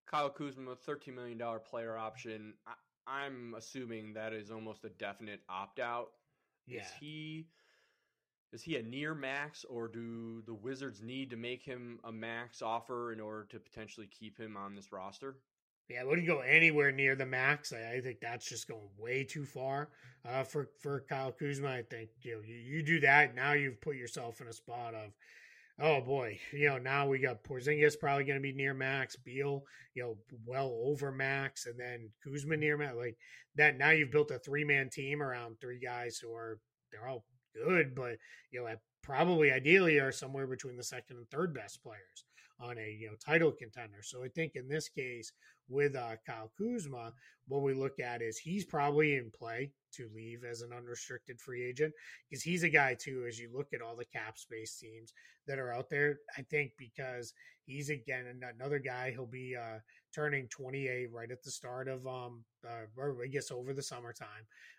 Kyle 0.07 0.31
Kuzma, 0.31 0.77
13 0.77 1.15
million 1.15 1.39
dollar 1.39 1.59
player 1.59 1.97
option. 1.97 2.55
I, 2.67 2.73
I'm 3.07 3.55
assuming 3.57 4.15
that 4.15 4.33
is 4.33 4.51
almost 4.51 4.85
a 4.85 4.91
definite 4.91 5.41
opt 5.49 5.79
out. 5.79 6.09
Yeah. 6.67 6.81
Is 6.81 6.87
he? 7.01 7.49
Is 8.55 8.63
he 8.63 8.77
a 8.77 8.83
near 8.83 9.15
max 9.15 9.65
or 9.69 9.89
do 9.89 10.41
the 10.47 10.55
Wizards 10.55 11.03
need 11.03 11.29
to 11.31 11.37
make 11.37 11.65
him 11.65 11.99
a 12.05 12.13
max 12.13 12.63
offer 12.63 13.13
in 13.13 13.21
order 13.21 13.45
to 13.51 13.59
potentially 13.59 14.07
keep 14.07 14.39
him 14.39 14.57
on 14.57 14.77
this 14.77 14.93
roster? 14.93 15.37
Yeah, 15.91 16.01
I 16.01 16.05
wouldn't 16.05 16.29
go 16.29 16.39
anywhere 16.39 16.93
near 16.93 17.17
the 17.17 17.27
max. 17.27 17.73
I, 17.73 17.97
I 17.97 18.01
think 18.01 18.21
that's 18.21 18.49
just 18.49 18.69
going 18.69 18.89
way 18.97 19.25
too 19.25 19.45
far 19.45 19.91
uh, 20.25 20.45
for 20.45 20.71
for 20.81 21.05
Kyle 21.09 21.33
Kuzma. 21.33 21.69
I 21.69 21.83
think 21.83 22.11
you 22.23 22.37
know 22.37 22.43
you, 22.47 22.55
you 22.55 22.83
do 22.83 23.01
that 23.01 23.35
now 23.35 23.53
you've 23.53 23.81
put 23.81 23.97
yourself 23.97 24.41
in 24.41 24.47
a 24.47 24.53
spot 24.53 24.95
of 24.95 25.11
oh 25.81 26.01
boy, 26.01 26.39
you 26.53 26.69
know 26.69 26.79
now 26.79 27.09
we 27.09 27.19
got 27.19 27.43
Porzingis 27.43 27.99
probably 27.99 28.25
going 28.25 28.39
to 28.39 28.43
be 28.43 28.53
near 28.53 28.73
max, 28.73 29.17
Beal 29.17 29.65
you 29.95 30.03
know 30.05 30.17
well 30.47 30.81
over 30.85 31.11
max, 31.11 31.67
and 31.67 31.79
then 31.79 32.09
Kuzma 32.23 32.57
near 32.57 32.79
max. 32.79 32.95
Like 32.97 33.19
that 33.57 33.77
now 33.77 33.91
you've 33.91 34.13
built 34.13 34.31
a 34.31 34.39
three 34.39 34.65
man 34.65 34.89
team 34.89 35.23
around 35.23 35.57
three 35.61 35.81
guys 35.81 36.19
who 36.19 36.33
are 36.33 36.61
they're 36.93 37.09
all 37.09 37.25
good, 37.55 37.95
but 37.95 38.17
you 38.51 38.61
know, 38.61 38.75
probably 39.03 39.53
ideally 39.53 39.99
are 39.99 40.13
somewhere 40.13 40.47
between 40.47 40.77
the 40.77 40.85
second 40.85 41.17
and 41.17 41.29
third 41.31 41.55
best 41.55 41.83
players 41.83 42.25
on 42.61 42.79
a 42.79 42.97
you 42.99 43.09
know 43.09 43.15
title 43.25 43.53
contender. 43.53 44.03
So 44.03 44.25
I 44.25 44.29
think 44.29 44.53
in 44.55 44.69
this 44.69 44.89
case 44.89 45.33
with 45.69 45.97
uh, 45.97 46.17
Kyle 46.27 46.53
Kuzma, 46.59 47.13
what 47.49 47.63
we 47.63 47.75
look 47.75 47.99
at 47.99 48.23
is 48.23 48.39
he's 48.39 48.65
probably 48.65 49.17
in 49.17 49.31
play 49.31 49.71
to 49.93 50.09
leave 50.15 50.45
as 50.45 50.61
an 50.61 50.73
unrestricted 50.73 51.41
free 51.41 51.65
agent 51.65 51.93
because 52.29 52.43
he's 52.43 52.63
a 52.63 52.69
guy 52.69 52.95
too. 52.99 53.25
As 53.27 53.39
you 53.39 53.51
look 53.53 53.69
at 53.73 53.83
all 53.83 53.97
the 53.97 54.05
cap 54.05 54.39
space 54.39 54.77
teams 54.77 55.13
that 55.47 55.59
are 55.59 55.73
out 55.73 55.91
there, 55.91 56.19
I 56.37 56.43
think 56.43 56.73
because 56.79 57.33
he's 57.65 57.91
again 57.91 58.43
another 58.57 58.79
guy. 58.79 59.11
He'll 59.11 59.27
be 59.27 59.57
uh, 59.57 59.79
turning 60.15 60.47
28 60.49 61.11
right 61.13 61.31
at 61.31 61.43
the 61.43 61.51
start 61.51 61.89
of 61.89 62.07
um, 62.07 62.45
uh, 62.65 62.87
or 62.97 63.17
I 63.23 63.27
guess 63.27 63.51
over 63.51 63.73
the 63.73 63.83
summertime. 63.83 64.29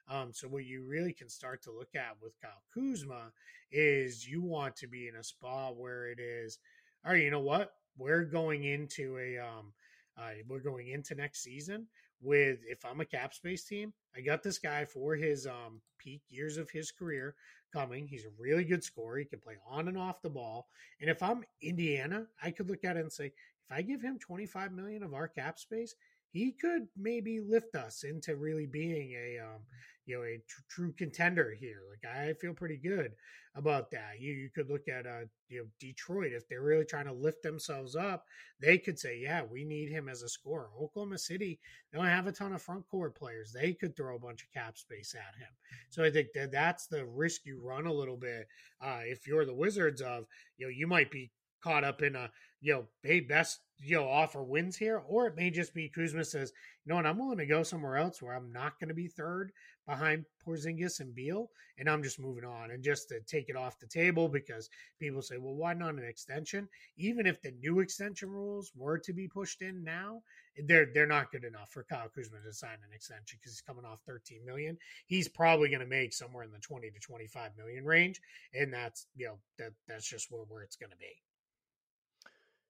Um, 0.10 0.32
so 0.32 0.48
what 0.48 0.66
you 0.66 0.84
really 0.88 1.14
can 1.14 1.30
start 1.30 1.62
to 1.64 1.72
look 1.72 1.96
at 1.96 2.16
with 2.22 2.40
Kyle 2.42 2.64
Kuzma 2.74 3.32
is 3.72 4.28
you 4.28 4.42
want 4.42 4.76
to 4.78 4.88
be 4.88 5.08
in 5.08 5.16
a 5.16 5.24
spot 5.24 5.76
where 5.78 6.08
it 6.08 6.20
is, 6.20 6.60
all 7.06 7.12
right, 7.12 7.24
you 7.24 7.32
know 7.32 7.40
what? 7.40 7.74
We're 7.98 8.24
going 8.24 8.64
into 8.64 9.18
a 9.18 9.38
um, 9.40 9.74
uh, 10.18 10.32
we're 10.48 10.60
going 10.60 10.90
into 10.90 11.16
next 11.16 11.44
season 11.44 11.88
with 12.22 12.60
if 12.68 12.86
I'm 12.86 13.02
a 13.02 13.06
cap 13.06 13.34
space 13.34 13.64
team, 13.64 13.94
I 14.16 14.22
got 14.22 14.44
this 14.44 14.58
guy 14.58 14.86
for 14.86 15.16
his 15.16 15.46
um, 15.46 15.82
peak 15.98 16.22
years 16.30 16.58
of 16.58 16.70
his 16.70 16.92
career 16.92 17.36
coming. 17.74 18.08
He's 18.08 18.26
a 18.26 18.30
really 18.40 18.64
good 18.64 18.84
scorer. 18.84 19.18
He 19.18 19.26
can 19.26 19.40
play 19.40 19.56
on 19.70 19.88
and 19.88 19.98
off 19.98 20.22
the 20.22 20.30
ball. 20.30 20.68
And 21.02 21.10
if 21.10 21.22
I'm 21.22 21.44
Indiana, 21.62 22.26
I 22.42 22.52
could 22.52 22.70
look 22.70 22.84
at 22.84 22.98
it 22.98 23.02
and 23.02 23.12
say, 23.12 23.34
if 23.70 23.78
I 23.78 23.82
give 23.82 24.02
him 24.02 24.20
25 24.20 24.72
million 24.72 25.04
of 25.04 25.14
our 25.14 25.28
cap 25.28 25.60
space, 25.60 25.96
he 26.32 26.52
could 26.52 26.88
maybe 26.98 27.40
lift 27.40 27.76
us 27.76 28.04
into 28.04 28.36
really 28.36 28.66
being 28.66 29.14
a 29.14 29.40
um, 29.40 29.62
you 30.06 30.18
know 30.18 30.24
a 30.24 30.42
tr- 30.48 30.62
true 30.70 30.92
contender 30.92 31.56
here. 31.58 31.80
Like 31.90 32.14
I 32.14 32.34
feel 32.34 32.54
pretty 32.54 32.78
good 32.78 33.14
about 33.56 33.90
that. 33.92 34.20
You 34.20 34.34
you 34.34 34.50
could 34.50 34.70
look 34.70 34.88
at 34.88 35.08
uh 35.08 35.26
you 35.48 35.60
know 35.60 35.66
Detroit 35.80 36.34
if 36.34 36.48
they're 36.48 36.62
really 36.62 36.86
trying 36.86 37.06
to 37.06 37.14
lift 37.14 37.42
themselves 37.42 37.96
up, 37.96 38.26
they 38.60 38.78
could 38.78 39.00
say, 39.00 39.18
yeah, 39.18 39.44
we 39.50 39.64
need 39.64 39.90
him 39.90 40.10
as 40.10 40.22
a 40.24 40.30
scorer. 40.30 40.70
Oklahoma 40.80 41.18
City 41.18 41.60
they 41.92 41.98
don't 41.98 42.08
have 42.08 42.28
a 42.28 42.32
ton 42.32 42.54
of 42.54 42.62
front 42.62 42.86
court 42.88 43.16
players. 43.16 43.54
They 43.54 43.74
could 43.74 43.96
throw 43.96 44.16
a 44.16 44.20
bunch 44.20 44.44
of 44.44 44.52
cap 44.52 44.78
space 44.78 45.16
at 45.16 45.40
him. 45.40 45.50
So 45.90 46.04
I 46.04 46.12
think 46.12 46.30
that 46.36 46.52
that's 46.52 46.88
the 46.88 47.06
risk 47.06 47.46
you 47.46 47.62
run 47.64 47.86
a 47.88 47.94
little 47.94 48.18
bit 48.18 48.48
uh, 48.82 49.02
if 49.04 49.26
you're 49.26 49.46
the 49.46 49.56
Wizards 49.56 50.02
of 50.02 50.26
you 50.58 50.66
know 50.66 50.72
you 50.72 50.88
might 50.88 51.12
be 51.12 51.32
caught 51.64 51.84
up 51.84 52.02
in 52.04 52.16
a 52.16 52.30
you 52.66 52.74
know 52.74 52.86
hey 53.04 53.20
best 53.20 53.60
you 53.78 53.96
know 53.96 54.08
offer 54.08 54.42
wins 54.42 54.76
here, 54.76 55.04
or 55.08 55.28
it 55.28 55.36
may 55.36 55.52
just 55.52 55.74
be 55.74 55.88
Kuzma 55.88 56.24
says, 56.24 56.52
you 56.84 56.90
know 56.90 56.96
what, 56.96 57.06
I'm 57.06 57.20
willing 57.20 57.38
to 57.38 57.46
go 57.46 57.62
somewhere 57.62 57.98
else 57.98 58.22
where 58.22 58.34
I'm 58.34 58.52
not 58.52 58.80
going 58.80 58.88
to 58.88 58.96
be 58.96 59.08
third 59.08 59.52
behind 59.86 60.26
Porzingis 60.44 61.00
and 61.00 61.14
Beal, 61.14 61.52
and 61.78 61.88
I'm 61.88 62.02
just 62.02 62.20
moving 62.20 62.44
on 62.44 62.72
and 62.72 62.84
just 62.84 63.10
to 63.10 63.20
take 63.28 63.50
it 63.50 63.56
off 63.56 63.80
the 63.80 63.86
table 63.86 64.28
because 64.28 64.70
people 65.00 65.22
say, 65.22 65.38
well, 65.38 65.54
why 65.54 65.76
not 65.76 65.94
an 65.94 66.06
extension? 66.06 66.68
Even 66.98 67.28
if 67.28 67.40
the 67.40 67.52
new 67.52 67.82
extension 67.82 68.32
rules 68.32 68.72
were 68.76 68.98
to 68.98 69.14
be 69.14 69.28
pushed 69.28 69.62
in 69.62 69.84
now, 69.84 70.24
they're 70.66 70.88
they're 70.92 71.06
not 71.06 71.32
good 71.32 71.44
enough 71.44 71.70
for 71.70 71.84
Kyle 71.84 72.10
Kuzma 72.10 72.38
to 72.44 72.54
sign 72.54 72.78
an 72.84 72.96
extension 72.96 73.38
because 73.40 73.52
he's 73.52 73.62
coming 73.62 73.86
off 73.86 74.00
13 74.08 74.44
million. 74.44 74.76
He's 75.06 75.28
probably 75.28 75.70
going 75.70 75.82
to 75.82 75.86
make 75.86 76.14
somewhere 76.14 76.46
in 76.46 76.52
the 76.52 76.60
20 76.60 76.90
to 76.90 77.00
25 77.00 77.52
million 77.58 77.86
range, 77.86 78.22
and 78.56 78.74
that's 78.74 79.06
you 79.16 79.28
know 79.28 79.38
that 79.60 79.74
that's 79.88 80.10
just 80.10 80.32
where 80.32 80.42
where 80.48 80.64
it's 80.64 80.78
going 80.78 80.92
to 80.92 80.98
be. 80.98 81.22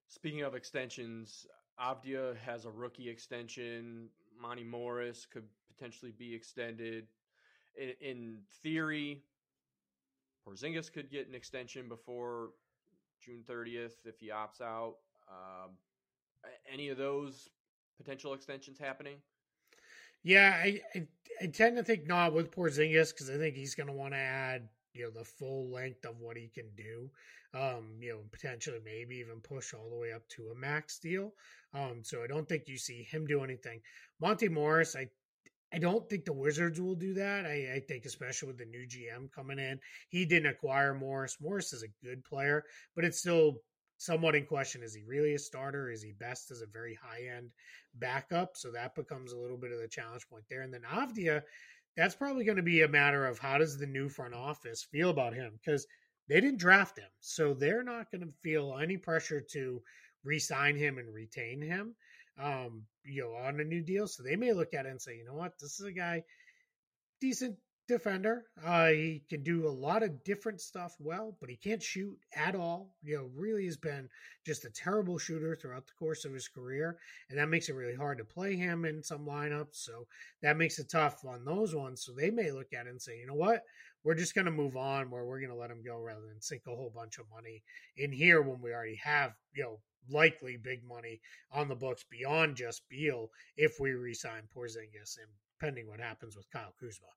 Speaking 0.08 0.42
of 0.42 0.56
extensions, 0.56 1.48
Avdija 1.82 2.38
has 2.38 2.66
a 2.66 2.72
rookie 2.72 3.10
extension. 3.10 4.10
Monte 4.40 4.64
Morris 4.64 5.26
could 5.26 5.46
potentially 5.68 6.12
be 6.12 6.34
extended. 6.34 7.08
In, 7.76 7.94
in 8.02 8.38
theory, 8.64 9.24
Porzingis 10.48 10.92
could 10.92 11.10
get 11.10 11.28
an 11.28 11.36
extension 11.36 11.90
before 11.90 12.50
June 13.24 13.44
30th 13.50 14.06
if 14.06 14.20
he 14.20 14.30
opts 14.30 14.62
out. 14.62 14.96
Um, 15.28 15.72
any 16.72 16.90
of 16.90 16.98
those 16.98 17.50
potential 17.98 18.34
extensions 18.34 18.78
happening? 18.78 19.18
Yeah, 20.24 20.54
I, 20.56 20.82
I, 20.96 21.08
I 21.42 21.48
tend 21.48 21.78
to 21.78 21.84
think 21.84 22.08
not 22.08 22.34
with 22.34 22.52
Porzingis 22.52 23.12
because 23.12 23.30
I 23.30 23.38
think 23.38 23.56
he's 23.56 23.76
going 23.76 23.88
to 23.88 23.94
want 23.94 24.14
to 24.14 24.20
add 24.20 24.70
you 24.96 25.04
know 25.04 25.12
the 25.12 25.26
full 25.26 25.70
length 25.72 26.06
of 26.06 26.20
what 26.20 26.38
he 26.38 26.50
can 26.54 26.70
do 26.76 27.10
um 27.54 27.98
you 28.00 28.12
know 28.12 28.20
potentially 28.32 28.80
maybe 28.84 29.16
even 29.16 29.40
push 29.42 29.74
all 29.74 29.90
the 29.90 29.98
way 29.98 30.12
up 30.12 30.28
to 30.30 30.50
a 30.50 30.56
max 30.56 31.00
deal 31.00 31.34
um 31.74 32.02
so 32.04 32.24
i 32.24 32.28
don't 32.28 32.48
think 32.48 32.64
you 32.68 32.78
see 32.78 33.04
him 33.04 33.28
do 33.28 33.44
anything 33.44 33.80
monte 34.20 34.48
morris 34.48 34.96
i 34.96 35.08
I 35.74 35.78
don't 35.78 36.08
think 36.10 36.24
the 36.24 36.32
Wizards 36.32 36.80
will 36.80 36.96
do 36.96 37.16
that. 37.16 37.46
I, 37.46 37.74
I, 37.74 37.82
think, 37.86 38.06
especially 38.06 38.48
with 38.48 38.60
the 38.60 38.66
new 38.66 38.88
GM 38.88 39.30
coming 39.34 39.60
in, 39.60 39.78
he 40.08 40.26
didn't 40.26 40.50
acquire 40.50 40.94
Morris. 40.94 41.38
Morris 41.42 41.74
is 41.74 41.84
a 41.84 42.06
good 42.06 42.24
player, 42.24 42.64
but 42.96 43.04
it's 43.04 43.20
still 43.20 43.56
somewhat 43.98 44.36
in 44.36 44.46
question. 44.46 44.84
Is 44.84 44.94
he 44.94 45.04
really 45.04 45.34
a 45.34 45.40
starter? 45.40 45.90
Is 45.90 46.02
he 46.02 46.14
best 46.14 46.52
as 46.52 46.62
a 46.62 46.68
very 46.68 46.98
high 47.02 47.36
end 47.36 47.50
backup? 47.96 48.56
So 48.56 48.72
that 48.72 48.96
becomes 48.96 49.34
a 49.34 49.38
little 49.38 49.58
bit 49.58 49.72
of 49.72 49.80
the 49.80 49.88
challenge 49.88 50.28
point 50.30 50.46
there. 50.50 50.62
And 50.62 50.74
then 50.74 50.84
Avdija, 50.90 51.42
that's 51.96 52.16
probably 52.16 52.46
going 52.46 52.58
to 52.58 52.64
be 52.64 52.82
a 52.82 52.88
matter 52.88 53.26
of 53.26 53.40
how 53.40 53.58
does 53.58 53.78
the 53.78 53.86
new 53.86 54.10
front 54.10 54.34
office 54.34 54.84
feel 54.92 55.10
about 55.10 55.34
him 55.34 55.52
because 55.54 55.86
they 56.28 56.42
didn't 56.42 56.60
draft 56.60 56.98
him, 56.98 57.10
so 57.20 57.54
they're 57.54 57.84
not 57.84 58.12
going 58.12 58.22
to 58.22 58.34
feel 58.44 58.78
any 58.82 58.98
pressure 58.98 59.42
to 59.52 59.82
re-sign 60.24 60.76
him 60.76 60.98
and 60.98 61.14
retain 61.14 61.62
him, 61.62 61.96
um, 62.42 62.84
you 63.04 63.22
know, 63.22 63.36
on 63.36 63.60
a 63.60 63.64
new 63.64 63.82
deal. 63.82 64.08
So 64.08 64.24
they 64.24 64.36
may 64.36 64.52
look 64.52 64.74
at 64.74 64.86
it 64.86 64.90
and 64.90 65.02
say, 65.02 65.16
you 65.18 65.26
know 65.26 65.36
what, 65.36 65.54
this 65.60 65.80
is 65.80 65.86
a 65.86 65.92
guy 65.92 66.24
decent 67.22 67.56
defender. 67.88 68.46
Uh, 68.64 68.88
he 68.88 69.24
can 69.30 69.44
do 69.44 69.68
a 69.68 69.70
lot 69.70 70.04
of 70.04 70.24
different 70.24 70.62
stuff 70.62 70.96
well, 71.00 71.36
but 71.40 71.50
he 71.50 71.56
can't 71.56 71.82
shoot 71.82 72.18
at 72.36 72.56
all. 72.56 72.96
You 73.04 73.18
know, 73.18 73.30
really 73.36 73.66
has 73.66 73.78
been 73.78 74.10
just 74.46 74.66
a 74.66 74.70
terrible 74.70 75.18
shooter 75.18 75.56
throughout 75.56 75.86
the 75.86 75.94
course 75.98 76.26
of 76.26 76.34
his 76.34 76.48
career, 76.48 76.98
and 77.30 77.40
that 77.40 77.50
makes 77.50 77.70
it 77.70 77.74
really 77.76 77.96
hard 77.96 78.18
to 78.18 78.26
play 78.26 78.56
him 78.56 78.86
in 78.86 79.04
some 79.04 79.26
lineups. 79.26 79.76
So 79.76 80.08
that 80.42 80.58
makes 80.58 80.80
it 80.80 80.90
tough 80.90 81.24
on 81.26 81.46
those 81.46 81.76
ones. 81.76 82.04
So 82.04 82.12
they 82.12 82.32
may 82.32 82.52
look 82.52 82.74
at 82.74 82.88
it 82.88 82.92
and 82.92 83.02
say, 83.02 83.20
you 83.20 83.28
know 83.28 83.34
what, 83.36 83.64
we're 84.04 84.16
just 84.16 84.36
going 84.36 84.46
to 84.46 84.52
move 84.52 84.76
on, 84.76 85.10
where 85.10 85.26
we're 85.26 85.40
going 85.40 85.52
to 85.52 85.56
let 85.56 85.72
him 85.72 85.84
go 85.86 86.00
rather 86.00 86.22
than 86.22 86.42
sink 86.42 86.64
a 86.68 86.76
whole 86.76 86.92
bunch 86.96 87.18
of 87.18 87.26
money 87.34 87.64
in 87.98 88.12
here 88.12 88.42
when 88.42 88.62
we 88.62 88.74
already 88.74 89.00
have, 89.04 89.34
you 89.54 89.64
know. 89.64 89.80
Likely 90.08 90.56
big 90.56 90.84
money 90.88 91.20
on 91.52 91.68
the 91.68 91.74
books 91.74 92.06
beyond 92.12 92.58
just 92.58 92.88
Beal 92.90 93.32
if 93.58 93.80
we 93.80 93.90
resign 93.94 94.44
Porzingis 94.56 95.18
and 95.18 95.32
pending 95.60 95.88
what 95.88 96.00
happens 96.00 96.36
with 96.38 96.48
Kyle 96.52 96.76
Kuzma. 96.80 97.08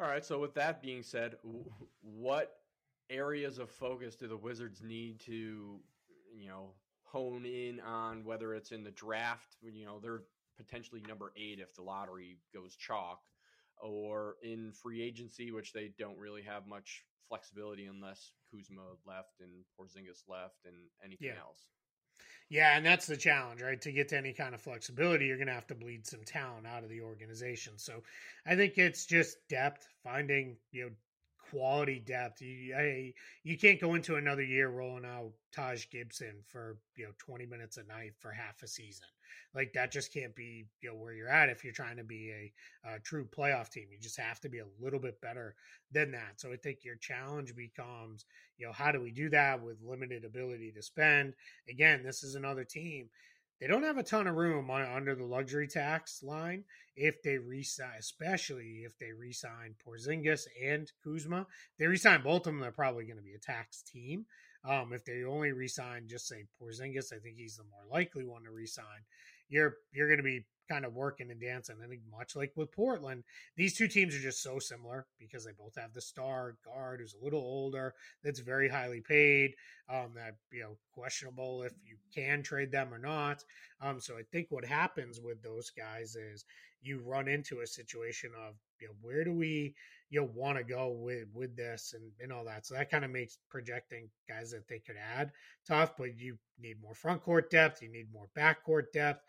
All 0.00 0.06
right. 0.06 0.24
So 0.24 0.38
with 0.38 0.54
that 0.54 0.82
being 0.82 1.02
said, 1.02 1.36
what 2.02 2.56
areas 3.10 3.58
of 3.58 3.70
focus 3.70 4.16
do 4.16 4.26
the 4.26 4.36
Wizards 4.36 4.82
need 4.82 5.20
to, 5.20 5.78
you 6.36 6.48
know, 6.48 6.70
hone 7.04 7.44
in 7.44 7.80
on? 7.80 8.24
Whether 8.24 8.54
it's 8.54 8.72
in 8.72 8.82
the 8.82 8.90
draft, 8.90 9.56
you 9.62 9.84
know, 9.84 10.00
they're 10.00 10.22
potentially 10.56 11.02
number 11.06 11.32
eight 11.36 11.58
if 11.60 11.74
the 11.74 11.82
lottery 11.82 12.38
goes 12.52 12.76
chalk, 12.76 13.20
or 13.80 14.36
in 14.42 14.72
free 14.72 15.02
agency, 15.02 15.52
which 15.52 15.72
they 15.72 15.92
don't 15.98 16.18
really 16.18 16.42
have 16.42 16.66
much 16.66 17.04
flexibility 17.28 17.86
unless 17.86 18.32
Kuzma 18.50 18.82
left 19.06 19.40
and 19.40 19.50
Porzingis 19.78 20.22
left 20.28 20.64
and 20.64 20.74
anything 21.04 21.28
yeah. 21.28 21.40
else. 21.40 21.68
Yeah, 22.50 22.76
and 22.76 22.84
that's 22.84 23.06
the 23.06 23.16
challenge, 23.16 23.62
right? 23.62 23.80
To 23.80 23.90
get 23.90 24.08
to 24.08 24.18
any 24.18 24.32
kind 24.32 24.54
of 24.54 24.60
flexibility, 24.60 25.26
you're 25.26 25.38
going 25.38 25.48
to 25.48 25.54
have 25.54 25.66
to 25.68 25.74
bleed 25.74 26.06
some 26.06 26.20
talent 26.24 26.66
out 26.66 26.84
of 26.84 26.90
the 26.90 27.00
organization. 27.00 27.72
So 27.78 28.02
I 28.46 28.54
think 28.54 28.78
it's 28.78 29.06
just 29.06 29.38
depth, 29.48 29.88
finding, 30.02 30.56
you 30.70 30.84
know, 30.84 30.90
quality 31.50 31.98
depth. 31.98 32.40
You 32.40 32.74
I, 32.74 33.12
you 33.42 33.56
can't 33.56 33.80
go 33.80 33.94
into 33.94 34.16
another 34.16 34.42
year 34.42 34.68
rolling 34.68 35.04
out 35.04 35.32
Taj 35.52 35.86
Gibson 35.90 36.34
for 36.46 36.78
you 36.96 37.04
know 37.04 37.12
20 37.18 37.46
minutes 37.46 37.76
a 37.76 37.84
night 37.84 38.12
for 38.18 38.30
half 38.30 38.62
a 38.62 38.66
season. 38.68 39.06
Like 39.54 39.72
that 39.72 39.92
just 39.92 40.12
can't 40.12 40.34
be 40.34 40.66
you 40.80 40.90
know 40.90 40.96
where 40.96 41.12
you're 41.12 41.28
at 41.28 41.48
if 41.48 41.64
you're 41.64 41.72
trying 41.72 41.96
to 41.96 42.04
be 42.04 42.30
a, 42.84 42.94
a 42.94 43.00
true 43.00 43.26
playoff 43.26 43.68
team. 43.70 43.86
You 43.90 43.98
just 43.98 44.18
have 44.18 44.40
to 44.40 44.48
be 44.48 44.58
a 44.58 44.66
little 44.80 45.00
bit 45.00 45.20
better 45.20 45.54
than 45.92 46.10
that. 46.12 46.40
So 46.40 46.52
I 46.52 46.56
think 46.56 46.84
your 46.84 46.96
challenge 46.96 47.54
becomes 47.54 48.24
you 48.58 48.66
know 48.66 48.72
how 48.72 48.92
do 48.92 49.00
we 49.00 49.10
do 49.10 49.28
that 49.30 49.62
with 49.62 49.76
limited 49.82 50.24
ability 50.24 50.72
to 50.72 50.82
spend? 50.82 51.34
Again, 51.68 52.02
this 52.02 52.22
is 52.22 52.34
another 52.34 52.64
team 52.64 53.08
they 53.64 53.68
don't 53.68 53.84
have 53.84 53.96
a 53.96 54.02
ton 54.02 54.26
of 54.26 54.34
room 54.36 54.70
on, 54.70 54.82
under 54.82 55.14
the 55.14 55.24
luxury 55.24 55.66
tax 55.66 56.22
line 56.22 56.64
if 56.96 57.22
they 57.22 57.38
resign, 57.38 57.96
especially 57.98 58.82
if 58.84 58.98
they 58.98 59.10
resign 59.18 59.74
Porzingis 59.82 60.42
and 60.62 60.92
Kuzma. 61.02 61.46
they 61.78 61.86
resign 61.86 62.20
both 62.22 62.40
of 62.40 62.52
them, 62.52 62.60
they're 62.60 62.72
probably 62.72 63.06
going 63.06 63.16
to 63.16 63.22
be 63.22 63.32
a 63.32 63.38
tax 63.38 63.80
team. 63.80 64.26
Um, 64.68 64.92
if 64.92 65.06
they 65.06 65.24
only 65.24 65.52
resign, 65.52 66.08
just 66.08 66.28
say 66.28 66.44
Porzingis, 66.60 67.10
I 67.10 67.20
think 67.20 67.38
he's 67.38 67.56
the 67.56 67.64
more 67.64 67.90
likely 67.90 68.26
one 68.26 68.42
to 68.42 68.50
resign. 68.50 68.84
You're 69.54 69.76
you're 69.92 70.08
going 70.08 70.18
to 70.18 70.24
be 70.24 70.44
kind 70.68 70.84
of 70.84 70.94
working 70.94 71.30
and 71.30 71.40
dancing. 71.40 71.76
I 71.80 71.86
think 71.86 72.00
much 72.10 72.34
like 72.34 72.52
with 72.56 72.72
Portland, 72.72 73.22
these 73.56 73.76
two 73.76 73.86
teams 73.86 74.16
are 74.16 74.20
just 74.20 74.42
so 74.42 74.58
similar 74.58 75.06
because 75.20 75.44
they 75.44 75.52
both 75.56 75.76
have 75.76 75.92
the 75.92 76.00
star 76.00 76.56
guard 76.64 77.00
who's 77.00 77.14
a 77.14 77.24
little 77.24 77.40
older, 77.40 77.94
that's 78.24 78.40
very 78.40 78.68
highly 78.68 79.00
paid. 79.00 79.54
Um, 79.88 80.10
that 80.16 80.34
you 80.50 80.62
know 80.62 80.76
questionable 80.92 81.62
if 81.62 81.72
you 81.84 81.96
can 82.12 82.42
trade 82.42 82.72
them 82.72 82.92
or 82.92 82.98
not. 82.98 83.44
Um, 83.80 84.00
so 84.00 84.14
I 84.14 84.22
think 84.32 84.48
what 84.50 84.64
happens 84.64 85.20
with 85.22 85.40
those 85.40 85.70
guys 85.70 86.16
is 86.16 86.44
you 86.82 87.00
run 87.04 87.28
into 87.28 87.60
a 87.60 87.66
situation 87.66 88.30
of 88.36 88.54
you 88.84 88.90
know 88.90 88.96
where 89.00 89.24
do 89.24 89.32
we 89.32 89.74
you 90.10 90.20
know 90.20 90.28
want 90.34 90.58
to 90.58 90.64
go 90.64 90.90
with 90.90 91.26
with 91.32 91.56
this 91.56 91.94
and 91.94 92.12
and 92.20 92.32
all 92.32 92.44
that. 92.44 92.66
So 92.66 92.74
that 92.74 92.90
kind 92.90 93.04
of 93.04 93.10
makes 93.10 93.38
projecting 93.50 94.08
guys 94.28 94.50
that 94.50 94.68
they 94.68 94.78
could 94.78 94.96
add 94.96 95.32
tough. 95.66 95.96
But 95.96 96.18
you 96.18 96.36
need 96.60 96.80
more 96.82 96.94
front 96.94 97.22
court 97.22 97.50
depth. 97.50 97.82
You 97.82 97.90
need 97.90 98.12
more 98.12 98.28
back 98.34 98.62
court 98.64 98.92
depth. 98.92 99.24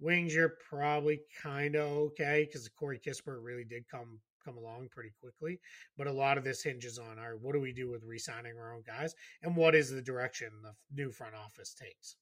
Wings, 0.00 0.34
you're 0.34 0.56
probably 0.68 1.20
kind 1.42 1.76
of 1.76 1.86
okay 1.86 2.46
because 2.46 2.68
Corey 2.68 2.98
Kispert 2.98 3.42
really 3.42 3.64
did 3.64 3.84
come 3.88 4.18
come 4.44 4.56
along 4.56 4.88
pretty 4.90 5.12
quickly. 5.20 5.60
But 5.96 6.06
a 6.06 6.12
lot 6.12 6.38
of 6.38 6.44
this 6.44 6.62
hinges 6.62 6.98
on 6.98 7.18
our 7.18 7.36
what 7.36 7.52
do 7.52 7.60
we 7.60 7.72
do 7.72 7.90
with 7.90 8.04
re-signing 8.04 8.54
our 8.58 8.74
own 8.74 8.82
guys, 8.86 9.14
and 9.42 9.54
what 9.54 9.74
is 9.74 9.90
the 9.90 10.02
direction 10.02 10.48
the 10.62 10.72
new 10.94 11.10
front 11.10 11.34
office 11.34 11.74
takes. 11.74 12.16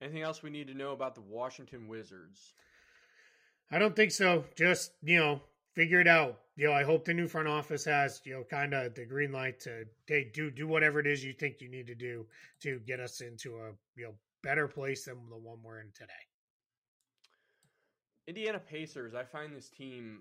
Anything 0.00 0.22
else 0.22 0.42
we 0.42 0.50
need 0.50 0.66
to 0.66 0.74
know 0.74 0.92
about 0.92 1.14
the 1.14 1.20
Washington 1.20 1.86
Wizards? 1.86 2.54
I 3.70 3.78
don't 3.78 3.96
think 3.96 4.10
so. 4.10 4.44
Just 4.56 4.92
you 5.02 5.18
know, 5.18 5.40
figure 5.74 6.00
it 6.00 6.08
out. 6.08 6.40
You 6.56 6.66
know, 6.66 6.72
I 6.72 6.84
hope 6.84 7.04
the 7.04 7.14
new 7.14 7.28
front 7.28 7.48
office 7.48 7.84
has 7.86 8.20
you 8.24 8.34
know 8.34 8.44
kind 8.44 8.74
of 8.74 8.94
the 8.94 9.04
green 9.04 9.32
light 9.32 9.60
to 9.60 9.84
hey 10.06 10.30
do 10.32 10.50
do 10.50 10.66
whatever 10.66 11.00
it 11.00 11.06
is 11.06 11.24
you 11.24 11.32
think 11.32 11.60
you 11.60 11.68
need 11.70 11.86
to 11.86 11.94
do 11.94 12.26
to 12.60 12.80
get 12.86 13.00
us 13.00 13.20
into 13.20 13.56
a 13.56 13.72
you 13.96 14.04
know 14.04 14.14
better 14.42 14.68
place 14.68 15.04
than 15.04 15.16
the 15.30 15.36
one 15.36 15.58
we're 15.62 15.80
in 15.80 15.90
today. 15.94 16.12
Indiana 18.26 18.58
Pacers, 18.58 19.14
I 19.14 19.24
find 19.24 19.54
this 19.54 19.68
team 19.68 20.20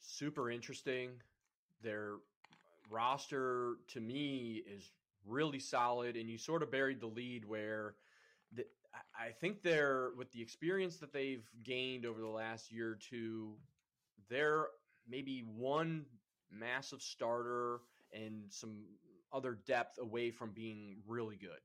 super 0.00 0.50
interesting. 0.50 1.10
Their 1.82 2.14
roster 2.90 3.74
to 3.88 4.00
me 4.00 4.62
is 4.66 4.90
really 5.26 5.60
solid, 5.60 6.16
and 6.16 6.28
you 6.28 6.38
sort 6.38 6.62
of 6.62 6.70
buried 6.70 7.00
the 7.00 7.06
lead 7.06 7.44
where 7.44 7.94
the, 8.52 8.64
I 9.18 9.30
think 9.30 9.62
they're 9.62 10.10
with 10.16 10.32
the 10.32 10.42
experience 10.42 10.96
that 10.96 11.12
they've 11.12 11.46
gained 11.62 12.06
over 12.06 12.20
the 12.20 12.26
last 12.26 12.72
year 12.72 12.90
or 12.92 12.98
two. 12.98 13.52
They're 14.30 14.66
maybe 15.08 15.44
one 15.56 16.04
massive 16.50 17.02
starter 17.02 17.80
and 18.12 18.44
some 18.50 18.84
other 19.32 19.58
depth 19.66 19.98
away 19.98 20.30
from 20.30 20.50
being 20.52 20.96
really 21.06 21.36
good. 21.36 21.60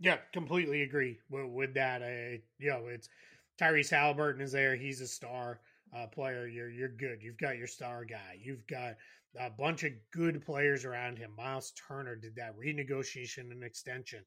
Yeah, 0.00 0.18
completely 0.32 0.82
agree 0.82 1.18
with, 1.30 1.46
with 1.46 1.74
that. 1.74 2.02
I, 2.02 2.40
you 2.58 2.70
know, 2.70 2.86
it's 2.88 3.08
Tyrese 3.60 3.92
Haliburton 3.92 4.40
is 4.40 4.52
there. 4.52 4.74
He's 4.76 5.00
a 5.00 5.06
star 5.06 5.60
uh, 5.96 6.06
player. 6.06 6.46
You're 6.46 6.70
you're 6.70 6.88
good. 6.88 7.22
You've 7.22 7.38
got 7.38 7.56
your 7.56 7.68
star 7.68 8.04
guy. 8.04 8.38
You've 8.42 8.66
got 8.66 8.96
a 9.38 9.50
bunch 9.50 9.84
of 9.84 9.92
good 10.12 10.44
players 10.44 10.84
around 10.84 11.18
him. 11.18 11.30
Miles 11.36 11.72
Turner 11.88 12.16
did 12.16 12.36
that 12.36 12.56
renegotiation 12.58 13.50
and 13.50 13.62
extension, 13.62 14.24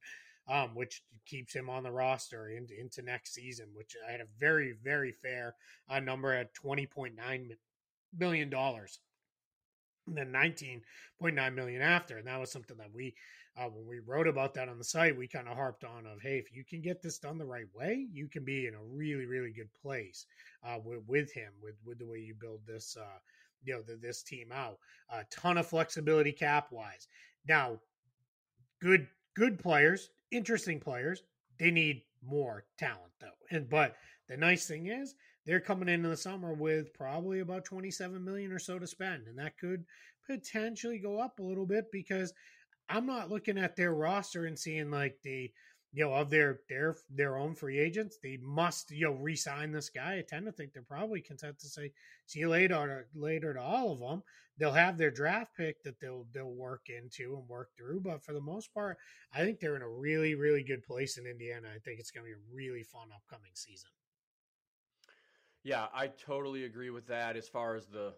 um, 0.48 0.76
which 0.76 1.04
keeps 1.26 1.54
him 1.54 1.70
on 1.70 1.84
the 1.84 1.92
roster 1.92 2.50
into, 2.50 2.80
into 2.80 3.02
next 3.02 3.34
season. 3.34 3.68
Which 3.74 3.96
I 4.08 4.12
had 4.12 4.22
a 4.22 4.28
very 4.40 4.76
very 4.84 5.12
fair 5.12 5.56
uh, 5.90 6.00
number 6.00 6.34
at 6.34 6.54
twenty 6.54 6.86
point 6.86 7.16
nine 7.16 7.52
million 8.18 8.50
dollars 8.50 9.00
and 10.08 10.18
then 10.18 10.32
19.9 10.32 11.54
million 11.54 11.82
after 11.82 12.18
and 12.18 12.28
that 12.28 12.40
was 12.40 12.52
something 12.52 12.78
that 12.78 12.94
we 12.94 13.14
uh, 13.58 13.66
when 13.66 13.88
we 13.88 14.00
wrote 14.00 14.28
about 14.28 14.54
that 14.54 14.70
on 14.70 14.78
the 14.78 14.84
site 14.84 15.18
we 15.18 15.28
kind 15.28 15.48
of 15.48 15.56
harped 15.56 15.84
on 15.84 16.06
of 16.06 16.22
hey 16.22 16.38
if 16.38 16.56
you 16.56 16.64
can 16.64 16.82
get 16.82 17.02
this 17.02 17.18
done 17.18 17.38
the 17.38 17.46
right 17.46 17.68
way 17.76 18.08
you 18.12 18.28
can 18.28 18.44
be 18.44 18.68
in 18.68 18.74
a 18.74 18.84
really 18.84 19.26
really 19.26 19.52
good 19.52 19.70
place 19.82 20.26
uh, 20.64 20.78
with, 20.84 21.02
with 21.08 21.32
him 21.34 21.52
with 21.62 21.76
with 21.86 22.00
the 22.00 22.06
way 22.06 22.20
you 22.20 22.34
build 22.40 22.62
this 22.66 22.98
uh, 23.00 23.20
you 23.64 23.74
know 23.74 23.82
the, 23.82 23.96
this 23.96 24.24
team 24.24 24.52
out 24.54 24.78
a 25.12 25.24
ton 25.30 25.58
of 25.58 25.68
flexibility 25.68 26.32
cap 26.32 26.68
wise 26.72 27.08
now 27.48 27.78
good 28.82 29.08
good 29.38 29.60
players 29.60 30.10
interesting 30.32 30.80
players 30.80 31.24
they 31.60 31.72
need 31.72 32.04
more 32.26 32.66
talent 32.78 33.12
though. 33.20 33.28
And 33.52 33.70
but 33.70 33.96
the 34.28 34.38
nice 34.38 34.68
thing 34.68 34.88
is 34.88 35.16
they're 35.46 35.60
coming 35.60 35.88
into 35.88 36.10
the 36.10 36.18
summer 36.18 36.54
with 36.54 36.94
probably 36.94 37.40
about 37.40 37.66
27 37.66 38.24
million 38.24 38.52
or 38.52 38.60
so 38.60 38.78
to 38.80 38.88
spend 38.88 39.28
and 39.28 39.38
that 39.40 39.58
could 39.58 39.86
potentially 40.26 41.00
go 41.00 41.20
up 41.20 41.40
a 41.40 41.44
little 41.44 41.66
bit 41.66 41.86
because 41.92 42.34
i'm 42.90 43.06
not 43.06 43.30
looking 43.30 43.58
at 43.58 43.76
their 43.78 43.94
roster 43.94 44.46
and 44.46 44.60
seeing 44.60 44.92
like 44.92 45.18
the 45.24 45.50
you 45.98 46.04
know 46.04 46.14
of 46.14 46.30
their 46.30 46.60
their 46.70 46.96
their 47.10 47.38
own 47.38 47.56
free 47.56 47.80
agents 47.80 48.20
they 48.22 48.38
must 48.40 48.92
you 48.92 49.06
know 49.06 49.14
re-sign 49.14 49.72
this 49.72 49.90
guy. 49.90 50.20
I 50.20 50.22
tend 50.22 50.46
to 50.46 50.52
think 50.52 50.72
they're 50.72 50.84
probably 50.84 51.22
content 51.22 51.58
to 51.60 51.68
say 51.68 51.92
see 52.28 52.42
you 52.42 52.50
later 52.50 53.08
later 53.16 53.56
to 53.56 53.60
all 53.60 53.92
of 53.92 54.00
them 54.00 54.22
they'll 54.60 54.72
have 54.72 54.98
their 54.98 55.10
draft 55.10 55.56
pick 55.58 55.82
that 55.84 56.00
they'll 56.00 56.28
they'll 56.32 56.54
work 56.54 56.86
into 56.90 57.36
and 57.36 57.50
work 57.50 57.70
through 57.76 58.02
but 58.02 58.24
for 58.24 58.34
the 58.34 58.42
most 58.42 58.72
part 58.76 58.98
i 59.34 59.40
think 59.40 59.60
they're 59.60 59.76
in 59.76 59.82
a 59.82 59.90
really 59.90 60.36
really 60.36 60.64
good 60.64 60.84
place 60.84 61.18
in 61.18 61.26
indiana. 61.26 61.68
I 61.76 61.80
think 61.80 62.00
it's 62.00 62.12
going 62.12 62.26
to 62.26 62.30
be 62.30 62.34
a 62.34 62.56
really 62.56 62.84
fun 62.84 63.10
upcoming 63.16 63.52
season. 63.56 63.90
Yeah, 65.64 65.88
I 65.94 66.08
totally 66.08 66.66
agree 66.66 66.92
with 66.92 67.08
that 67.08 67.36
as 67.36 67.50
far 67.50 67.76
as 67.76 67.88
the 67.88 68.14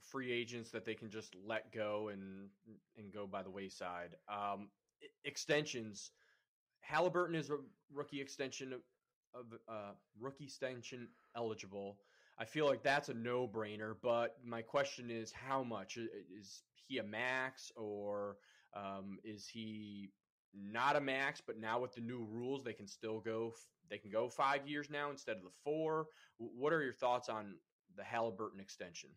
free 0.00 0.30
agents 0.30 0.70
that 0.70 0.84
they 0.84 0.94
can 0.94 1.10
just 1.10 1.34
let 1.44 1.72
go 1.72 2.10
and 2.12 2.48
and 2.96 3.12
go 3.12 3.26
by 3.26 3.42
the 3.42 3.50
wayside. 3.50 4.14
Um, 4.28 4.68
extensions, 5.24 6.12
Haliburton 6.90 7.34
is 7.34 7.50
a 7.50 7.58
rookie 7.92 8.20
extension 8.20 8.72
of, 9.34 9.46
uh, 9.68 9.92
rookie 10.20 10.44
extension 10.44 11.08
eligible. 11.36 11.98
I 12.38 12.44
feel 12.44 12.66
like 12.66 12.82
that's 12.82 13.08
a 13.08 13.14
no 13.14 13.48
brainer. 13.48 13.94
But 14.02 14.36
my 14.44 14.62
question 14.62 15.10
is, 15.10 15.32
how 15.32 15.62
much 15.62 15.96
is 15.96 16.62
he 16.74 16.98
a 16.98 17.04
max 17.04 17.72
or 17.76 18.36
um, 18.74 19.18
is 19.24 19.48
he 19.48 20.10
not 20.52 20.96
a 20.96 21.00
max, 21.00 21.40
but 21.44 21.58
now 21.58 21.80
with 21.80 21.94
the 21.94 22.00
new 22.00 22.26
rules, 22.30 22.64
they 22.64 22.72
can 22.72 22.86
still 22.86 23.20
go. 23.20 23.54
They 23.90 23.98
can 23.98 24.10
go 24.10 24.28
five 24.28 24.66
years 24.66 24.88
now 24.90 25.10
instead 25.10 25.36
of 25.36 25.42
the 25.42 25.50
four. 25.62 26.06
What 26.38 26.72
are 26.72 26.82
your 26.82 26.92
thoughts 26.92 27.28
on 27.28 27.56
the 27.96 28.02
Haliburton 28.02 28.60
extension? 28.60 29.10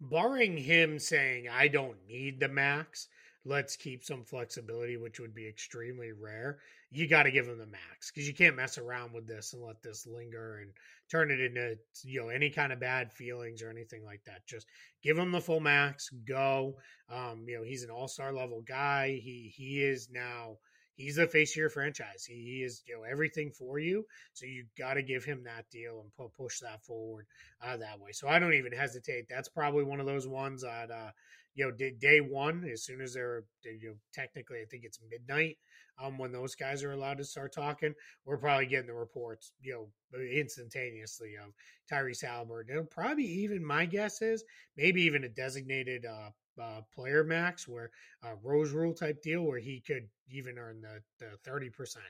Barring 0.00 0.56
him 0.56 0.98
saying, 0.98 1.48
"I 1.48 1.68
don't 1.68 2.06
need 2.06 2.38
the 2.38 2.48
max," 2.48 3.08
let's 3.48 3.76
keep 3.76 4.04
some 4.04 4.24
flexibility, 4.24 4.96
which 4.96 5.18
would 5.18 5.34
be 5.34 5.48
extremely 5.48 6.12
rare. 6.12 6.58
You 6.90 7.08
got 7.08 7.24
to 7.24 7.30
give 7.30 7.46
him 7.46 7.58
the 7.58 7.66
max 7.66 8.10
because 8.10 8.28
you 8.28 8.34
can't 8.34 8.56
mess 8.56 8.78
around 8.78 9.12
with 9.12 9.26
this 9.26 9.52
and 9.52 9.62
let 9.62 9.82
this 9.82 10.06
linger 10.06 10.58
and 10.58 10.72
turn 11.10 11.30
it 11.30 11.40
into 11.40 11.76
you 12.04 12.20
know 12.20 12.28
any 12.28 12.50
kind 12.50 12.72
of 12.72 12.80
bad 12.80 13.12
feelings 13.12 13.62
or 13.62 13.70
anything 13.70 14.04
like 14.04 14.22
that. 14.26 14.46
Just 14.46 14.66
give 15.02 15.18
him 15.18 15.32
the 15.32 15.40
full 15.40 15.60
max. 15.60 16.10
Go. 16.26 16.76
Um, 17.10 17.44
you 17.48 17.56
know 17.56 17.64
he's 17.64 17.82
an 17.82 17.90
all 17.90 18.08
star 18.08 18.32
level 18.32 18.62
guy. 18.66 19.20
He 19.22 19.52
he 19.54 19.82
is 19.82 20.08
now 20.12 20.58
he's 20.94 21.16
the 21.16 21.26
face 21.26 21.52
of 21.52 21.56
your 21.56 21.70
franchise. 21.70 22.24
He, 22.26 22.34
he 22.34 22.62
is 22.62 22.82
you 22.86 22.96
know 22.96 23.04
everything 23.04 23.50
for 23.50 23.78
you. 23.78 24.04
So 24.34 24.46
you 24.46 24.66
got 24.78 24.94
to 24.94 25.02
give 25.02 25.24
him 25.24 25.44
that 25.44 25.70
deal 25.70 26.00
and 26.02 26.14
pu- 26.14 26.32
push 26.36 26.60
that 26.60 26.84
forward 26.84 27.26
uh, 27.62 27.78
that 27.78 28.00
way. 28.00 28.12
So 28.12 28.28
I 28.28 28.38
don't 28.38 28.54
even 28.54 28.72
hesitate. 28.72 29.26
That's 29.28 29.48
probably 29.48 29.84
one 29.84 30.00
of 30.00 30.06
those 30.06 30.28
ones 30.28 30.62
that 30.62 30.90
uh, 30.90 31.10
you 31.58 31.64
know 31.64 31.90
day, 32.00 32.20
one 32.20 32.64
as 32.72 32.84
soon 32.84 33.00
as 33.00 33.14
they're 33.14 33.42
you 33.64 33.88
know 33.88 33.94
technically 34.14 34.58
I 34.58 34.64
think 34.70 34.84
it's 34.84 35.00
midnight 35.10 35.56
um 36.00 36.16
when 36.16 36.30
those 36.30 36.54
guys 36.54 36.84
are 36.84 36.92
allowed 36.92 37.18
to 37.18 37.24
start 37.24 37.52
talking. 37.52 37.94
We're 38.24 38.38
probably 38.38 38.66
getting 38.66 38.86
the 38.86 38.94
reports 38.94 39.52
you 39.60 39.72
know 39.72 40.18
instantaneously 40.20 41.34
of 41.44 41.52
Tyrese 41.90 42.24
Haliburton. 42.24 42.70
It'll 42.70 42.84
probably 42.84 43.24
even 43.24 43.64
my 43.64 43.86
guess 43.86 44.22
is 44.22 44.44
maybe 44.76 45.02
even 45.02 45.24
a 45.24 45.28
designated 45.28 46.06
uh, 46.06 46.30
uh, 46.62 46.80
player 46.94 47.24
max, 47.24 47.66
where 47.66 47.90
uh, 48.24 48.34
Rose 48.42 48.70
Rule 48.70 48.94
type 48.94 49.20
deal, 49.22 49.42
where 49.42 49.58
he 49.58 49.82
could 49.84 50.08
even 50.30 50.58
earn 50.58 50.80
the 51.18 51.26
thirty 51.44 51.70
percent 51.70 52.04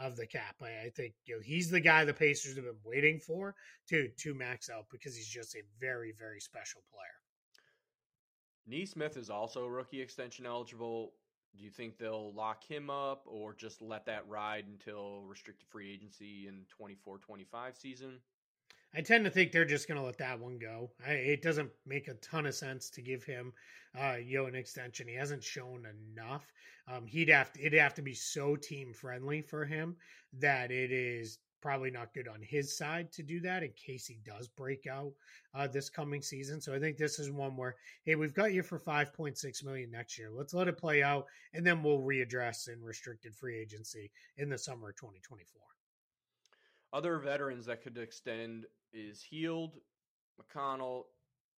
of 0.00 0.16
the 0.16 0.26
cap. 0.26 0.56
I, 0.60 0.86
I, 0.86 0.90
think 0.94 1.14
you 1.24 1.36
know 1.36 1.40
he's 1.44 1.70
the 1.70 1.80
guy 1.80 2.04
the 2.04 2.14
Pacers 2.14 2.56
have 2.56 2.64
been 2.64 2.74
waiting 2.84 3.20
for 3.20 3.54
to 3.90 4.08
to 4.08 4.34
max 4.34 4.68
out 4.68 4.86
because 4.90 5.16
he's 5.16 5.28
just 5.28 5.54
a 5.54 5.62
very 5.80 6.12
very 6.18 6.40
special 6.40 6.82
player. 6.90 7.27
Nesmith 8.68 9.16
is 9.16 9.30
also 9.30 9.66
rookie 9.66 10.00
extension 10.00 10.46
eligible. 10.46 11.12
Do 11.56 11.64
you 11.64 11.70
think 11.70 11.98
they'll 11.98 12.32
lock 12.34 12.62
him 12.64 12.90
up 12.90 13.22
or 13.26 13.54
just 13.54 13.80
let 13.80 14.04
that 14.06 14.28
ride 14.28 14.66
until 14.68 15.22
restricted 15.22 15.66
free 15.68 15.92
agency 15.92 16.46
in 16.46 16.64
24-25 16.80 17.76
season? 17.80 18.20
I 18.94 19.00
tend 19.00 19.24
to 19.24 19.30
think 19.30 19.52
they're 19.52 19.64
just 19.64 19.88
going 19.88 20.00
to 20.00 20.06
let 20.06 20.18
that 20.18 20.38
one 20.38 20.58
go. 20.58 20.90
I, 21.06 21.12
it 21.12 21.42
doesn't 21.42 21.70
make 21.86 22.08
a 22.08 22.14
ton 22.14 22.46
of 22.46 22.54
sense 22.54 22.88
to 22.90 23.02
give 23.02 23.22
him, 23.22 23.52
uh, 23.98 24.16
you 24.22 24.38
know, 24.38 24.46
an 24.46 24.54
extension. 24.54 25.08
He 25.08 25.14
hasn't 25.14 25.44
shown 25.44 25.86
enough. 25.86 26.52
Um, 26.90 27.06
he'd 27.06 27.28
have 27.28 27.52
to, 27.52 27.60
it'd 27.60 27.78
have 27.78 27.94
to 27.94 28.02
be 28.02 28.14
so 28.14 28.56
team 28.56 28.94
friendly 28.94 29.42
for 29.42 29.64
him 29.64 29.96
that 30.38 30.70
it 30.70 30.90
is 30.90 31.38
probably 31.60 31.90
not 31.90 32.14
good 32.14 32.28
on 32.28 32.40
his 32.40 32.76
side 32.76 33.10
to 33.12 33.22
do 33.22 33.40
that 33.40 33.62
in 33.62 33.70
case 33.72 34.06
he 34.06 34.18
does 34.24 34.48
break 34.48 34.86
out 34.86 35.12
uh, 35.54 35.66
this 35.66 35.90
coming 35.90 36.22
season. 36.22 36.60
So 36.60 36.74
I 36.74 36.78
think 36.78 36.96
this 36.96 37.18
is 37.18 37.30
one 37.30 37.56
where, 37.56 37.76
hey, 38.04 38.14
we've 38.14 38.34
got 38.34 38.52
you 38.52 38.62
for 38.62 38.78
five 38.78 39.12
point 39.12 39.36
six 39.38 39.62
million 39.62 39.90
next 39.90 40.18
year. 40.18 40.30
Let's 40.30 40.54
let 40.54 40.68
it 40.68 40.78
play 40.78 41.02
out, 41.02 41.26
and 41.54 41.66
then 41.66 41.82
we'll 41.82 42.00
readdress 42.00 42.68
in 42.68 42.82
restricted 42.82 43.34
free 43.34 43.58
agency 43.58 44.10
in 44.36 44.48
the 44.48 44.58
summer 44.58 44.90
of 44.90 44.96
twenty 44.96 45.20
twenty 45.20 45.44
four. 45.44 45.62
Other 46.92 47.18
veterans 47.18 47.66
that 47.66 47.82
could 47.82 47.98
extend 47.98 48.64
is 48.92 49.22
Hield, 49.22 49.76
McConnell, 50.40 51.04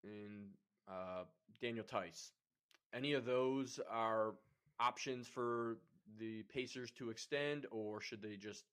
and 0.02 0.48
uh, 0.88 1.24
Daniel 1.60 1.84
Theis. 1.84 2.32
Any 2.92 3.12
of 3.12 3.24
those 3.24 3.78
are 3.88 4.34
options 4.80 5.28
for 5.28 5.76
the 6.18 6.42
Pacers 6.52 6.90
to 6.92 7.10
extend, 7.10 7.66
or 7.70 8.00
should 8.00 8.20
they 8.20 8.34
just 8.34 8.64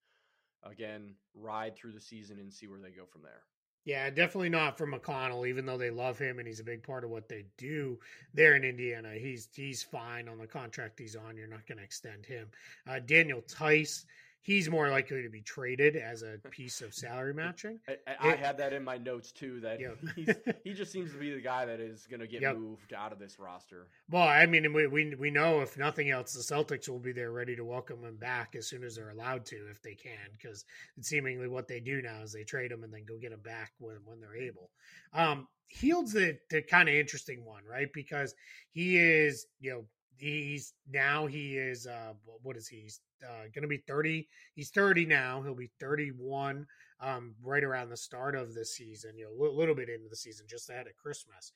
again 0.64 1.16
ride 1.34 1.76
through 1.76 1.93
the 1.93 1.99
season 1.99 2.39
and 2.39 2.51
see 2.51 2.68
where 2.68 2.80
they 2.80 2.91
go 2.91 3.05
from 3.05 3.22
there? 3.22 3.43
Yeah, 3.86 4.10
definitely 4.10 4.49
not 4.49 4.78
for 4.78 4.86
McConnell, 4.86 5.47
even 5.47 5.66
though 5.66 5.78
they 5.78 5.89
love 5.89 6.20
him 6.20 6.39
and 6.39 6.47
he's 6.47 6.60
a 6.60 6.64
big 6.66 6.84
part 6.84 7.05
of 7.05 7.10
what 7.10 7.30
they 7.30 7.45
do 7.58 7.97
there 8.34 8.55
in 8.55 8.66
Indiana. 8.66 9.14
He's 9.14 9.47
he's 9.55 9.82
fine 9.82 10.28
on 10.28 10.38
the 10.38 10.45
contract 10.45 10.99
he's 10.99 11.16
on. 11.16 11.38
You're 11.38 11.47
not 11.47 11.66
going 11.68 11.78
to 11.78 11.86
extend 11.86 12.26
him. 12.26 12.49
Uh, 12.86 12.99
Daniel 12.99 13.41
Theis 13.47 14.05
he's 14.48 14.70
more 14.70 14.89
likely 14.89 15.22
to 15.22 15.30
be 15.30 15.41
traded 15.41 15.98
as 15.98 16.24
a 16.24 16.38
piece 16.50 16.82
of 16.82 16.93
salary 16.93 17.34
matching. 17.34 17.80
I, 17.88 17.98
I 18.20 18.32
it, 18.32 18.39
had 18.39 18.58
that 18.58 18.72
in 18.72 18.82
my 18.82 18.98
notes 18.98 19.34
too. 19.34 19.60
That 19.60 19.80
he 20.64 20.74
just 20.74 20.91
seems 20.91 21.12
to 21.12 21.18
be 21.18 21.34
the 21.34 21.41
guy 21.41 21.66
that 21.66 21.82
is 21.82 22.08
going 22.10 22.22
to 22.22 22.28
get 22.28 22.41
yep. 22.41 22.56
moved 22.58 22.93
out 22.93 23.12
of 23.12 23.20
this 23.20 23.38
roster. 23.38 23.88
Well, 24.10 24.28
I 24.28 24.45
mean, 24.45 24.74
we, 24.74 24.88
we 24.88 25.14
we 25.16 25.30
know 25.30 25.60
if 25.60 25.78
nothing 25.78 26.10
else, 26.10 26.34
the 26.34 26.41
Celtics 26.41 26.89
will 26.89 27.00
be 27.00 27.12
there 27.12 27.32
ready 27.32 27.56
to 27.58 27.66
welcome 27.66 28.04
him 28.04 28.16
back 28.16 28.56
as 28.56 28.68
soon 28.68 28.84
as 28.84 28.95
they're 28.95 29.10
allowed 29.10 29.45
to, 29.48 29.58
if 29.70 29.82
they 29.84 29.93
can, 29.93 30.32
because 30.32 30.64
it's 30.98 31.10
seemingly 31.10 31.50
what 31.50 31.68
they 31.68 31.82
do 31.82 32.02
now 32.02 32.22
is 32.24 32.32
they 32.32 32.43
trade 32.43 32.72
him 32.72 32.84
and 32.84 32.93
then 32.93 33.04
go 33.06 33.18
get 33.18 33.34
him 33.34 33.41
back 33.43 33.74
when 33.80 33.98
when 34.06 34.20
they're 34.22 34.38
able. 34.38 34.72
Um, 35.14 35.48
Hield's 35.70 36.14
the, 36.14 36.38
the 36.50 36.62
kind 36.62 36.88
of 36.88 36.95
interesting 36.95 37.43
one, 37.43 37.64
right? 37.70 37.91
Because 37.93 38.34
he 38.72 38.98
is, 38.98 39.48
you 39.60 39.72
know, 39.72 39.86
he's 40.18 40.74
now 40.91 41.26
he 41.28 41.57
is 41.57 41.88
uh 41.88 42.13
what 42.43 42.57
is 42.57 42.68
he? 42.68 42.82
He's 42.82 43.01
uh, 43.24 43.47
to 43.53 43.68
be 43.68 43.84
30. 43.88 44.28
He's 44.55 44.70
30 44.70 45.05
now. 45.05 45.41
He'll 45.41 45.55
be 45.55 45.72
31 45.80 46.65
um, 46.99 47.36
right 47.43 47.63
around 47.63 47.89
the 47.89 47.97
start 47.97 48.36
of 48.36 48.53
the 48.53 48.65
season, 48.65 49.18
you 49.18 49.26
know, 49.26 49.47
a 49.47 49.57
little 49.57 49.76
bit 49.76 49.89
into 49.89 50.09
the 50.09 50.15
season, 50.15 50.45
just 50.49 50.70
ahead 50.70 50.88
of 50.88 50.97
Christmas. 50.97 51.51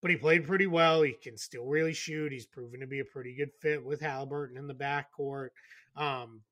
But 0.00 0.10
he 0.10 0.16
played 0.16 0.46
pretty 0.46 0.66
well. 0.66 1.02
He 1.02 1.12
can 1.12 1.36
still 1.36 1.66
really 1.66 1.92
shoot. 1.92 2.32
He's 2.32 2.46
proven 2.46 2.80
to 2.80 2.86
be 2.86 3.00
a 3.00 3.04
pretty 3.04 3.34
good 3.34 3.50
fit 3.60 3.84
with 3.84 4.00
Haliburton 4.00 4.58
in 4.58 4.66
the 4.66 4.74
backcourt. 4.74 5.48
Um, 5.96 6.42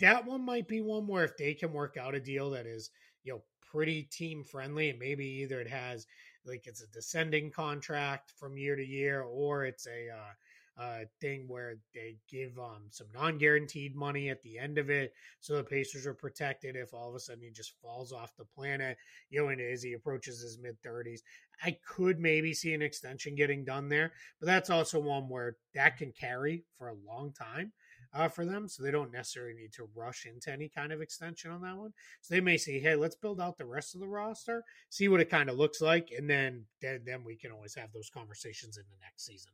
that 0.00 0.26
one 0.26 0.44
might 0.44 0.68
be 0.68 0.80
one 0.80 1.06
where 1.06 1.24
if 1.24 1.36
they 1.36 1.54
can 1.54 1.72
work 1.72 1.96
out 1.96 2.14
a 2.14 2.20
deal 2.20 2.50
that 2.50 2.66
is, 2.66 2.90
you 3.24 3.32
know, 3.32 3.42
pretty 3.70 4.02
team 4.04 4.44
friendly, 4.44 4.90
and 4.90 4.98
maybe 4.98 5.26
either 5.26 5.60
it 5.60 5.68
has 5.68 6.06
like 6.48 6.66
it's 6.66 6.82
a 6.82 6.86
descending 6.88 7.50
contract 7.50 8.32
from 8.38 8.56
year 8.56 8.76
to 8.76 8.84
year, 8.84 9.22
or 9.22 9.64
it's 9.64 9.86
a 9.86 10.08
uh, 10.10 10.82
uh, 10.82 10.98
thing 11.20 11.44
where 11.48 11.74
they 11.92 12.16
give 12.30 12.56
um, 12.58 12.84
some 12.90 13.08
non-guaranteed 13.12 13.96
money 13.96 14.28
at 14.28 14.40
the 14.42 14.58
end 14.58 14.78
of 14.78 14.90
it, 14.90 15.12
so 15.40 15.56
the 15.56 15.64
Pacers 15.64 16.06
are 16.06 16.14
protected 16.14 16.76
if 16.76 16.94
all 16.94 17.08
of 17.08 17.14
a 17.16 17.20
sudden 17.20 17.42
he 17.42 17.50
just 17.50 17.72
falls 17.82 18.12
off 18.12 18.36
the 18.36 18.44
planet. 18.44 18.96
You 19.28 19.42
know, 19.42 19.48
and 19.48 19.60
as 19.60 19.82
he 19.82 19.94
approaches 19.94 20.40
his 20.40 20.58
mid 20.58 20.80
thirties, 20.82 21.22
I 21.64 21.76
could 21.86 22.20
maybe 22.20 22.54
see 22.54 22.74
an 22.74 22.82
extension 22.82 23.34
getting 23.34 23.64
done 23.64 23.88
there, 23.88 24.12
but 24.40 24.46
that's 24.46 24.70
also 24.70 25.00
one 25.00 25.28
where 25.28 25.56
that 25.74 25.96
can 25.96 26.12
carry 26.12 26.64
for 26.76 26.88
a 26.88 26.96
long 27.06 27.32
time. 27.32 27.72
Uh, 28.14 28.26
for 28.26 28.46
them, 28.46 28.66
so 28.68 28.82
they 28.82 28.90
don't 28.90 29.12
necessarily 29.12 29.52
need 29.52 29.70
to 29.70 29.88
rush 29.94 30.24
into 30.24 30.50
any 30.50 30.68
kind 30.68 30.92
of 30.92 31.02
extension 31.02 31.50
on 31.50 31.60
that 31.60 31.76
one. 31.76 31.92
So 32.22 32.34
they 32.34 32.40
may 32.40 32.56
say, 32.56 32.80
"Hey, 32.80 32.96
let's 32.96 33.14
build 33.14 33.38
out 33.38 33.58
the 33.58 33.66
rest 33.66 33.94
of 33.94 34.00
the 34.00 34.08
roster, 34.08 34.64
see 34.88 35.08
what 35.08 35.20
it 35.20 35.28
kind 35.28 35.50
of 35.50 35.58
looks 35.58 35.82
like, 35.82 36.10
and 36.16 36.28
then 36.28 36.66
then, 36.80 37.02
then 37.04 37.22
we 37.22 37.36
can 37.36 37.52
always 37.52 37.74
have 37.74 37.92
those 37.92 38.08
conversations 38.08 38.78
in 38.78 38.84
the 38.90 38.96
next 39.02 39.26
season." 39.26 39.52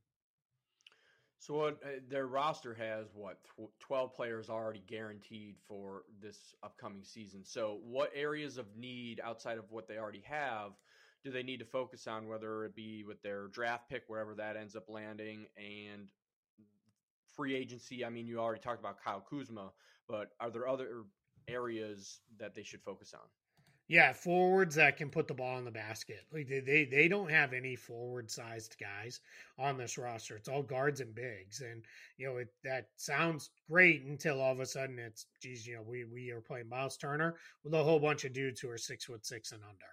So 1.41 1.55
what 1.55 1.81
uh, 1.85 2.01
their 2.09 2.27
roster 2.27 2.75
has 2.75 3.09
what 3.13 3.39
twelve 3.81 4.15
players 4.15 4.49
already 4.49 4.83
guaranteed 4.87 5.57
for 5.67 6.05
this 6.23 6.55
upcoming 6.63 7.05
season. 7.05 7.45
So 7.45 7.81
what 7.83 8.13
areas 8.15 8.57
of 8.57 8.67
need 8.77 9.21
outside 9.23 9.59
of 9.59 9.71
what 9.71 9.89
they 9.89 9.99
already 9.99 10.23
have 10.27 10.73
do 11.25 11.31
they 11.31 11.43
need 11.43 11.59
to 11.59 11.67
focus 11.67 12.07
on? 12.07 12.29
Whether 12.29 12.65
it 12.67 12.77
be 12.77 13.03
with 13.03 13.21
their 13.23 13.49
draft 13.49 13.89
pick, 13.91 14.05
wherever 14.07 14.35
that 14.37 14.57
ends 14.57 14.77
up 14.77 14.89
landing, 14.89 15.47
and 15.57 16.09
free 17.37 17.55
agency. 17.55 18.05
I 18.05 18.11
mean, 18.11 18.27
you 18.27 18.39
already 18.39 18.61
talked 18.61 18.81
about 18.81 19.03
Kyle 19.03 19.25
Kuzma, 19.29 19.73
but 20.09 20.31
are 20.41 20.51
there 20.51 20.69
other 20.69 21.05
areas 21.49 22.21
that 22.39 22.55
they 22.55 22.63
should 22.63 22.83
focus 22.83 23.15
on? 23.15 23.27
Yeah, 23.87 24.15
forwards 24.15 24.77
that 24.77 24.97
can 24.97 25.11
put 25.11 25.29
the 25.29 25.35
ball 25.35 25.59
in 25.59 25.67
the 25.67 25.71
basket. 25.71 26.21
Like 26.33 26.49
they, 26.49 26.61
they, 26.61 26.87
they 26.87 27.07
don't 27.07 27.31
have 27.31 27.53
any 27.53 27.77
forward 27.77 28.31
sized 28.31 28.77
guys 28.81 29.21
on 29.59 29.77
this 29.77 29.99
roster. 29.99 30.37
It's 30.37 30.49
all 30.49 30.63
guards 30.63 31.03
and 31.03 31.15
bigs, 31.15 31.61
and 31.61 31.85
you 32.17 32.27
know 32.27 32.39
it, 32.39 32.49
that 32.65 32.89
sounds 32.97 33.51
great 33.71 34.05
until 34.05 34.41
all 34.41 34.53
of 34.53 34.61
a 34.61 34.67
sudden 34.67 34.99
it's 34.99 35.27
geez, 35.43 35.67
you 35.67 35.75
know 35.75 35.83
we 35.83 36.05
we 36.05 36.31
are 36.31 36.41
playing 36.41 36.71
Miles 36.71 36.97
Turner 36.97 37.35
with 37.63 37.75
a 37.75 37.85
whole 37.85 38.01
bunch 38.01 38.25
of 38.25 38.33
dudes 38.33 38.59
who 38.59 38.71
are 38.71 38.79
six 38.79 39.05
foot 39.05 39.27
six 39.27 39.53
and 39.53 39.63
under, 39.63 39.85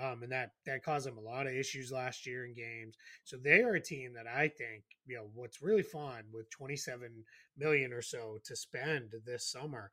um, 0.00 0.22
and 0.22 0.32
that 0.32 0.52
that 0.66 0.84
caused 0.84 1.06
them 1.06 1.18
a 1.18 1.20
lot 1.20 1.46
of 1.46 1.54
issues 1.54 1.90
last 1.90 2.26
year 2.26 2.46
in 2.46 2.54
games. 2.54 2.96
So 3.24 3.36
they 3.36 3.62
are 3.62 3.74
a 3.74 3.80
team 3.80 4.12
that 4.14 4.26
I 4.26 4.48
think 4.48 4.84
you 5.06 5.16
know 5.16 5.28
what's 5.34 5.62
really 5.62 5.82
fun 5.82 6.24
with 6.32 6.50
twenty 6.50 6.76
seven 6.76 7.24
million 7.56 7.92
or 7.92 8.02
so 8.02 8.38
to 8.44 8.56
spend 8.56 9.12
this 9.26 9.50
summer 9.50 9.90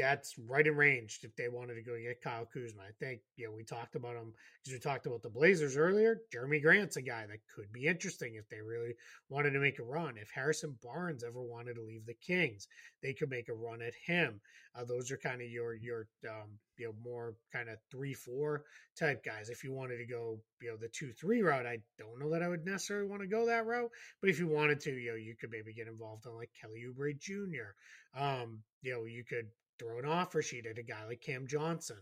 that's 0.00 0.34
right 0.48 0.66
in 0.66 0.76
range 0.76 1.20
if 1.22 1.36
they 1.36 1.48
wanted 1.48 1.74
to 1.74 1.82
go 1.82 1.96
get 1.96 2.22
Kyle 2.22 2.48
Kuzma. 2.52 2.82
I 2.82 2.92
think, 2.98 3.20
you 3.36 3.46
know, 3.46 3.52
we 3.52 3.64
talked 3.64 3.96
about 3.96 4.16
him 4.16 4.32
because 4.62 4.72
we 4.72 4.80
talked 4.80 5.06
about 5.06 5.22
the 5.22 5.28
Blazers 5.28 5.76
earlier. 5.76 6.22
Jerami 6.34 6.62
Grant's 6.62 6.96
a 6.96 7.02
guy 7.02 7.26
that 7.26 7.38
could 7.54 7.72
be 7.72 7.86
interesting 7.86 8.34
if 8.34 8.48
they 8.48 8.60
really 8.60 8.94
wanted 9.28 9.50
to 9.50 9.60
make 9.60 9.78
a 9.78 9.84
run. 9.84 10.16
If 10.16 10.30
Harrison 10.30 10.76
Barnes 10.82 11.22
ever 11.22 11.42
wanted 11.42 11.74
to 11.74 11.82
leave 11.82 12.06
the 12.06 12.14
Kings, 12.14 12.66
they 13.02 13.12
could 13.12 13.30
make 13.30 13.48
a 13.48 13.54
run 13.54 13.82
at 13.82 13.92
him. 14.06 14.40
Uh, 14.74 14.84
those 14.84 15.10
are 15.10 15.16
kind 15.16 15.42
of 15.42 15.48
your, 15.48 15.74
your, 15.74 16.06
um, 16.28 16.48
you 16.78 16.86
know, 16.86 16.94
more 17.04 17.34
kind 17.52 17.68
of 17.68 17.78
three, 17.90 18.14
four 18.14 18.64
type 18.98 19.24
guys. 19.24 19.50
If 19.50 19.64
you 19.64 19.72
wanted 19.72 19.98
to 19.98 20.06
go, 20.06 20.38
you 20.62 20.70
know, 20.70 20.76
the 20.76 20.88
two, 20.88 21.12
three 21.12 21.42
route, 21.42 21.66
I 21.66 21.78
don't 21.98 22.18
know 22.18 22.30
that 22.30 22.42
I 22.42 22.48
would 22.48 22.64
necessarily 22.64 23.08
want 23.08 23.22
to 23.22 23.28
go 23.28 23.46
that 23.46 23.66
route. 23.66 23.90
But 24.20 24.30
if 24.30 24.38
you 24.38 24.48
wanted 24.48 24.80
to, 24.80 24.92
you 24.92 25.10
know, 25.10 25.16
you 25.16 25.34
could 25.38 25.50
maybe 25.50 25.74
get 25.74 25.88
involved 25.88 26.26
on 26.26 26.36
like 26.36 26.50
Kelly 26.58 26.84
Oubre 26.88 27.18
Jr. 27.18 27.74
Um, 28.18 28.60
you 28.82 28.92
know, 28.92 29.04
you 29.04 29.24
could 29.24 29.48
throw 29.80 29.98
an 29.98 30.04
offer 30.04 30.42
sheet 30.42 30.66
at 30.66 30.78
a 30.78 30.82
guy 30.82 31.04
like 31.06 31.20
Cam 31.20 31.46
Johnson 31.46 31.96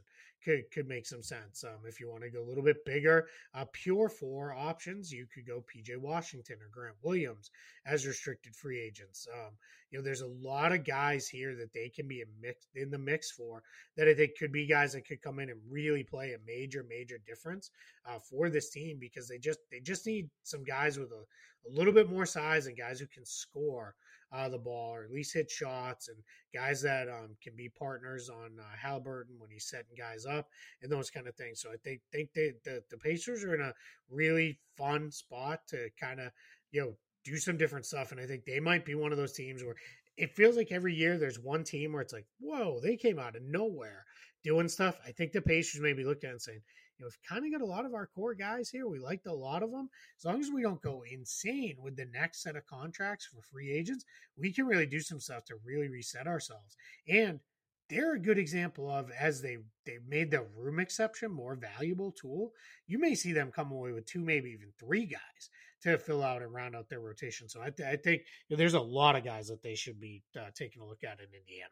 could 0.45 0.71
could 0.71 0.89
make 0.89 1.07
some 1.07 1.23
sense. 1.23 1.65
Um, 1.65 1.81
if 1.87 2.01
you 2.01 2.09
want 2.09 2.23
to 2.23 2.31
go 2.31 2.43
a 2.43 2.49
little 2.49 2.63
bit 2.63 2.85
bigger, 2.85 3.27
uh, 3.55 3.65
pure 3.73 4.09
four 4.09 4.55
options, 4.55 5.13
you 5.13 5.27
could 5.33 5.47
go 5.47 5.65
PJ 5.65 5.97
Washington 5.97 6.57
or 6.63 6.69
Grant 6.71 6.97
Williams 7.03 7.51
as 7.87 8.07
restricted 8.07 8.55
free 8.55 8.81
agents. 8.81 9.27
Um, 9.33 9.53
you 9.91 9.99
know, 9.99 10.05
there's 10.05 10.21
a 10.21 10.27
lot 10.27 10.73
of 10.73 10.85
guys 10.85 11.29
here 11.29 11.55
that 11.57 11.73
they 11.73 11.89
can 11.89 12.07
be 12.07 12.25
mix 12.41 12.67
in 12.75 12.91
the 12.91 12.99
mix 12.99 13.31
for 13.31 13.63
that 13.97 14.09
I 14.09 14.15
think 14.15 14.33
could 14.39 14.53
be 14.53 14.67
guys 14.67 14.93
that 14.93 15.07
could 15.07 15.23
come 15.23 15.39
in 15.39 15.51
and 15.51 15.61
really 15.69 16.05
play 16.05 16.33
a 16.33 16.47
major 16.47 16.85
major 16.89 17.19
difference 17.27 17.71
uh, 18.07 18.19
for 18.19 18.51
this 18.51 18.71
team 18.71 18.99
because 19.01 19.29
they 19.29 19.39
just 19.39 19.61
they 19.71 19.81
just 19.81 20.07
need 20.07 20.29
some 20.43 20.65
guys 20.65 20.99
with 20.99 21.11
a, 21.13 21.25
a 21.69 21.71
little 21.71 21.93
bit 21.93 22.11
more 22.11 22.27
size 22.27 22.67
and 22.67 22.77
guys 22.77 23.01
who 23.01 23.07
can 23.07 23.25
score 23.25 23.95
uh, 24.33 24.49
the 24.49 24.59
ball 24.59 24.95
or 24.95 25.05
at 25.05 25.11
least 25.11 25.35
hit 25.35 25.51
shots 25.51 26.09
and 26.09 26.19
guys 26.55 26.83
that 26.83 27.09
um, 27.09 27.37
can 27.43 27.55
be 27.57 27.69
partners 27.69 28.29
on 28.29 28.59
uh, 28.59 28.87
Haliburton 28.87 29.39
when 29.39 29.51
he's 29.51 29.69
setting 29.69 29.97
guys 29.97 30.27
up 30.27 30.49
and 30.83 30.91
those 30.91 31.11
kind 31.11 31.27
of 31.27 31.35
things. 31.35 31.61
So 31.61 31.71
I 31.71 31.77
think 31.77 32.01
think 32.13 32.33
they, 32.35 32.53
the 32.65 32.83
the 32.91 32.99
Pacers 32.99 33.45
are 33.45 33.55
in 33.55 33.61
a 33.61 33.75
really 34.11 34.59
fun 34.77 35.11
spot 35.11 35.61
to 35.69 35.89
kind 36.01 36.21
of 36.21 36.31
you 36.71 36.81
know 36.81 36.97
do 37.25 37.37
some 37.37 37.57
different 37.57 37.87
stuff, 37.87 38.13
and 38.13 38.21
I 38.21 38.27
think 38.27 38.45
they 38.45 38.61
might 38.61 38.85
be 38.85 38.95
one 38.95 39.13
of 39.13 39.19
those 39.19 39.33
teams 39.33 39.63
where 39.65 39.77
it 40.17 40.35
feels 40.35 40.57
like 40.57 40.73
every 40.73 40.95
year 40.95 41.17
there's 41.17 41.39
one 41.39 41.63
team 41.63 41.93
where 41.93 42.03
it's 42.03 42.13
like, 42.13 42.27
whoa, 42.41 42.81
they 42.83 42.97
came 42.97 43.19
out 43.19 43.37
of 43.37 43.43
nowhere 43.43 44.05
doing 44.43 44.69
stuff. 44.69 44.99
I 45.07 45.13
think 45.13 45.33
the 45.33 45.41
Pacers 45.41 45.81
may 45.81 45.93
be 45.93 46.05
looking 46.05 46.29
at 46.29 46.33
and 46.33 46.43
saying, 46.43 46.61
you 46.99 47.05
know, 47.05 47.09
we've 47.09 47.29
kind 47.29 47.45
of 47.45 47.53
got 47.59 47.65
a 47.65 47.71
lot 47.71 47.85
of 47.85 47.95
our 47.95 48.07
core 48.07 48.35
guys 48.35 48.71
here. 48.71 48.89
We 48.89 48.99
liked 48.99 49.27
a 49.27 49.33
lot 49.33 49.63
of 49.63 49.71
them. 49.71 49.89
As 50.19 50.25
long 50.25 50.41
as 50.41 50.51
we 50.51 50.63
don't 50.63 50.83
go 50.83 51.05
insane 51.11 51.77
with 51.81 51.97
the 51.97 52.07
next 52.13 52.43
set 52.43 52.57
of 52.57 52.67
contracts 52.67 53.27
for 53.27 53.41
free 53.43 53.71
agents, 53.71 54.05
we 54.37 54.53
can 54.53 54.67
really 54.67 54.87
do 54.87 55.01
some 55.01 55.21
stuff 55.21 55.45
to 55.47 55.55
really 55.65 55.89
reset 55.89 56.27
ourselves. 56.27 56.77
And 57.09 57.41
they're 57.89 58.15
a 58.15 58.21
good 58.21 58.39
example 58.39 58.91
of 58.91 59.11
as 59.19 59.41
they 59.41 59.59
they 59.87 59.99
made 60.07 60.31
the 60.31 60.47
room 60.57 60.79
exception 60.79 61.31
more 61.31 61.55
valuable 61.55 62.13
tool. 62.13 62.53
You 62.87 62.99
may 62.99 63.15
see 63.15 63.33
them 63.33 63.51
come 63.51 63.73
away 63.73 63.93
with 63.93 64.07
two, 64.07 64.21
maybe 64.21 64.51
even 64.51 64.73
three 64.79 65.07
guys 65.07 65.51
to 65.83 65.97
fill 65.97 66.23
out 66.23 66.43
and 66.43 66.53
round 66.53 66.75
out 66.75 66.89
their 66.89 67.01
rotation. 67.01 67.49
So 67.49 67.63
I, 67.63 67.71
th- 67.71 67.89
I 67.89 67.97
think 67.97 68.23
you 68.49 68.57
know, 68.57 68.59
there's 68.59 68.75
a 68.75 68.81
lot 68.81 69.17
of 69.17 69.25
guys 69.25 69.47
that 69.49 69.63
they 69.63 69.75
should 69.75 70.01
be 70.01 70.23
uh, 70.37 70.51
taking 70.55 70.83
a 70.83 70.87
look 70.87 71.05
at 71.05 71.21
in 71.21 71.27
Indiana. 71.27 71.71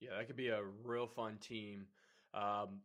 Yeah, 0.00 0.10
that 0.18 0.26
could 0.26 0.36
be 0.36 0.48
a 0.48 0.62
real 0.84 1.06
fun 1.06 1.38
team. 1.38 1.86
Um, 2.34 2.80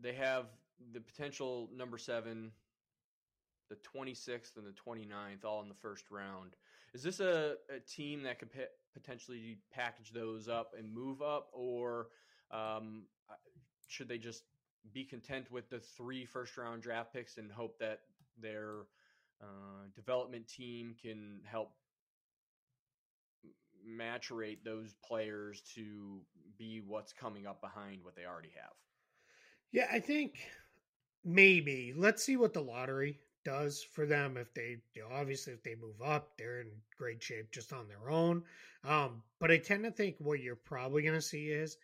they 0.00 0.12
have 0.14 0.46
the 0.92 1.00
potential 1.00 1.68
number 1.74 1.98
seven, 1.98 2.52
the 3.68 3.76
26th, 3.76 4.56
and 4.56 4.66
the 4.66 4.72
29th 4.72 5.44
all 5.44 5.62
in 5.62 5.68
the 5.68 5.74
first 5.74 6.10
round. 6.10 6.56
Is 6.94 7.02
this 7.02 7.20
a, 7.20 7.54
a 7.74 7.80
team 7.80 8.22
that 8.24 8.38
could 8.38 8.50
potentially 8.92 9.58
package 9.72 10.12
those 10.12 10.48
up 10.48 10.72
and 10.78 10.92
move 10.92 11.22
up, 11.22 11.48
or 11.52 12.08
um, 12.50 13.04
should 13.88 14.08
they 14.08 14.18
just 14.18 14.42
be 14.92 15.04
content 15.04 15.50
with 15.50 15.70
the 15.70 15.78
three 15.78 16.26
first 16.26 16.56
round 16.56 16.82
draft 16.82 17.12
picks 17.12 17.38
and 17.38 17.50
hope 17.50 17.78
that 17.78 18.00
their 18.40 18.86
uh, 19.40 19.86
development 19.94 20.48
team 20.48 20.94
can 21.00 21.40
help 21.44 21.72
maturate 23.88 24.58
those 24.64 24.94
players 25.04 25.62
to 25.74 26.20
be 26.58 26.82
what's 26.86 27.12
coming 27.12 27.46
up 27.46 27.60
behind 27.60 28.02
what 28.02 28.14
they 28.14 28.24
already 28.24 28.52
have? 28.54 28.72
Yeah, 29.72 29.88
I 29.90 30.00
think 30.00 30.38
maybe. 31.24 31.94
Let's 31.96 32.22
see 32.24 32.36
what 32.36 32.52
the 32.52 32.60
lottery 32.60 33.18
does 33.44 33.82
for 33.82 34.06
them. 34.06 34.36
If 34.36 34.52
they, 34.54 34.78
you 34.94 35.02
know, 35.02 35.08
obviously, 35.14 35.52
if 35.52 35.62
they 35.62 35.74
move 35.74 36.00
up, 36.04 36.32
they're 36.38 36.60
in 36.60 36.70
great 36.98 37.22
shape 37.22 37.50
just 37.52 37.72
on 37.72 37.88
their 37.88 38.10
own. 38.10 38.42
Um, 38.84 39.22
but 39.40 39.50
I 39.50 39.58
tend 39.58 39.84
to 39.84 39.90
think 39.90 40.16
what 40.18 40.40
you're 40.40 40.56
probably 40.56 41.02
going 41.02 41.14
to 41.14 41.22
see 41.22 41.48
is, 41.48 41.76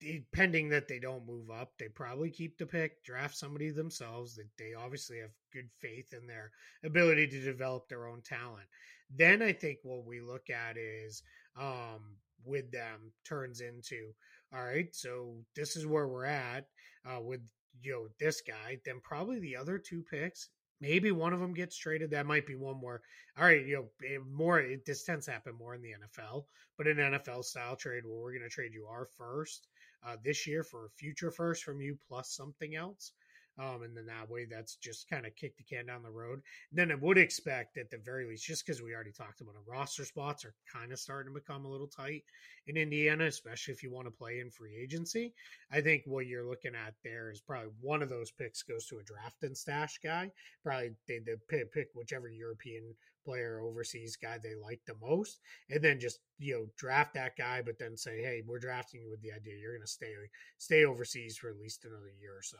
depending 0.00 0.68
that 0.70 0.88
they 0.88 0.98
don't 0.98 1.26
move 1.26 1.50
up, 1.50 1.72
they 1.78 1.88
probably 1.88 2.30
keep 2.30 2.58
the 2.58 2.66
pick, 2.66 3.02
draft 3.04 3.36
somebody 3.36 3.70
themselves. 3.70 4.34
That 4.34 4.48
they 4.58 4.74
obviously 4.74 5.20
have 5.20 5.30
good 5.52 5.70
faith 5.80 6.12
in 6.12 6.26
their 6.26 6.50
ability 6.84 7.28
to 7.28 7.40
develop 7.40 7.88
their 7.88 8.06
own 8.06 8.22
talent. 8.22 8.66
Then 9.14 9.42
I 9.42 9.52
think 9.52 9.78
what 9.82 10.04
we 10.04 10.20
look 10.20 10.50
at 10.50 10.76
is 10.76 11.22
um, 11.58 12.16
with 12.44 12.70
them 12.72 13.12
turns 13.24 13.60
into 13.60 14.12
all 14.54 14.64
right. 14.64 14.94
So 14.94 15.34
this 15.56 15.76
is 15.76 15.86
where 15.86 16.06
we're 16.06 16.26
at 16.26 16.66
uh, 17.04 17.20
with 17.20 17.40
you 17.80 17.92
know 17.92 18.08
this 18.20 18.40
guy. 18.40 18.78
Then 18.84 19.00
probably 19.02 19.40
the 19.40 19.56
other 19.56 19.78
two 19.78 20.02
picks. 20.02 20.48
Maybe 20.80 21.12
one 21.12 21.32
of 21.32 21.40
them 21.40 21.54
gets 21.54 21.76
traded. 21.76 22.10
That 22.10 22.26
might 22.26 22.46
be 22.46 22.56
one 22.56 22.78
more. 22.78 23.00
All 23.38 23.44
right, 23.44 23.64
you 23.64 23.76
know, 23.76 23.88
eh, 24.06 24.18
more. 24.30 24.60
It, 24.60 24.84
this 24.84 25.04
tends 25.04 25.26
to 25.26 25.32
happen 25.32 25.54
more 25.54 25.74
in 25.74 25.82
the 25.82 25.94
NFL, 25.94 26.44
but 26.76 26.86
an 26.86 26.96
NFL 26.96 27.44
style 27.44 27.76
trade 27.76 28.04
where 28.04 28.20
we're 28.20 28.32
going 28.32 28.42
to 28.42 28.48
trade 28.48 28.74
you 28.74 28.86
our 28.86 29.06
first 29.06 29.68
uh, 30.06 30.16
this 30.22 30.46
year 30.46 30.62
for 30.62 30.86
a 30.86 30.90
future 30.90 31.30
first 31.30 31.64
from 31.64 31.80
you 31.80 31.96
plus 32.06 32.34
something 32.34 32.74
else. 32.74 33.12
Um, 33.58 33.82
and 33.82 33.96
then 33.96 34.06
that 34.06 34.28
way, 34.28 34.46
that's 34.46 34.76
just 34.76 35.08
kind 35.08 35.26
of 35.26 35.36
kick 35.36 35.56
the 35.56 35.62
can 35.62 35.86
down 35.86 36.02
the 36.02 36.10
road. 36.10 36.42
then 36.72 36.90
I 36.90 36.96
would 36.96 37.18
expect, 37.18 37.78
at 37.78 37.90
the 37.90 37.98
very 37.98 38.26
least, 38.26 38.44
just 38.44 38.66
because 38.66 38.82
we 38.82 38.94
already 38.94 39.12
talked 39.12 39.40
about 39.40 39.54
it, 39.54 39.60
roster 39.66 40.04
spots 40.04 40.44
are 40.44 40.54
kind 40.72 40.92
of 40.92 40.98
starting 40.98 41.32
to 41.32 41.40
become 41.40 41.64
a 41.64 41.70
little 41.70 41.86
tight 41.86 42.24
in 42.66 42.76
Indiana, 42.76 43.26
especially 43.26 43.72
if 43.72 43.82
you 43.82 43.92
want 43.92 44.06
to 44.06 44.10
play 44.10 44.40
in 44.40 44.50
free 44.50 44.76
agency. 44.76 45.34
I 45.70 45.80
think 45.80 46.02
what 46.04 46.26
you're 46.26 46.48
looking 46.48 46.74
at 46.74 46.94
there 47.04 47.30
is 47.30 47.40
probably 47.40 47.70
one 47.80 48.02
of 48.02 48.08
those 48.08 48.32
picks 48.32 48.62
goes 48.62 48.86
to 48.86 48.98
a 48.98 49.04
draft 49.04 49.42
and 49.42 49.56
stash 49.56 50.00
guy. 50.02 50.32
Probably 50.62 50.90
they, 51.06 51.20
they 51.20 51.34
pick, 51.48 51.72
pick 51.72 51.88
whichever 51.94 52.28
European 52.28 52.94
player 53.24 53.60
overseas 53.60 54.16
guy 54.16 54.38
they 54.42 54.54
like 54.54 54.80
the 54.86 54.94
most 55.00 55.40
and 55.70 55.82
then 55.82 55.98
just 55.98 56.18
you 56.38 56.52
know 56.52 56.66
draft 56.76 57.14
that 57.14 57.34
guy 57.36 57.62
but 57.64 57.78
then 57.78 57.96
say 57.96 58.20
hey 58.20 58.42
we're 58.46 58.58
drafting 58.58 59.00
you 59.00 59.10
with 59.10 59.22
the 59.22 59.32
idea 59.32 59.54
you're 59.56 59.72
going 59.72 59.80
to 59.80 59.86
stay 59.86 60.12
stay 60.58 60.84
overseas 60.84 61.38
for 61.38 61.48
at 61.48 61.56
least 61.56 61.86
another 61.86 62.12
year 62.20 62.36
or 62.36 62.42
so 62.42 62.58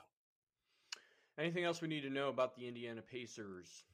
anything 1.38 1.64
else 1.64 1.80
we 1.80 1.88
need 1.88 2.02
to 2.02 2.10
know 2.10 2.28
about 2.28 2.54
the 2.56 2.66
indiana 2.66 3.02
pacers 3.02 3.84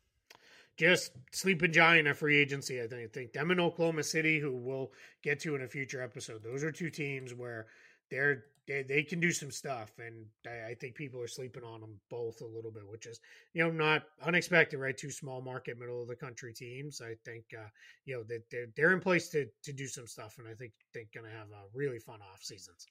just 0.77 1.13
sleeping 1.33 1.73
giant 1.73 2.09
at 2.09 2.17
free 2.17 2.37
agency 2.37 2.81
i 2.81 2.87
think, 2.87 3.03
I 3.03 3.07
think 3.13 3.33
them 3.33 3.51
in 3.51 3.61
oklahoma 3.61 4.03
city 4.03 4.39
who 4.39 4.57
we'll 4.57 4.93
get 5.23 5.41
to 5.41 5.55
in 5.55 5.63
a 5.63 5.69
future 5.69 6.03
episode 6.03 6.43
those 6.43 6.65
are 6.65 6.73
two 6.73 6.91
teams 6.91 7.35
where 7.35 7.67
they're 8.11 8.45
they, 8.71 8.83
they 8.83 9.03
can 9.03 9.19
do 9.19 9.33
some 9.33 9.51
stuff, 9.51 9.91
and 9.99 10.27
I, 10.47 10.71
I, 10.71 10.75
think 10.75 10.95
people 10.95 11.21
are 11.21 11.27
sleeping 11.27 11.65
on 11.65 11.81
them 11.81 11.99
both 12.09 12.41
a 12.41 12.47
little 12.47 12.71
bit, 12.71 12.89
which 12.89 13.07
is 13.07 13.21
you 13.53 13.65
know 13.65 13.71
not 13.71 14.05
unexpected, 14.25 14.79
right? 14.79 14.97
Two 14.97 15.11
small 15.11 15.41
market, 15.41 15.79
middle 15.79 16.01
of 16.01 16.07
the 16.07 16.15
country 16.15 16.53
teams. 16.53 17.01
I 17.01 17.15
think 17.25 17.45
uh, 17.59 17.69
you 18.05 18.15
know 18.15 18.23
that 18.25 18.49
they're, 18.51 18.67
they're 18.77 18.93
in 18.93 19.01
place 19.01 19.29
to 19.31 19.47
to 19.65 19.73
do 19.73 19.89
some 19.89 20.07
stuff, 20.07 20.37
and 20.39 20.47
I 20.47 20.55
think 20.55 20.73
they're 20.95 21.03
going 21.13 21.29
to 21.29 21.37
have 21.37 21.49
a 21.49 21.67
really 21.75 21.99
fun 21.99 22.21
off 22.33 22.45
seasons. 22.45 22.87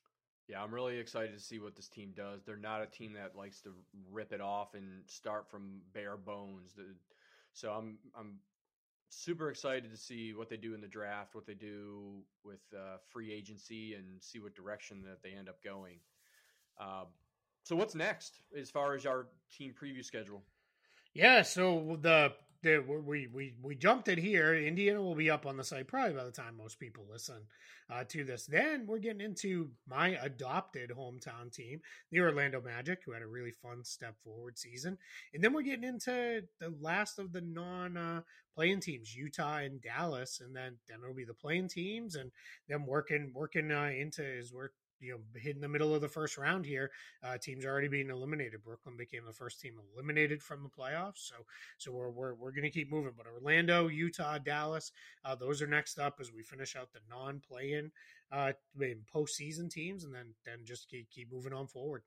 Yeah, 0.49 0.63
I'm 0.63 0.73
really 0.73 0.97
excited 0.97 1.33
to 1.35 1.39
see 1.39 1.59
what 1.59 1.75
this 1.75 1.87
team 1.87 2.11
does. 2.15 2.41
They're 2.43 2.57
not 2.57 2.81
a 2.81 2.87
team 2.87 3.13
that 3.13 3.35
likes 3.35 3.61
to 3.61 3.69
rip 4.11 4.33
it 4.33 4.41
off 4.41 4.73
and 4.73 5.03
start 5.05 5.47
from 5.47 5.81
bare 5.93 6.17
bones. 6.17 6.73
So 7.53 7.71
I'm 7.71 7.99
I'm 8.17 8.39
super 9.09 9.51
excited 9.51 9.91
to 9.91 9.97
see 9.97 10.33
what 10.33 10.49
they 10.49 10.57
do 10.57 10.73
in 10.73 10.81
the 10.81 10.87
draft, 10.87 11.35
what 11.35 11.45
they 11.45 11.53
do 11.53 12.23
with 12.43 12.61
uh, 12.75 12.97
free 13.11 13.31
agency, 13.31 13.93
and 13.93 14.05
see 14.21 14.39
what 14.39 14.55
direction 14.55 15.03
that 15.03 15.21
they 15.21 15.37
end 15.37 15.49
up 15.49 15.63
going. 15.63 15.97
Uh, 16.79 17.05
so, 17.63 17.75
what's 17.75 17.93
next 17.93 18.39
as 18.57 18.71
far 18.71 18.95
as 18.95 19.05
our 19.05 19.27
team 19.55 19.75
preview 19.79 20.03
schedule? 20.03 20.41
Yeah, 21.13 21.43
so 21.43 21.97
the 22.01 22.33
the, 22.61 22.79
we 22.79 23.27
we 23.27 23.53
we 23.61 23.75
jumped 23.75 24.07
it 24.07 24.17
here. 24.17 24.53
Indiana 24.53 25.01
will 25.01 25.15
be 25.15 25.29
up 25.29 25.45
on 25.45 25.57
the 25.57 25.63
site 25.63 25.87
probably 25.87 26.13
by 26.13 26.25
the 26.25 26.31
time 26.31 26.57
most 26.57 26.79
people 26.79 27.05
listen 27.09 27.41
uh, 27.89 28.03
to 28.09 28.23
this. 28.23 28.45
Then 28.45 28.85
we're 28.85 28.99
getting 28.99 29.21
into 29.21 29.69
my 29.87 30.17
adopted 30.21 30.91
hometown 30.91 31.51
team, 31.53 31.79
the 32.11 32.19
Orlando 32.19 32.61
Magic, 32.61 32.99
who 33.05 33.13
had 33.13 33.21
a 33.21 33.27
really 33.27 33.51
fun 33.51 33.83
step 33.83 34.15
forward 34.23 34.57
season, 34.57 34.97
and 35.33 35.43
then 35.43 35.53
we're 35.53 35.61
getting 35.61 35.87
into 35.87 36.41
the 36.59 36.73
last 36.81 37.17
of 37.17 37.31
the 37.31 37.41
non 37.41 37.95
uh, 37.95 38.21
playing 38.55 38.81
teams, 38.81 39.15
Utah 39.15 39.59
and 39.59 39.81
Dallas, 39.81 40.41
and 40.43 40.53
then 40.55 40.77
then 40.89 40.99
it'll 41.01 41.15
be 41.15 41.25
the 41.25 41.33
playing 41.33 41.69
teams, 41.69 42.15
and 42.15 42.31
them 42.67 42.85
working 42.85 43.31
working 43.33 43.71
uh, 43.71 43.91
into 43.97 44.23
as 44.37 44.51
we're 44.51 44.69
you 44.99 45.11
know 45.11 45.39
hit 45.39 45.55
in 45.55 45.61
the 45.61 45.67
middle 45.67 45.93
of 45.93 46.01
the 46.01 46.09
first 46.09 46.37
round 46.37 46.65
here. 46.65 46.91
Uh, 47.23 47.37
teams 47.37 47.65
already 47.65 47.87
being 47.87 48.09
eliminated. 48.09 48.63
Brooklyn 48.63 48.95
became 48.97 49.25
the 49.25 49.33
first 49.33 49.59
team 49.59 49.73
eliminated 49.93 50.41
from 50.41 50.63
the 50.63 50.69
playoffs, 50.69 51.27
so 51.27 51.35
so 51.77 51.91
we're 51.91 52.09
we're, 52.09 52.33
we're 52.33 52.51
going 52.51 52.63
to 52.63 52.69
keep 52.69 52.91
moving. 52.91 53.13
But 53.15 53.27
Orlando, 53.27 53.87
Utah, 53.87 54.37
Dallas, 54.37 54.91
uh, 55.25 55.35
those 55.35 55.61
are 55.61 55.67
next 55.67 55.99
up 55.99 56.17
as 56.19 56.31
we 56.31 56.43
finish 56.43 56.75
out 56.75 56.91
the 56.93 56.99
non-play-in 57.09 57.91
uh, 58.31 58.53
postseason 59.13 59.69
teams, 59.69 60.03
and 60.03 60.13
then 60.13 60.33
then 60.45 60.59
just 60.63 60.89
keep 60.89 61.09
keep 61.09 61.31
moving 61.31 61.53
on 61.53 61.67
forward. 61.67 62.03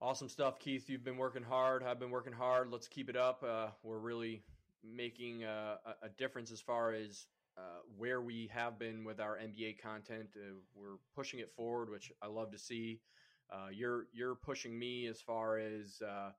Awesome 0.00 0.28
stuff, 0.28 0.58
Keith. 0.58 0.90
You've 0.90 1.04
been 1.04 1.16
working 1.16 1.44
hard. 1.44 1.84
I've 1.84 2.00
been 2.00 2.10
working 2.10 2.32
hard. 2.32 2.70
Let's 2.72 2.88
keep 2.88 3.08
it 3.08 3.16
up. 3.16 3.44
Uh, 3.48 3.68
we're 3.84 4.00
really 4.00 4.42
making 4.82 5.44
a, 5.44 5.78
a 6.02 6.08
difference 6.18 6.50
as 6.50 6.60
far 6.60 6.92
as 6.92 7.26
uh, 7.56 7.80
where 7.96 8.20
we 8.20 8.50
have 8.52 8.78
been 8.78 9.04
with 9.04 9.20
our 9.20 9.36
NBA 9.36 9.78
content. 9.80 10.28
Uh, 10.36 10.54
we're 10.74 10.98
pushing 11.14 11.40
it 11.40 11.50
forward, 11.54 11.90
which 11.90 12.12
I 12.22 12.26
love 12.26 12.50
to 12.52 12.58
see. 12.58 13.00
Uh, 13.52 13.68
you're 13.70 14.06
you're 14.12 14.34
pushing 14.34 14.78
me 14.78 15.06
as 15.06 15.20
far 15.20 15.58
as 15.58 16.00
uh, 16.06 16.30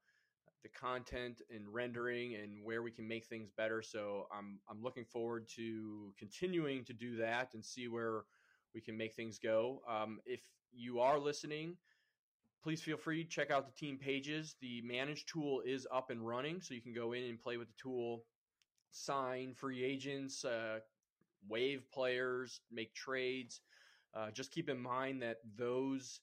the 0.63 0.69
content 0.69 1.41
and 1.53 1.71
rendering 1.71 2.35
and 2.35 2.63
where 2.63 2.81
we 2.81 2.91
can 2.91 3.07
make 3.07 3.25
things 3.25 3.49
better. 3.55 3.81
So 3.81 4.27
I'm 4.35 4.59
I'm 4.69 4.81
looking 4.81 5.05
forward 5.05 5.47
to 5.55 6.13
continuing 6.17 6.83
to 6.85 6.93
do 6.93 7.15
that 7.17 7.53
and 7.53 7.63
see 7.63 7.87
where 7.87 8.23
we 8.73 8.81
can 8.81 8.97
make 8.97 9.13
things 9.13 9.37
go. 9.37 9.81
Um, 9.87 10.19
if 10.25 10.41
you 10.71 10.99
are 10.99 11.19
listening, 11.19 11.77
please 12.63 12.81
feel 12.81 12.97
free 12.97 13.23
to 13.23 13.29
check 13.29 13.51
out 13.51 13.67
the 13.67 13.79
team 13.79 13.99
pages. 13.99 14.55
The 14.61 14.81
manage 14.81 15.27
tool 15.27 15.61
is 15.63 15.85
up 15.93 16.09
and 16.09 16.25
running, 16.25 16.61
so 16.61 16.73
you 16.73 16.81
can 16.81 16.93
go 16.93 17.13
in 17.13 17.25
and 17.25 17.39
play 17.39 17.57
with 17.57 17.67
the 17.67 17.75
tool 17.77 18.23
sign 18.93 19.53
free 19.55 19.83
agents, 19.83 20.45
uh, 20.45 20.79
waive 21.47 21.83
players, 21.91 22.61
make 22.71 22.93
trades. 22.93 23.61
Uh, 24.15 24.31
just 24.31 24.51
keep 24.51 24.69
in 24.69 24.79
mind 24.79 25.21
that 25.21 25.37
those 25.57 26.19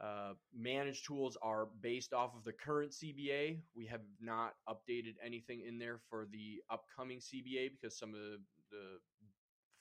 uh, 0.00 0.32
managed 0.56 1.06
tools 1.06 1.36
are 1.42 1.68
based 1.80 2.12
off 2.12 2.34
of 2.36 2.44
the 2.44 2.52
current 2.52 2.92
CBA. 2.92 3.58
We 3.76 3.86
have 3.86 4.00
not 4.20 4.54
updated 4.68 5.14
anything 5.24 5.62
in 5.66 5.78
there 5.78 5.98
for 6.10 6.26
the 6.32 6.62
upcoming 6.70 7.18
CBA 7.18 7.70
because 7.72 7.98
some 7.98 8.10
of 8.10 8.20
the, 8.20 8.38
the 8.70 8.98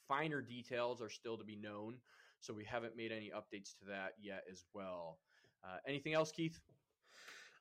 finer 0.07 0.41
details 0.41 1.01
are 1.01 1.09
still 1.09 1.37
to 1.37 1.43
be 1.43 1.55
known. 1.55 1.95
So 2.39 2.53
we 2.53 2.65
haven't 2.65 2.97
made 2.97 3.11
any 3.11 3.31
updates 3.35 3.77
to 3.79 3.85
that 3.89 4.13
yet 4.21 4.43
as 4.51 4.65
well. 4.73 5.19
Uh, 5.63 5.77
anything 5.87 6.13
else, 6.13 6.31
Keith? 6.31 6.59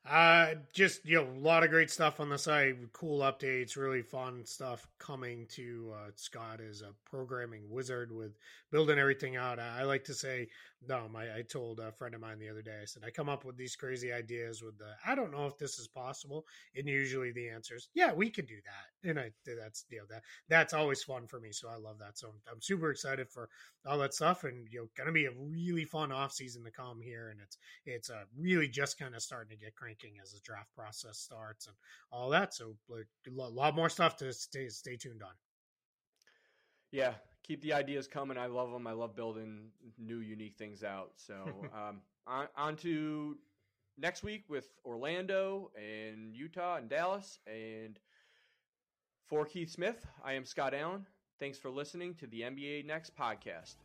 Uh, 0.09 0.55
just 0.73 1.05
you 1.05 1.15
know, 1.17 1.27
a 1.29 1.39
lot 1.39 1.63
of 1.63 1.69
great 1.69 1.91
stuff 1.91 2.19
on 2.19 2.29
the 2.29 2.37
site. 2.37 2.75
Cool 2.91 3.19
updates, 3.19 3.77
really 3.77 4.01
fun 4.01 4.43
stuff 4.45 4.87
coming 4.97 5.45
to 5.51 5.93
uh, 5.95 6.09
Scott 6.15 6.59
is 6.59 6.81
a 6.81 6.93
programming 7.09 7.69
wizard 7.69 8.11
with 8.11 8.31
building 8.71 8.97
everything 8.97 9.35
out. 9.35 9.59
I 9.59 9.83
like 9.83 10.03
to 10.05 10.13
say, 10.15 10.47
no, 10.87 11.07
my 11.11 11.23
I 11.35 11.43
told 11.43 11.79
a 11.79 11.91
friend 11.91 12.15
of 12.15 12.21
mine 12.21 12.39
the 12.39 12.49
other 12.49 12.61
day. 12.61 12.79
I 12.81 12.85
said 12.85 13.03
I 13.05 13.11
come 13.11 13.29
up 13.29 13.45
with 13.45 13.55
these 13.55 13.75
crazy 13.75 14.11
ideas 14.11 14.63
with 14.63 14.77
the 14.79 14.93
I 15.05 15.13
don't 15.13 15.31
know 15.31 15.45
if 15.45 15.57
this 15.57 15.77
is 15.77 15.87
possible, 15.87 16.45
and 16.75 16.87
usually 16.87 17.31
the 17.31 17.49
answer 17.49 17.75
is 17.75 17.89
yeah, 17.93 18.11
we 18.11 18.29
could 18.29 18.47
do 18.47 18.57
that, 18.65 19.09
and 19.09 19.19
I 19.19 19.31
that's 19.45 19.85
you 19.89 19.99
know 19.99 20.05
that 20.09 20.23
that's 20.49 20.73
always 20.73 21.03
fun 21.03 21.27
for 21.27 21.39
me. 21.39 21.51
So 21.51 21.69
I 21.69 21.75
love 21.75 21.99
that. 21.99 22.17
So 22.17 22.29
I'm, 22.29 22.41
I'm 22.51 22.61
super 22.61 22.89
excited 22.89 23.29
for 23.29 23.47
all 23.85 23.99
that 23.99 24.13
stuff, 24.13 24.43
and 24.43 24.67
you 24.71 24.79
know, 24.79 24.87
gonna 24.97 25.11
be 25.11 25.25
a 25.25 25.31
really 25.31 25.85
fun 25.85 26.11
off 26.11 26.33
season 26.33 26.63
to 26.63 26.71
come 26.71 26.99
here, 27.01 27.29
and 27.29 27.39
it's 27.41 27.57
it's 27.85 28.09
uh, 28.09 28.23
really 28.37 28.67
just 28.67 28.97
kind 28.97 29.13
of 29.15 29.21
starting 29.21 29.55
to 29.55 29.63
get 29.63 29.75
cranking 29.75 30.13
as 30.21 30.31
the 30.31 30.39
draft 30.43 30.73
process 30.75 31.19
starts 31.19 31.67
and 31.67 31.75
all 32.11 32.29
that. 32.29 32.55
So 32.55 32.75
a 32.89 33.31
lot 33.41 33.75
more 33.75 33.89
stuff 33.89 34.15
to 34.17 34.33
stay 34.33 34.67
stay 34.69 34.97
tuned 34.97 35.21
on. 35.21 35.33
Yeah, 36.91 37.13
keep 37.51 37.61
the 37.61 37.73
ideas 37.73 38.07
coming. 38.07 38.37
I 38.37 38.45
love 38.45 38.71
them. 38.71 38.87
I 38.87 38.93
love 38.93 39.13
building 39.13 39.71
new, 39.99 40.19
unique 40.19 40.55
things 40.57 40.83
out. 40.83 41.11
So 41.17 41.33
um, 41.73 41.99
on, 42.25 42.47
on 42.55 42.77
to 42.77 43.37
next 43.97 44.23
week 44.23 44.45
with 44.47 44.69
Orlando 44.85 45.69
and 45.75 46.33
Utah 46.33 46.77
and 46.77 46.89
Dallas. 46.89 47.39
And 47.45 47.99
for 49.27 49.45
Keith 49.45 49.69
Smith, 49.69 50.05
I 50.23 50.33
am 50.33 50.45
Scott 50.45 50.73
Allen. 50.73 51.05
Thanks 51.41 51.57
for 51.57 51.69
listening 51.69 52.15
to 52.15 52.27
the 52.27 52.41
NBA 52.41 52.85
Next 52.85 53.17
podcast. 53.17 53.75